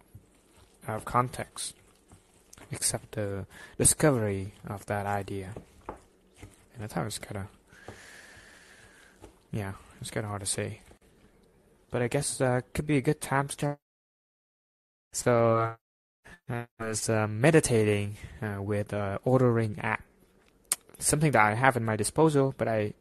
out 0.87 0.97
of 0.97 1.05
context, 1.05 1.75
except 2.71 3.13
the 3.13 3.45
discovery 3.77 4.53
of 4.67 4.85
that 4.87 5.05
idea. 5.05 5.53
And 6.75 6.83
I 6.83 6.87
thought 6.87 7.01
it 7.01 7.05
was 7.05 7.19
kind 7.19 7.37
of, 7.37 7.95
yeah, 9.51 9.73
it's 10.01 10.11
kind 10.11 10.25
of 10.25 10.29
hard 10.29 10.41
to 10.41 10.45
say 10.45 10.81
but 11.91 12.01
I 12.01 12.07
guess 12.07 12.41
uh, 12.41 12.61
could 12.73 12.87
be 12.87 12.97
a 12.97 13.01
good 13.01 13.21
time 13.21 13.47
to 13.47 13.53
start. 13.53 13.79
So 15.13 15.57
uh, 15.57 15.75
I 16.49 16.67
was 16.79 17.09
uh, 17.09 17.27
meditating 17.27 18.17
uh, 18.41 18.61
with 18.61 18.93
uh, 18.93 19.19
ordering 19.23 19.79
app, 19.79 20.03
something 20.99 21.31
that 21.31 21.43
I 21.45 21.55
have 21.55 21.77
in 21.77 21.85
my 21.85 21.95
disposal, 21.95 22.55
but 22.57 22.67
I 22.67 22.93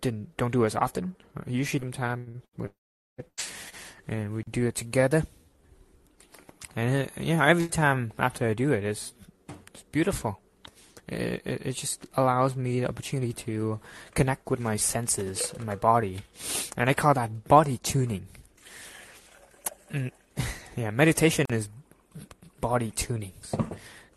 didn't 0.00 0.36
don't 0.36 0.52
do 0.52 0.64
as 0.64 0.76
often. 0.76 1.16
usually, 1.46 1.90
time 1.92 2.42
with 2.58 2.72
it, 3.18 3.28
and 4.08 4.34
we 4.34 4.42
do 4.50 4.66
it 4.66 4.74
together. 4.76 5.24
And 6.76 7.08
uh, 7.08 7.10
yeah, 7.20 7.46
every 7.46 7.68
time 7.68 8.12
after 8.18 8.48
I 8.48 8.54
do 8.54 8.72
it, 8.72 8.84
it's, 8.84 9.12
it's 9.74 9.84
beautiful. 9.92 10.40
It, 11.10 11.42
it, 11.44 11.72
just 11.72 12.06
allows 12.16 12.54
me 12.54 12.80
the 12.80 12.88
opportunity 12.88 13.32
to 13.32 13.80
connect 14.14 14.48
with 14.48 14.60
my 14.60 14.76
senses 14.76 15.52
and 15.56 15.66
my 15.66 15.74
body. 15.74 16.20
And 16.76 16.88
I 16.88 16.94
call 16.94 17.14
that 17.14 17.48
body 17.48 17.78
tuning. 17.78 18.28
Mm, 19.92 20.12
yeah, 20.76 20.90
meditation 20.90 21.46
is 21.50 21.68
body 22.60 22.92
tuning. 22.92 23.32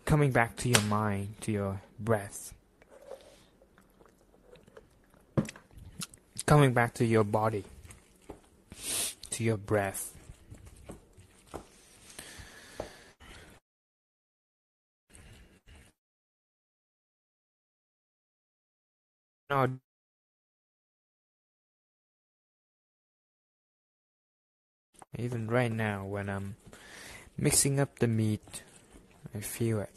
Coming 0.05 0.31
back 0.31 0.55
to 0.57 0.69
your 0.69 0.81
mind, 0.81 1.35
to 1.41 1.51
your 1.51 1.81
breath. 1.99 2.53
Coming 6.45 6.73
back 6.73 6.93
to 6.95 7.05
your 7.05 7.23
body, 7.23 7.63
to 9.31 9.43
your 9.43 9.57
breath. 9.57 10.12
Even 25.17 25.47
right 25.47 25.71
now, 25.71 26.05
when 26.05 26.29
I'm 26.29 26.55
mixing 27.37 27.79
up 27.79 27.99
the 27.99 28.07
meat, 28.07 28.63
I 29.35 29.39
feel 29.41 29.79
it. 29.81 29.91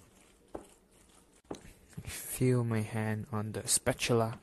I 0.60 2.08
feel 2.08 2.64
my 2.64 2.82
hand 2.82 3.26
on 3.32 3.52
the 3.52 3.66
spatula 3.66 4.38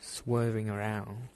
swerving 0.00 0.70
around. 0.70 1.28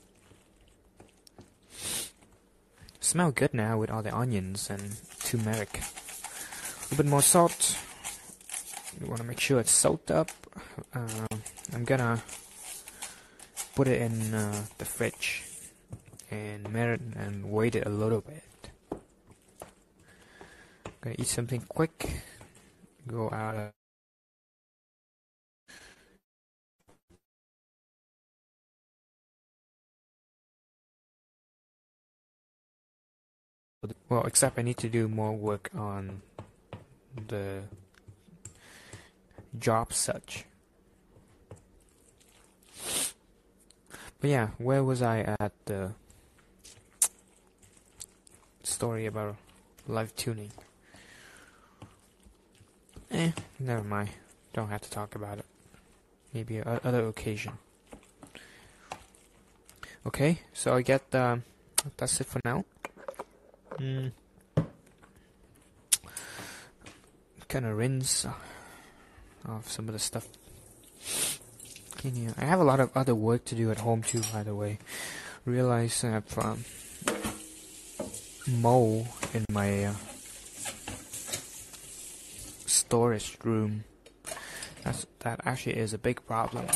Smell 3.01 3.33
good 3.33 3.55
now 3.55 3.79
with 3.79 3.91
all 3.91 4.03
the 4.03 4.15
onions 4.15 4.71
and 4.71 4.97
turmeric. 5.21 5.81
A 5.81 6.83
little 6.91 6.97
bit 6.99 7.07
more 7.07 7.23
salt. 7.23 7.77
You 9.01 9.07
want 9.07 9.21
to 9.21 9.27
make 9.27 9.41
sure 9.41 9.61
it's 9.61 9.71
soaked 9.71 10.11
up. 10.11 10.31
Uh, 10.95 11.28
I'm 11.79 11.85
gonna 11.85 12.21
put 13.77 13.87
it 13.87 14.03
in 14.03 14.35
uh, 14.35 14.65
the 14.79 14.85
fridge 14.85 15.45
and 16.29 16.69
merit 16.73 17.01
and 17.15 17.53
wait 17.53 17.77
it 17.77 17.87
a 17.87 17.89
little 17.89 18.21
bit. 18.21 18.43
Gonna 21.01 21.15
eat 21.17 21.29
something 21.29 21.61
quick. 21.69 22.25
Go 23.07 23.31
out. 23.31 23.71
Well, 34.09 34.27
except 34.27 34.59
I 34.59 34.63
need 34.63 34.79
to 34.79 34.89
do 34.89 35.07
more 35.07 35.31
work 35.31 35.71
on 35.77 36.23
the 37.29 37.63
job 39.57 39.93
search. 39.93 40.48
But 44.21 44.31
yeah, 44.31 44.49
where 44.59 44.83
was 44.83 45.01
I 45.01 45.37
at 45.39 45.53
the 45.67 45.93
story 48.65 49.07
about 49.07 49.37
live 49.87 50.15
tuning? 50.17 50.51
Eh, 53.13 53.31
never 53.61 53.85
mind. 53.85 54.11
Don't 54.53 54.69
have 54.71 54.81
to 54.83 54.91
talk 54.91 55.15
about 55.15 55.39
it. 55.39 55.47
Maybe 56.35 56.59
a 56.59 56.81
other 56.83 57.07
occasion. 57.07 57.59
Okay, 60.05 60.41
so 60.53 60.75
I 60.75 60.83
get 60.83 61.15
um, 61.15 61.45
that's 61.97 62.21
it 62.21 62.27
for 62.27 62.41
now. 62.45 62.65
Mm. 63.79 64.13
Kind 67.47 67.67
of 67.67 67.77
rinse 67.77 68.27
off 69.49 69.71
some 69.71 69.89
of 69.89 69.95
the 69.95 69.99
stuff 69.99 70.27
I 72.05 72.45
have 72.45 72.61
a 72.61 72.65
lot 72.65 72.79
of 72.79 72.97
other 72.97 73.15
work 73.15 73.45
to 73.47 73.57
do 73.57 73.71
at 73.73 73.79
home 73.79 74.03
too, 74.03 74.23
by 74.33 74.45
the 74.45 74.55
way. 74.55 74.79
Realize 75.45 76.05
I 76.05 76.11
have 76.11 76.39
um, 76.39 76.65
in 78.47 79.45
my 79.51 79.85
uh, 79.85 79.95
storage 82.67 83.37
room. 83.43 83.85
That's, 84.85 85.07
that 85.21 85.41
actually 85.45 85.77
is 85.77 85.93
a 85.93 85.99
big 85.99 86.25
problem. 86.27 86.67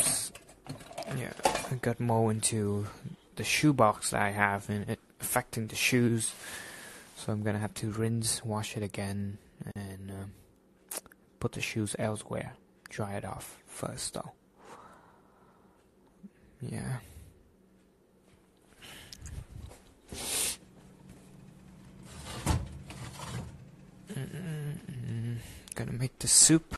Yeah, 1.16 1.32
I 1.70 1.76
got 1.76 2.00
mold 2.00 2.32
into 2.32 2.86
the 3.36 3.44
shoebox 3.44 4.10
that 4.10 4.22
I 4.22 4.30
have 4.30 4.68
and 4.68 4.88
it 4.88 4.98
affecting 5.20 5.68
the 5.68 5.76
shoes. 5.76 6.34
So 7.16 7.32
I'm 7.32 7.42
gonna 7.42 7.60
have 7.60 7.74
to 7.74 7.90
rinse, 7.90 8.44
wash 8.44 8.76
it 8.76 8.82
again, 8.82 9.38
and 9.76 10.10
uh, 10.10 10.98
put 11.38 11.52
the 11.52 11.60
shoes 11.60 11.94
elsewhere. 11.98 12.54
Dry 12.88 13.14
it 13.14 13.24
off 13.24 13.58
first 13.66 14.14
though. 14.14 14.32
Yeah. 16.62 16.98
Mm-mm-mm. 24.14 25.36
Gonna 25.74 25.92
make 25.92 26.18
the 26.18 26.28
soup. 26.28 26.76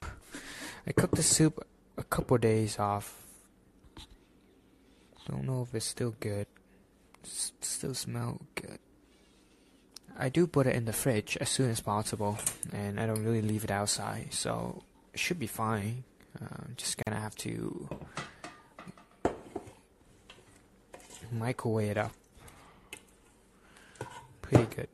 I 0.86 0.92
cooked 0.92 1.16
the 1.16 1.22
soup 1.22 1.66
a 1.96 2.02
couple 2.02 2.38
days 2.38 2.78
off. 2.78 3.20
Don't 5.28 5.44
know 5.44 5.62
if 5.62 5.74
it's 5.74 5.86
still 5.86 6.14
good. 6.20 6.46
S 7.24 7.52
still 7.60 7.94
smell 7.94 8.40
good. 8.54 8.78
I 10.16 10.28
do 10.28 10.46
put 10.46 10.66
it 10.66 10.76
in 10.76 10.84
the 10.84 10.92
fridge 10.92 11.36
as 11.40 11.48
soon 11.48 11.70
as 11.70 11.80
possible, 11.80 12.38
and 12.72 13.00
I 13.00 13.06
don't 13.06 13.24
really 13.24 13.42
leave 13.42 13.64
it 13.64 13.70
outside, 13.70 14.32
so 14.32 14.84
it 15.12 15.18
should 15.18 15.38
be 15.38 15.48
fine. 15.48 16.04
Uh, 16.40 16.68
just 16.76 17.02
gonna 17.04 17.20
have 17.20 17.34
to 17.36 17.88
microwave 21.34 21.90
it 21.92 21.98
up. 21.98 22.12
Pretty 24.42 24.66
good. 24.76 24.88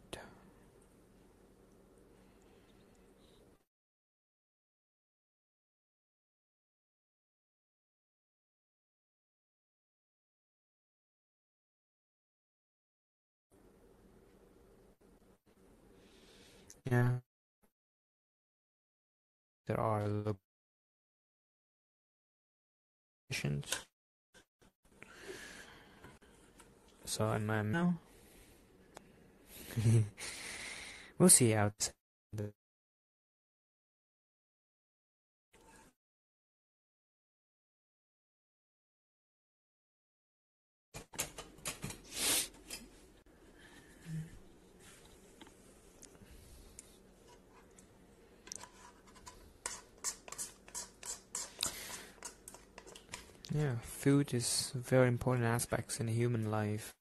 Yeah. 16.90 17.10
There 19.66 19.80
are 19.80 20.08
locations. 23.30 23.86
So 27.10 27.26
I'm 27.26 27.44
now. 27.72 27.94
we'll 31.18 31.28
see 31.28 31.50
how 31.50 31.66
it's. 31.66 31.90
Yeah, 53.52 53.74
food 53.82 54.32
is 54.32 54.70
very 54.76 55.08
important 55.08 55.44
aspects 55.44 55.98
in 55.98 56.06
human 56.06 56.52
life. 56.52 56.92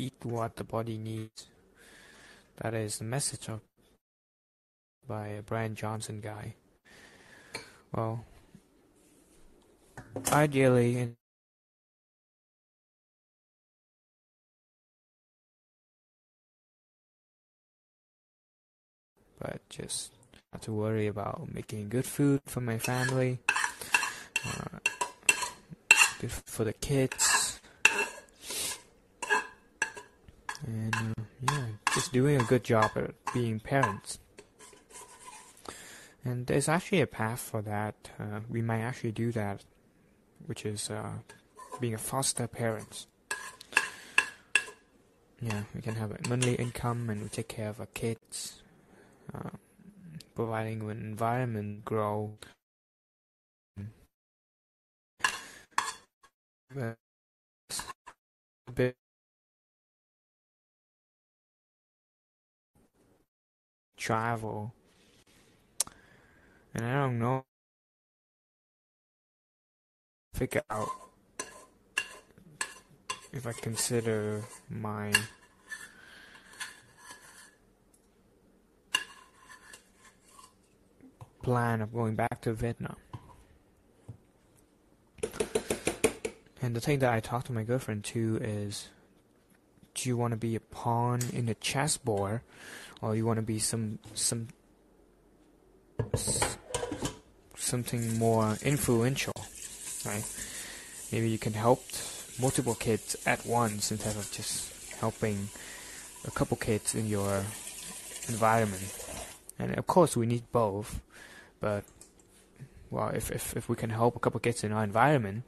Eat 0.00 0.14
what 0.22 0.56
the 0.56 0.64
body 0.64 0.96
needs. 0.96 1.48
That 2.56 2.72
is 2.72 2.96
the 2.96 3.04
message 3.04 3.50
of 3.50 3.60
by 5.06 5.26
a 5.28 5.42
Bryan 5.42 5.74
Johnson 5.74 6.22
guy. 6.22 6.54
Well, 7.92 8.24
ideally, 10.32 11.16
but 19.38 19.60
just 19.68 20.12
not 20.54 20.62
to 20.62 20.72
worry 20.72 21.08
about 21.08 21.52
making 21.52 21.90
good 21.90 22.06
food 22.06 22.40
for 22.46 22.62
my 22.62 22.78
family, 22.78 23.38
uh, 24.46 24.78
for 26.46 26.64
the 26.64 26.72
kids, 26.72 27.39
and 30.66 30.94
uh, 30.94 31.22
yeah, 31.50 31.66
just 31.94 32.12
doing 32.12 32.40
a 32.40 32.44
good 32.44 32.64
job 32.64 32.90
at 32.96 33.14
being 33.32 33.60
parents. 33.60 34.18
And 36.24 36.46
there's 36.46 36.68
actually 36.68 37.00
a 37.00 37.06
path 37.06 37.40
for 37.40 37.62
that. 37.62 38.10
Uh, 38.18 38.40
we 38.48 38.60
might 38.60 38.80
actually 38.80 39.12
do 39.12 39.32
that, 39.32 39.64
which 40.46 40.66
is 40.66 40.90
uh, 40.90 41.12
being 41.80 41.94
a 41.94 41.98
foster 41.98 42.46
parent. 42.46 43.06
Yeah, 45.40 45.62
we 45.74 45.80
can 45.80 45.94
have 45.94 46.10
a 46.10 46.28
monthly 46.28 46.54
income 46.54 47.08
and 47.08 47.22
we 47.22 47.28
take 47.28 47.48
care 47.48 47.70
of 47.70 47.80
our 47.80 47.86
kids. 47.86 48.62
Uh, 49.34 49.50
providing 50.34 50.82
an 50.82 51.00
environment 51.00 51.84
grow 51.84 52.36
a 56.76 56.94
bit 58.74 58.96
travel. 64.00 64.74
And 66.74 66.84
I 66.84 66.94
don't 66.94 67.18
know. 67.18 67.44
Figure 70.34 70.62
out 70.70 70.88
if 73.32 73.46
I 73.46 73.52
consider 73.52 74.42
my 74.70 75.12
plan 81.42 81.82
of 81.82 81.92
going 81.92 82.14
back 82.14 82.40
to 82.42 82.52
Vietnam. 82.54 82.96
And 86.62 86.74
the 86.76 86.80
thing 86.80 87.00
that 87.00 87.12
I 87.12 87.20
talked 87.20 87.46
to 87.46 87.52
my 87.52 87.64
girlfriend 87.64 88.04
too 88.04 88.38
is 88.42 88.88
do 89.94 90.08
you 90.08 90.16
want 90.16 90.32
to 90.32 90.36
be 90.36 90.56
a 90.56 90.60
pawn 90.60 91.20
in 91.32 91.48
a 91.48 91.54
chessboard 91.54 92.42
or 93.02 93.16
you 93.16 93.24
want 93.26 93.36
to 93.36 93.42
be 93.42 93.58
some 93.58 93.98
some 94.14 94.48
something 97.56 98.18
more 98.18 98.56
influential 98.62 99.32
right? 100.06 100.24
Maybe 101.12 101.28
you 101.28 101.38
can 101.38 101.52
help 101.52 101.84
multiple 102.40 102.74
kids 102.74 103.16
at 103.26 103.44
once 103.44 103.90
instead 103.90 104.16
of 104.16 104.30
just 104.32 104.94
helping 104.94 105.48
a 106.26 106.30
couple 106.30 106.56
kids 106.56 106.94
in 106.94 107.06
your 107.06 107.44
environment. 108.28 108.82
And 109.58 109.76
of 109.76 109.86
course 109.86 110.16
we 110.16 110.26
need 110.26 110.44
both 110.52 111.00
but 111.60 111.84
well, 112.90 113.10
if, 113.14 113.30
if, 113.30 113.56
if 113.56 113.68
we 113.68 113.76
can 113.76 113.90
help 113.90 114.16
a 114.16 114.18
couple 114.18 114.40
kids 114.40 114.64
in 114.64 114.72
our 114.72 114.82
environment 114.82 115.44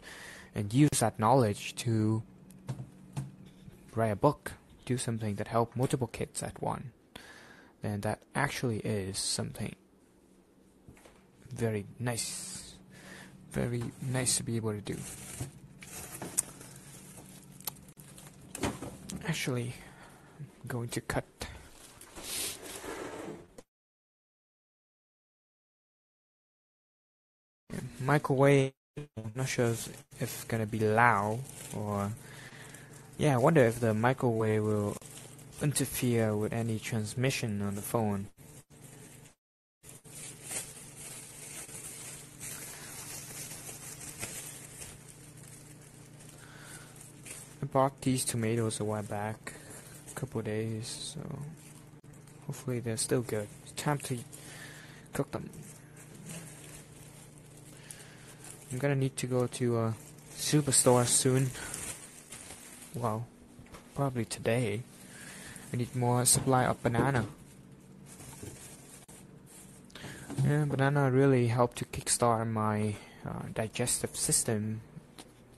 and 0.55 0.72
use 0.72 1.00
that 1.00 1.18
knowledge 1.18 1.74
to 1.76 2.22
write 3.94 4.11
a 4.11 4.16
book, 4.16 4.53
do 4.86 4.96
something 4.96 5.34
that 5.36 5.48
help 5.48 5.74
multiple 5.74 6.07
kids 6.07 6.42
at 6.42 6.62
one, 6.62 6.92
then 7.83 8.01
that 8.03 8.22
actually 8.35 8.78
is 8.78 9.18
something 9.18 9.74
very 11.55 11.85
nice. 11.99 12.74
Very 13.51 13.83
nice 14.01 14.39
to 14.39 14.43
be 14.43 14.57
able 14.57 14.72
to 14.72 14.80
do. 14.80 14.97
Actually, 19.26 19.74
I'm 20.41 20.68
going 20.68 20.89
to 20.89 21.01
cut 21.03 21.24
microwave. 28.01 28.72
I'm 28.97 29.33
not 29.35 29.49
sure 29.49 29.66
if 29.66 29.89
it's 30.20 30.45
gonna 30.45 30.66
be 30.66 30.80
loud 30.80 31.41
or 31.76 32.11
yeah. 33.18 33.35
I 33.35 33.39
wonder 33.39 33.62
if 33.64 33.80
the 33.80 33.95
microwave 33.95 34.62
will 34.62 34.97
interfere 35.62 36.36
with 36.36 36.52
any 36.52 36.78
transmission 36.78 37.62
on 37.62 37.76
the 37.76 37.82
phone. 37.82 38.26
I 47.62 47.66
bought 47.66 48.00
these 48.00 48.24
tomatoes 48.24 48.80
a 48.80 48.84
while 48.84 49.04
back, 49.04 49.52
a 50.10 50.14
couple 50.14 50.42
days, 50.42 51.14
so 51.14 51.20
hopefully 52.46 52.80
they're 52.80 52.96
still 52.96 53.22
good. 53.22 53.46
It's 53.62 53.72
time 53.72 53.98
to 53.98 54.18
cook 55.12 55.30
them. 55.30 55.48
I'm 58.72 58.78
gonna 58.78 58.96
need 58.96 59.16
to 59.18 59.26
go 59.26 59.46
to 59.46 59.78
a 59.78 59.94
superstore 60.36 61.06
soon. 61.06 61.50
Well, 62.94 63.26
probably 63.94 64.24
today. 64.24 64.82
I 65.73 65.77
need 65.77 65.97
more 65.97 66.25
supply 66.27 66.66
of 66.66 66.83
banana. 66.83 67.25
Yeah, 70.45 70.66
banana 70.66 71.11
really 71.11 71.47
help 71.47 71.75
to 71.77 71.87
kickstart 71.87 72.51
my 72.51 72.97
uh, 73.27 73.45
digestive 73.55 74.14
system 74.14 74.83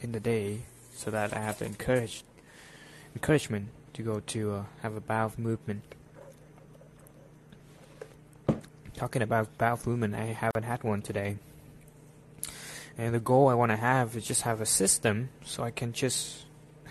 in 0.01 0.13
the 0.13 0.21
day, 0.21 0.61
so 0.95 1.11
that 1.11 1.37
I 1.37 1.41
have 1.41 1.59
the 1.59 1.65
encourage, 1.65 2.23
encouragement 3.15 3.71
to 3.95 4.03
go 4.03 4.21
to 4.21 4.53
uh, 4.53 4.63
have 4.83 4.95
a 4.95 5.01
bowel 5.01 5.33
movement. 5.37 5.83
Talking 8.97 9.23
about 9.23 9.59
bowel 9.59 9.81
movement, 9.85 10.15
I 10.15 10.27
haven't 10.27 10.65
had 10.65 10.85
one 10.85 11.03
today. 11.03 11.39
And 12.97 13.13
the 13.13 13.21
goal 13.21 13.49
I 13.49 13.55
want 13.55 13.73
to 13.73 13.77
have 13.77 14.17
is 14.17 14.25
just 14.25 14.43
have 14.43 14.61
a 14.61 14.67
system 14.67 15.31
so 15.45 15.65
I 15.65 15.73
can 15.73 15.93
just 15.93 16.45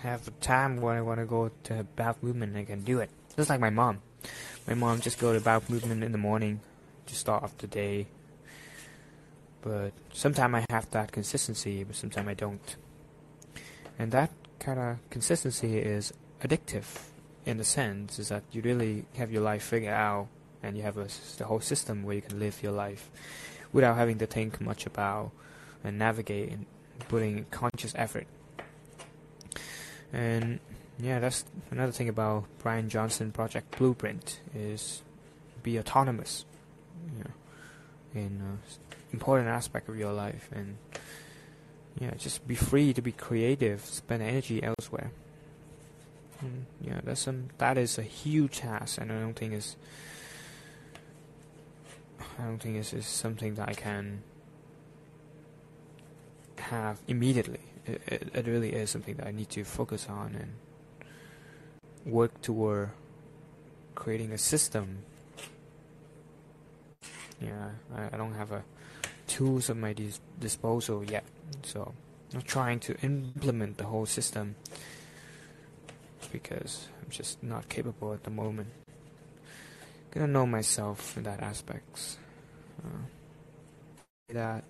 have 0.04 0.28
a 0.28 0.30
time 0.32 0.80
when 0.80 0.96
I 0.96 1.02
want 1.02 1.20
to 1.20 1.26
go 1.26 1.50
to 1.64 1.84
bath 1.96 2.22
movement 2.22 2.56
I 2.56 2.64
can 2.64 2.82
do 2.82 3.00
it. 3.00 3.10
Just 3.36 3.50
like 3.50 3.60
my 3.60 3.70
mom. 3.70 4.00
My 4.66 4.74
mom 4.74 5.00
just 5.00 5.18
go 5.18 5.32
to 5.32 5.40
bath 5.40 5.68
movement 5.68 6.04
in 6.04 6.12
the 6.12 6.18
morning 6.18 6.60
to 7.06 7.14
start 7.14 7.42
off 7.42 7.56
the 7.58 7.66
day. 7.66 8.06
But 9.62 9.92
sometimes 10.12 10.54
I 10.54 10.72
have 10.72 10.90
that 10.90 11.10
consistency, 11.10 11.84
but 11.84 11.96
sometimes 11.96 12.28
I 12.28 12.34
don't. 12.34 12.76
And 13.98 14.12
that 14.12 14.30
kind 14.58 14.78
of 14.78 15.10
consistency 15.10 15.78
is 15.78 16.12
addictive 16.42 16.84
in 17.46 17.56
the 17.56 17.64
sense 17.64 18.18
is 18.18 18.28
that 18.28 18.42
you 18.52 18.62
really 18.62 19.06
have 19.16 19.32
your 19.32 19.42
life 19.42 19.62
figured 19.62 19.92
out 19.92 20.28
and 20.62 20.76
you 20.76 20.82
have 20.82 20.96
a, 20.98 21.08
the 21.38 21.44
whole 21.44 21.60
system 21.60 22.02
where 22.02 22.16
you 22.16 22.22
can 22.22 22.38
live 22.38 22.62
your 22.62 22.72
life 22.72 23.10
without 23.72 23.96
having 23.96 24.18
to 24.18 24.26
think 24.26 24.60
much 24.60 24.86
about 24.86 25.30
and 25.82 25.98
navigate 25.98 26.50
and 26.50 26.66
putting 27.08 27.44
conscious 27.50 27.92
effort. 27.96 28.26
And 30.14 30.60
yeah, 31.00 31.18
that's 31.18 31.44
another 31.72 31.90
thing 31.90 32.08
about 32.08 32.44
Bryan 32.62 32.88
Johnson 32.88 33.32
Project 33.32 33.76
Blueprint 33.76 34.40
is 34.54 35.02
be 35.64 35.76
autonomous, 35.76 36.44
you 37.18 37.24
know, 37.24 37.30
in 38.14 38.40
uh, 38.40 38.56
important 39.12 39.48
aspect 39.48 39.88
of 39.88 39.98
your 39.98 40.12
life, 40.12 40.48
and 40.54 40.76
yeah, 41.98 42.12
just 42.16 42.46
be 42.46 42.54
free 42.54 42.92
to 42.92 43.02
be 43.02 43.10
creative, 43.10 43.84
spend 43.84 44.22
energy 44.22 44.62
elsewhere. 44.62 45.10
And, 46.40 46.66
yeah, 46.80 47.00
that's 47.02 47.22
some 47.22 47.48
that 47.58 47.76
is 47.76 47.98
a 47.98 48.02
huge 48.02 48.58
task, 48.58 49.00
and 49.00 49.10
I 49.10 49.18
don't 49.18 49.34
think 49.34 49.52
is 49.52 49.74
I 52.38 52.44
don't 52.44 52.58
think 52.58 52.76
this 52.76 52.92
is 52.92 53.06
something 53.06 53.56
that 53.56 53.68
I 53.68 53.74
can 53.74 54.22
have 56.58 57.00
immediately. 57.08 57.60
It, 57.86 58.30
it, 58.34 58.46
really 58.46 58.72
is 58.72 58.90
something 58.90 59.16
that 59.16 59.26
I 59.26 59.30
need 59.30 59.50
to 59.50 59.64
focus 59.64 60.06
on 60.08 60.34
and 60.34 60.52
work 62.06 62.40
toward 62.40 62.90
creating 63.94 64.32
a 64.32 64.38
system. 64.38 64.98
Yeah, 67.40 67.70
I, 67.94 68.14
I 68.14 68.16
don't 68.16 68.34
have 68.34 68.52
a 68.52 68.64
tools 69.26 69.68
at 69.68 69.76
my 69.76 69.92
dis- 69.92 70.20
disposal 70.40 71.04
yet, 71.04 71.24
so 71.62 71.92
I'm 72.32 72.38
not 72.38 72.46
trying 72.46 72.80
to 72.80 72.96
implement 73.02 73.76
the 73.76 73.84
whole 73.84 74.06
system 74.06 74.56
because 76.32 76.88
I'm 77.02 77.10
just 77.10 77.42
not 77.42 77.68
capable 77.68 78.14
at 78.14 78.24
the 78.24 78.30
moment. 78.30 78.68
Gonna 80.10 80.26
know 80.26 80.46
myself 80.46 81.16
in 81.16 81.24
that 81.24 81.40
aspects. 81.40 82.18
Uh, 82.82 83.06
that 84.28 84.64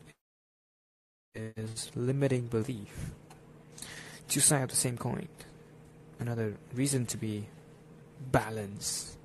is 1.34 1.90
limiting 1.96 2.46
belief. 2.46 3.10
Two 4.28 4.40
sides 4.40 4.62
of 4.64 4.70
the 4.70 4.76
same 4.76 4.96
coin. 4.96 5.28
Another 6.20 6.54
reason 6.74 7.06
to 7.06 7.16
be 7.16 7.46
balanced. 8.30 9.18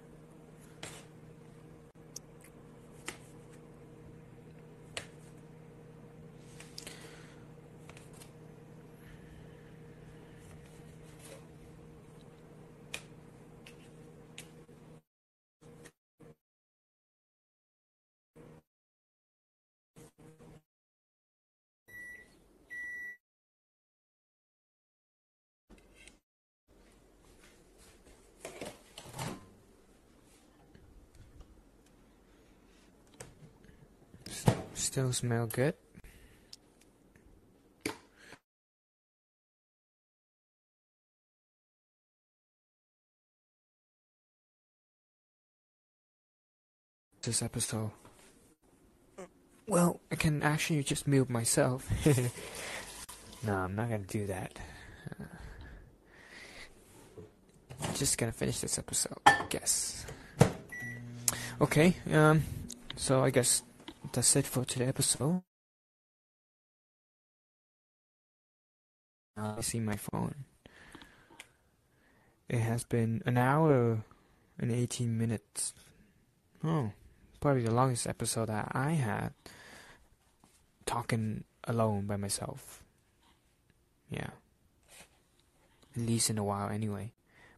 Still 34.90 35.14
smell 35.14 35.46
good. 35.46 35.76
This 47.22 47.44
episode. 47.44 47.92
Well, 49.68 50.00
I 50.12 50.16
can 50.16 50.42
actually 50.42 50.82
just 50.82 51.08
mute 51.08 51.30
myself. 51.30 51.88
no, 53.46 53.54
I'm 53.54 53.76
not 53.76 53.92
gonna 53.92 54.00
do 54.00 54.26
that. 54.26 54.58
Uh, 55.20 55.24
just 57.94 58.18
gonna 58.18 58.32
finish 58.32 58.58
this 58.62 58.80
episode, 58.80 59.20
I 59.28 59.46
guess. 59.50 60.08
Okay, 61.62 61.94
um, 62.12 62.42
so 62.96 63.24
I 63.24 63.30
guess 63.30 63.62
that's 64.12 64.36
it 64.36 64.46
for 64.46 64.66
today's 64.66 64.90
episode. 64.90 65.44
I 69.38 69.62
see 69.62 69.80
my 69.80 69.96
phone. 69.96 70.36
It 72.50 72.60
has 72.60 72.84
been 72.84 73.22
an 73.26 73.38
hour 73.38 74.04
and 74.60 74.72
18 74.72 75.18
minutes. 75.18 75.74
Oh, 76.64 76.92
probably 77.40 77.64
the 77.64 77.72
longest 77.72 78.08
episode 78.08 78.50
that 78.50 78.72
I 78.72 78.92
had 78.92 79.34
talking 80.86 81.44
alone 81.66 82.08
by 82.08 82.18
myself. 82.18 82.84
Yeah. 84.10 84.32
At 85.96 86.02
least 86.02 86.30
in 86.30 86.38
a 86.38 86.44
while, 86.44 86.70
anyway. 86.70 87.14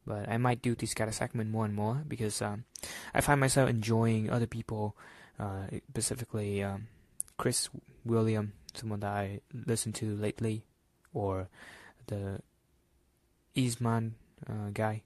But 0.06 0.28
I 0.28 0.38
might 0.38 0.61
do 0.61 0.76
this 0.76 0.94
kind 0.94 1.07
of 1.07 1.15
segment 1.15 1.49
more 1.49 1.65
and 1.65 1.73
more 1.73 2.03
because 2.07 2.41
um, 2.41 2.65
I 3.14 3.22
find 3.22 3.40
myself 3.40 3.69
enjoying 3.69 4.30
other 4.30 4.48
people 4.48 4.95
uh, 5.39 5.67
specifically 5.89 6.63
um, 6.63 6.87
Chris 7.37 7.69
William, 8.05 8.53
someone 8.73 8.99
that 9.01 9.11
I 9.11 9.41
listened 9.53 9.95
to 9.95 10.15
lately, 10.15 10.63
or 11.13 11.47
the 12.07 12.41
Eastman 13.55 14.15
uh, 14.47 14.69
guy. 14.73 15.03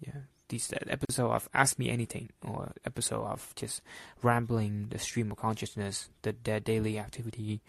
Yeah, 0.00 0.26
these 0.48 0.72
episode 0.86 1.30
of 1.30 1.48
Ask 1.54 1.78
Me 1.78 1.88
Anything 1.88 2.30
or 2.46 2.72
episode 2.84 3.24
of 3.24 3.52
just 3.56 3.82
rambling 4.22 4.88
the 4.90 4.98
stream 4.98 5.30
of 5.32 5.38
consciousness, 5.38 6.10
the, 6.22 6.34
their 6.44 6.60
daily 6.60 6.98
activity, 6.98 7.62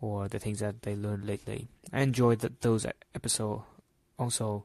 or 0.00 0.28
the 0.28 0.38
things 0.38 0.60
that 0.60 0.82
they 0.82 0.94
learned 0.94 1.26
lately. 1.26 1.68
I 1.92 2.02
enjoyed 2.02 2.40
the, 2.40 2.52
those 2.60 2.86
episodes 3.14 3.62
also 4.18 4.64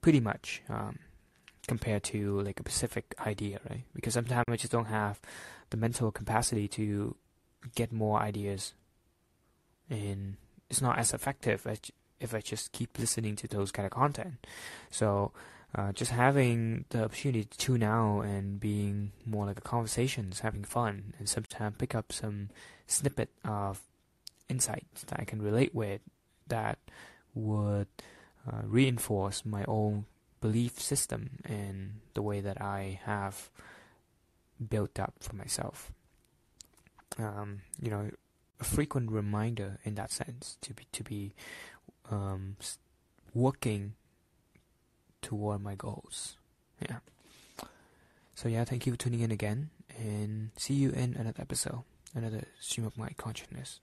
pretty 0.00 0.20
much 0.20 0.62
um, 0.68 0.98
compared 1.66 2.02
to 2.04 2.40
like 2.40 2.60
a 2.60 2.62
specific 2.62 3.14
idea, 3.26 3.60
right? 3.68 3.84
Because 3.94 4.14
sometimes 4.14 4.44
I 4.48 4.56
just 4.56 4.72
don't 4.72 4.86
have 4.86 5.20
the 5.70 5.76
mental 5.76 6.10
capacity 6.10 6.68
to 6.68 7.16
get 7.74 7.92
more 7.92 8.20
ideas, 8.20 8.74
and 9.88 10.36
it's 10.68 10.82
not 10.82 10.98
as 10.98 11.12
effective 11.12 11.66
as 11.66 11.80
if 12.20 12.34
I 12.34 12.40
just 12.40 12.72
keep 12.72 12.98
listening 12.98 13.36
to 13.36 13.48
those 13.48 13.72
kind 13.72 13.86
of 13.86 13.92
content. 13.92 14.46
So 14.90 15.32
uh, 15.74 15.92
just 15.92 16.10
having 16.10 16.84
the 16.90 17.04
opportunity 17.04 17.44
to 17.44 17.58
tune 17.58 17.82
out 17.82 18.22
and 18.22 18.60
being 18.60 19.12
more 19.24 19.46
like 19.46 19.58
a 19.58 19.62
conversations, 19.62 20.40
having 20.40 20.64
fun, 20.64 21.14
and 21.18 21.28
sometimes 21.28 21.76
pick 21.78 21.94
up 21.94 22.12
some 22.12 22.50
snippet 22.86 23.30
of 23.44 23.80
insights 24.48 25.04
that 25.04 25.20
I 25.20 25.24
can 25.24 25.40
relate 25.40 25.74
with 25.74 26.00
that 26.48 26.78
would 27.34 27.86
uh, 28.50 28.62
reinforce 28.64 29.44
my 29.44 29.64
own 29.68 30.06
belief 30.40 30.80
system 30.80 31.38
and 31.44 32.00
the 32.14 32.22
way 32.22 32.40
that 32.40 32.60
I 32.60 33.00
have 33.04 33.50
built 34.68 34.98
up 34.98 35.14
for 35.20 35.34
myself. 35.36 35.92
Um, 37.18 37.62
you 37.80 37.90
know, 37.90 38.10
a 38.60 38.64
frequent 38.64 39.10
reminder 39.10 39.78
in 39.84 39.94
that 39.94 40.12
sense 40.12 40.56
to 40.60 40.74
be 40.74 40.86
to 40.92 41.02
be 41.02 41.32
um, 42.10 42.56
working 43.34 43.94
toward 45.22 45.62
my 45.62 45.74
goals. 45.74 46.36
Yeah. 46.80 46.98
So 48.34 48.48
yeah, 48.48 48.64
thank 48.64 48.86
you 48.86 48.92
for 48.92 48.98
tuning 48.98 49.20
in 49.20 49.30
again, 49.30 49.70
and 49.98 50.50
see 50.56 50.74
you 50.74 50.90
in 50.90 51.14
another 51.14 51.40
episode, 51.40 51.82
another 52.14 52.44
stream 52.58 52.86
of 52.86 52.96
my 52.96 53.10
consciousness. 53.16 53.78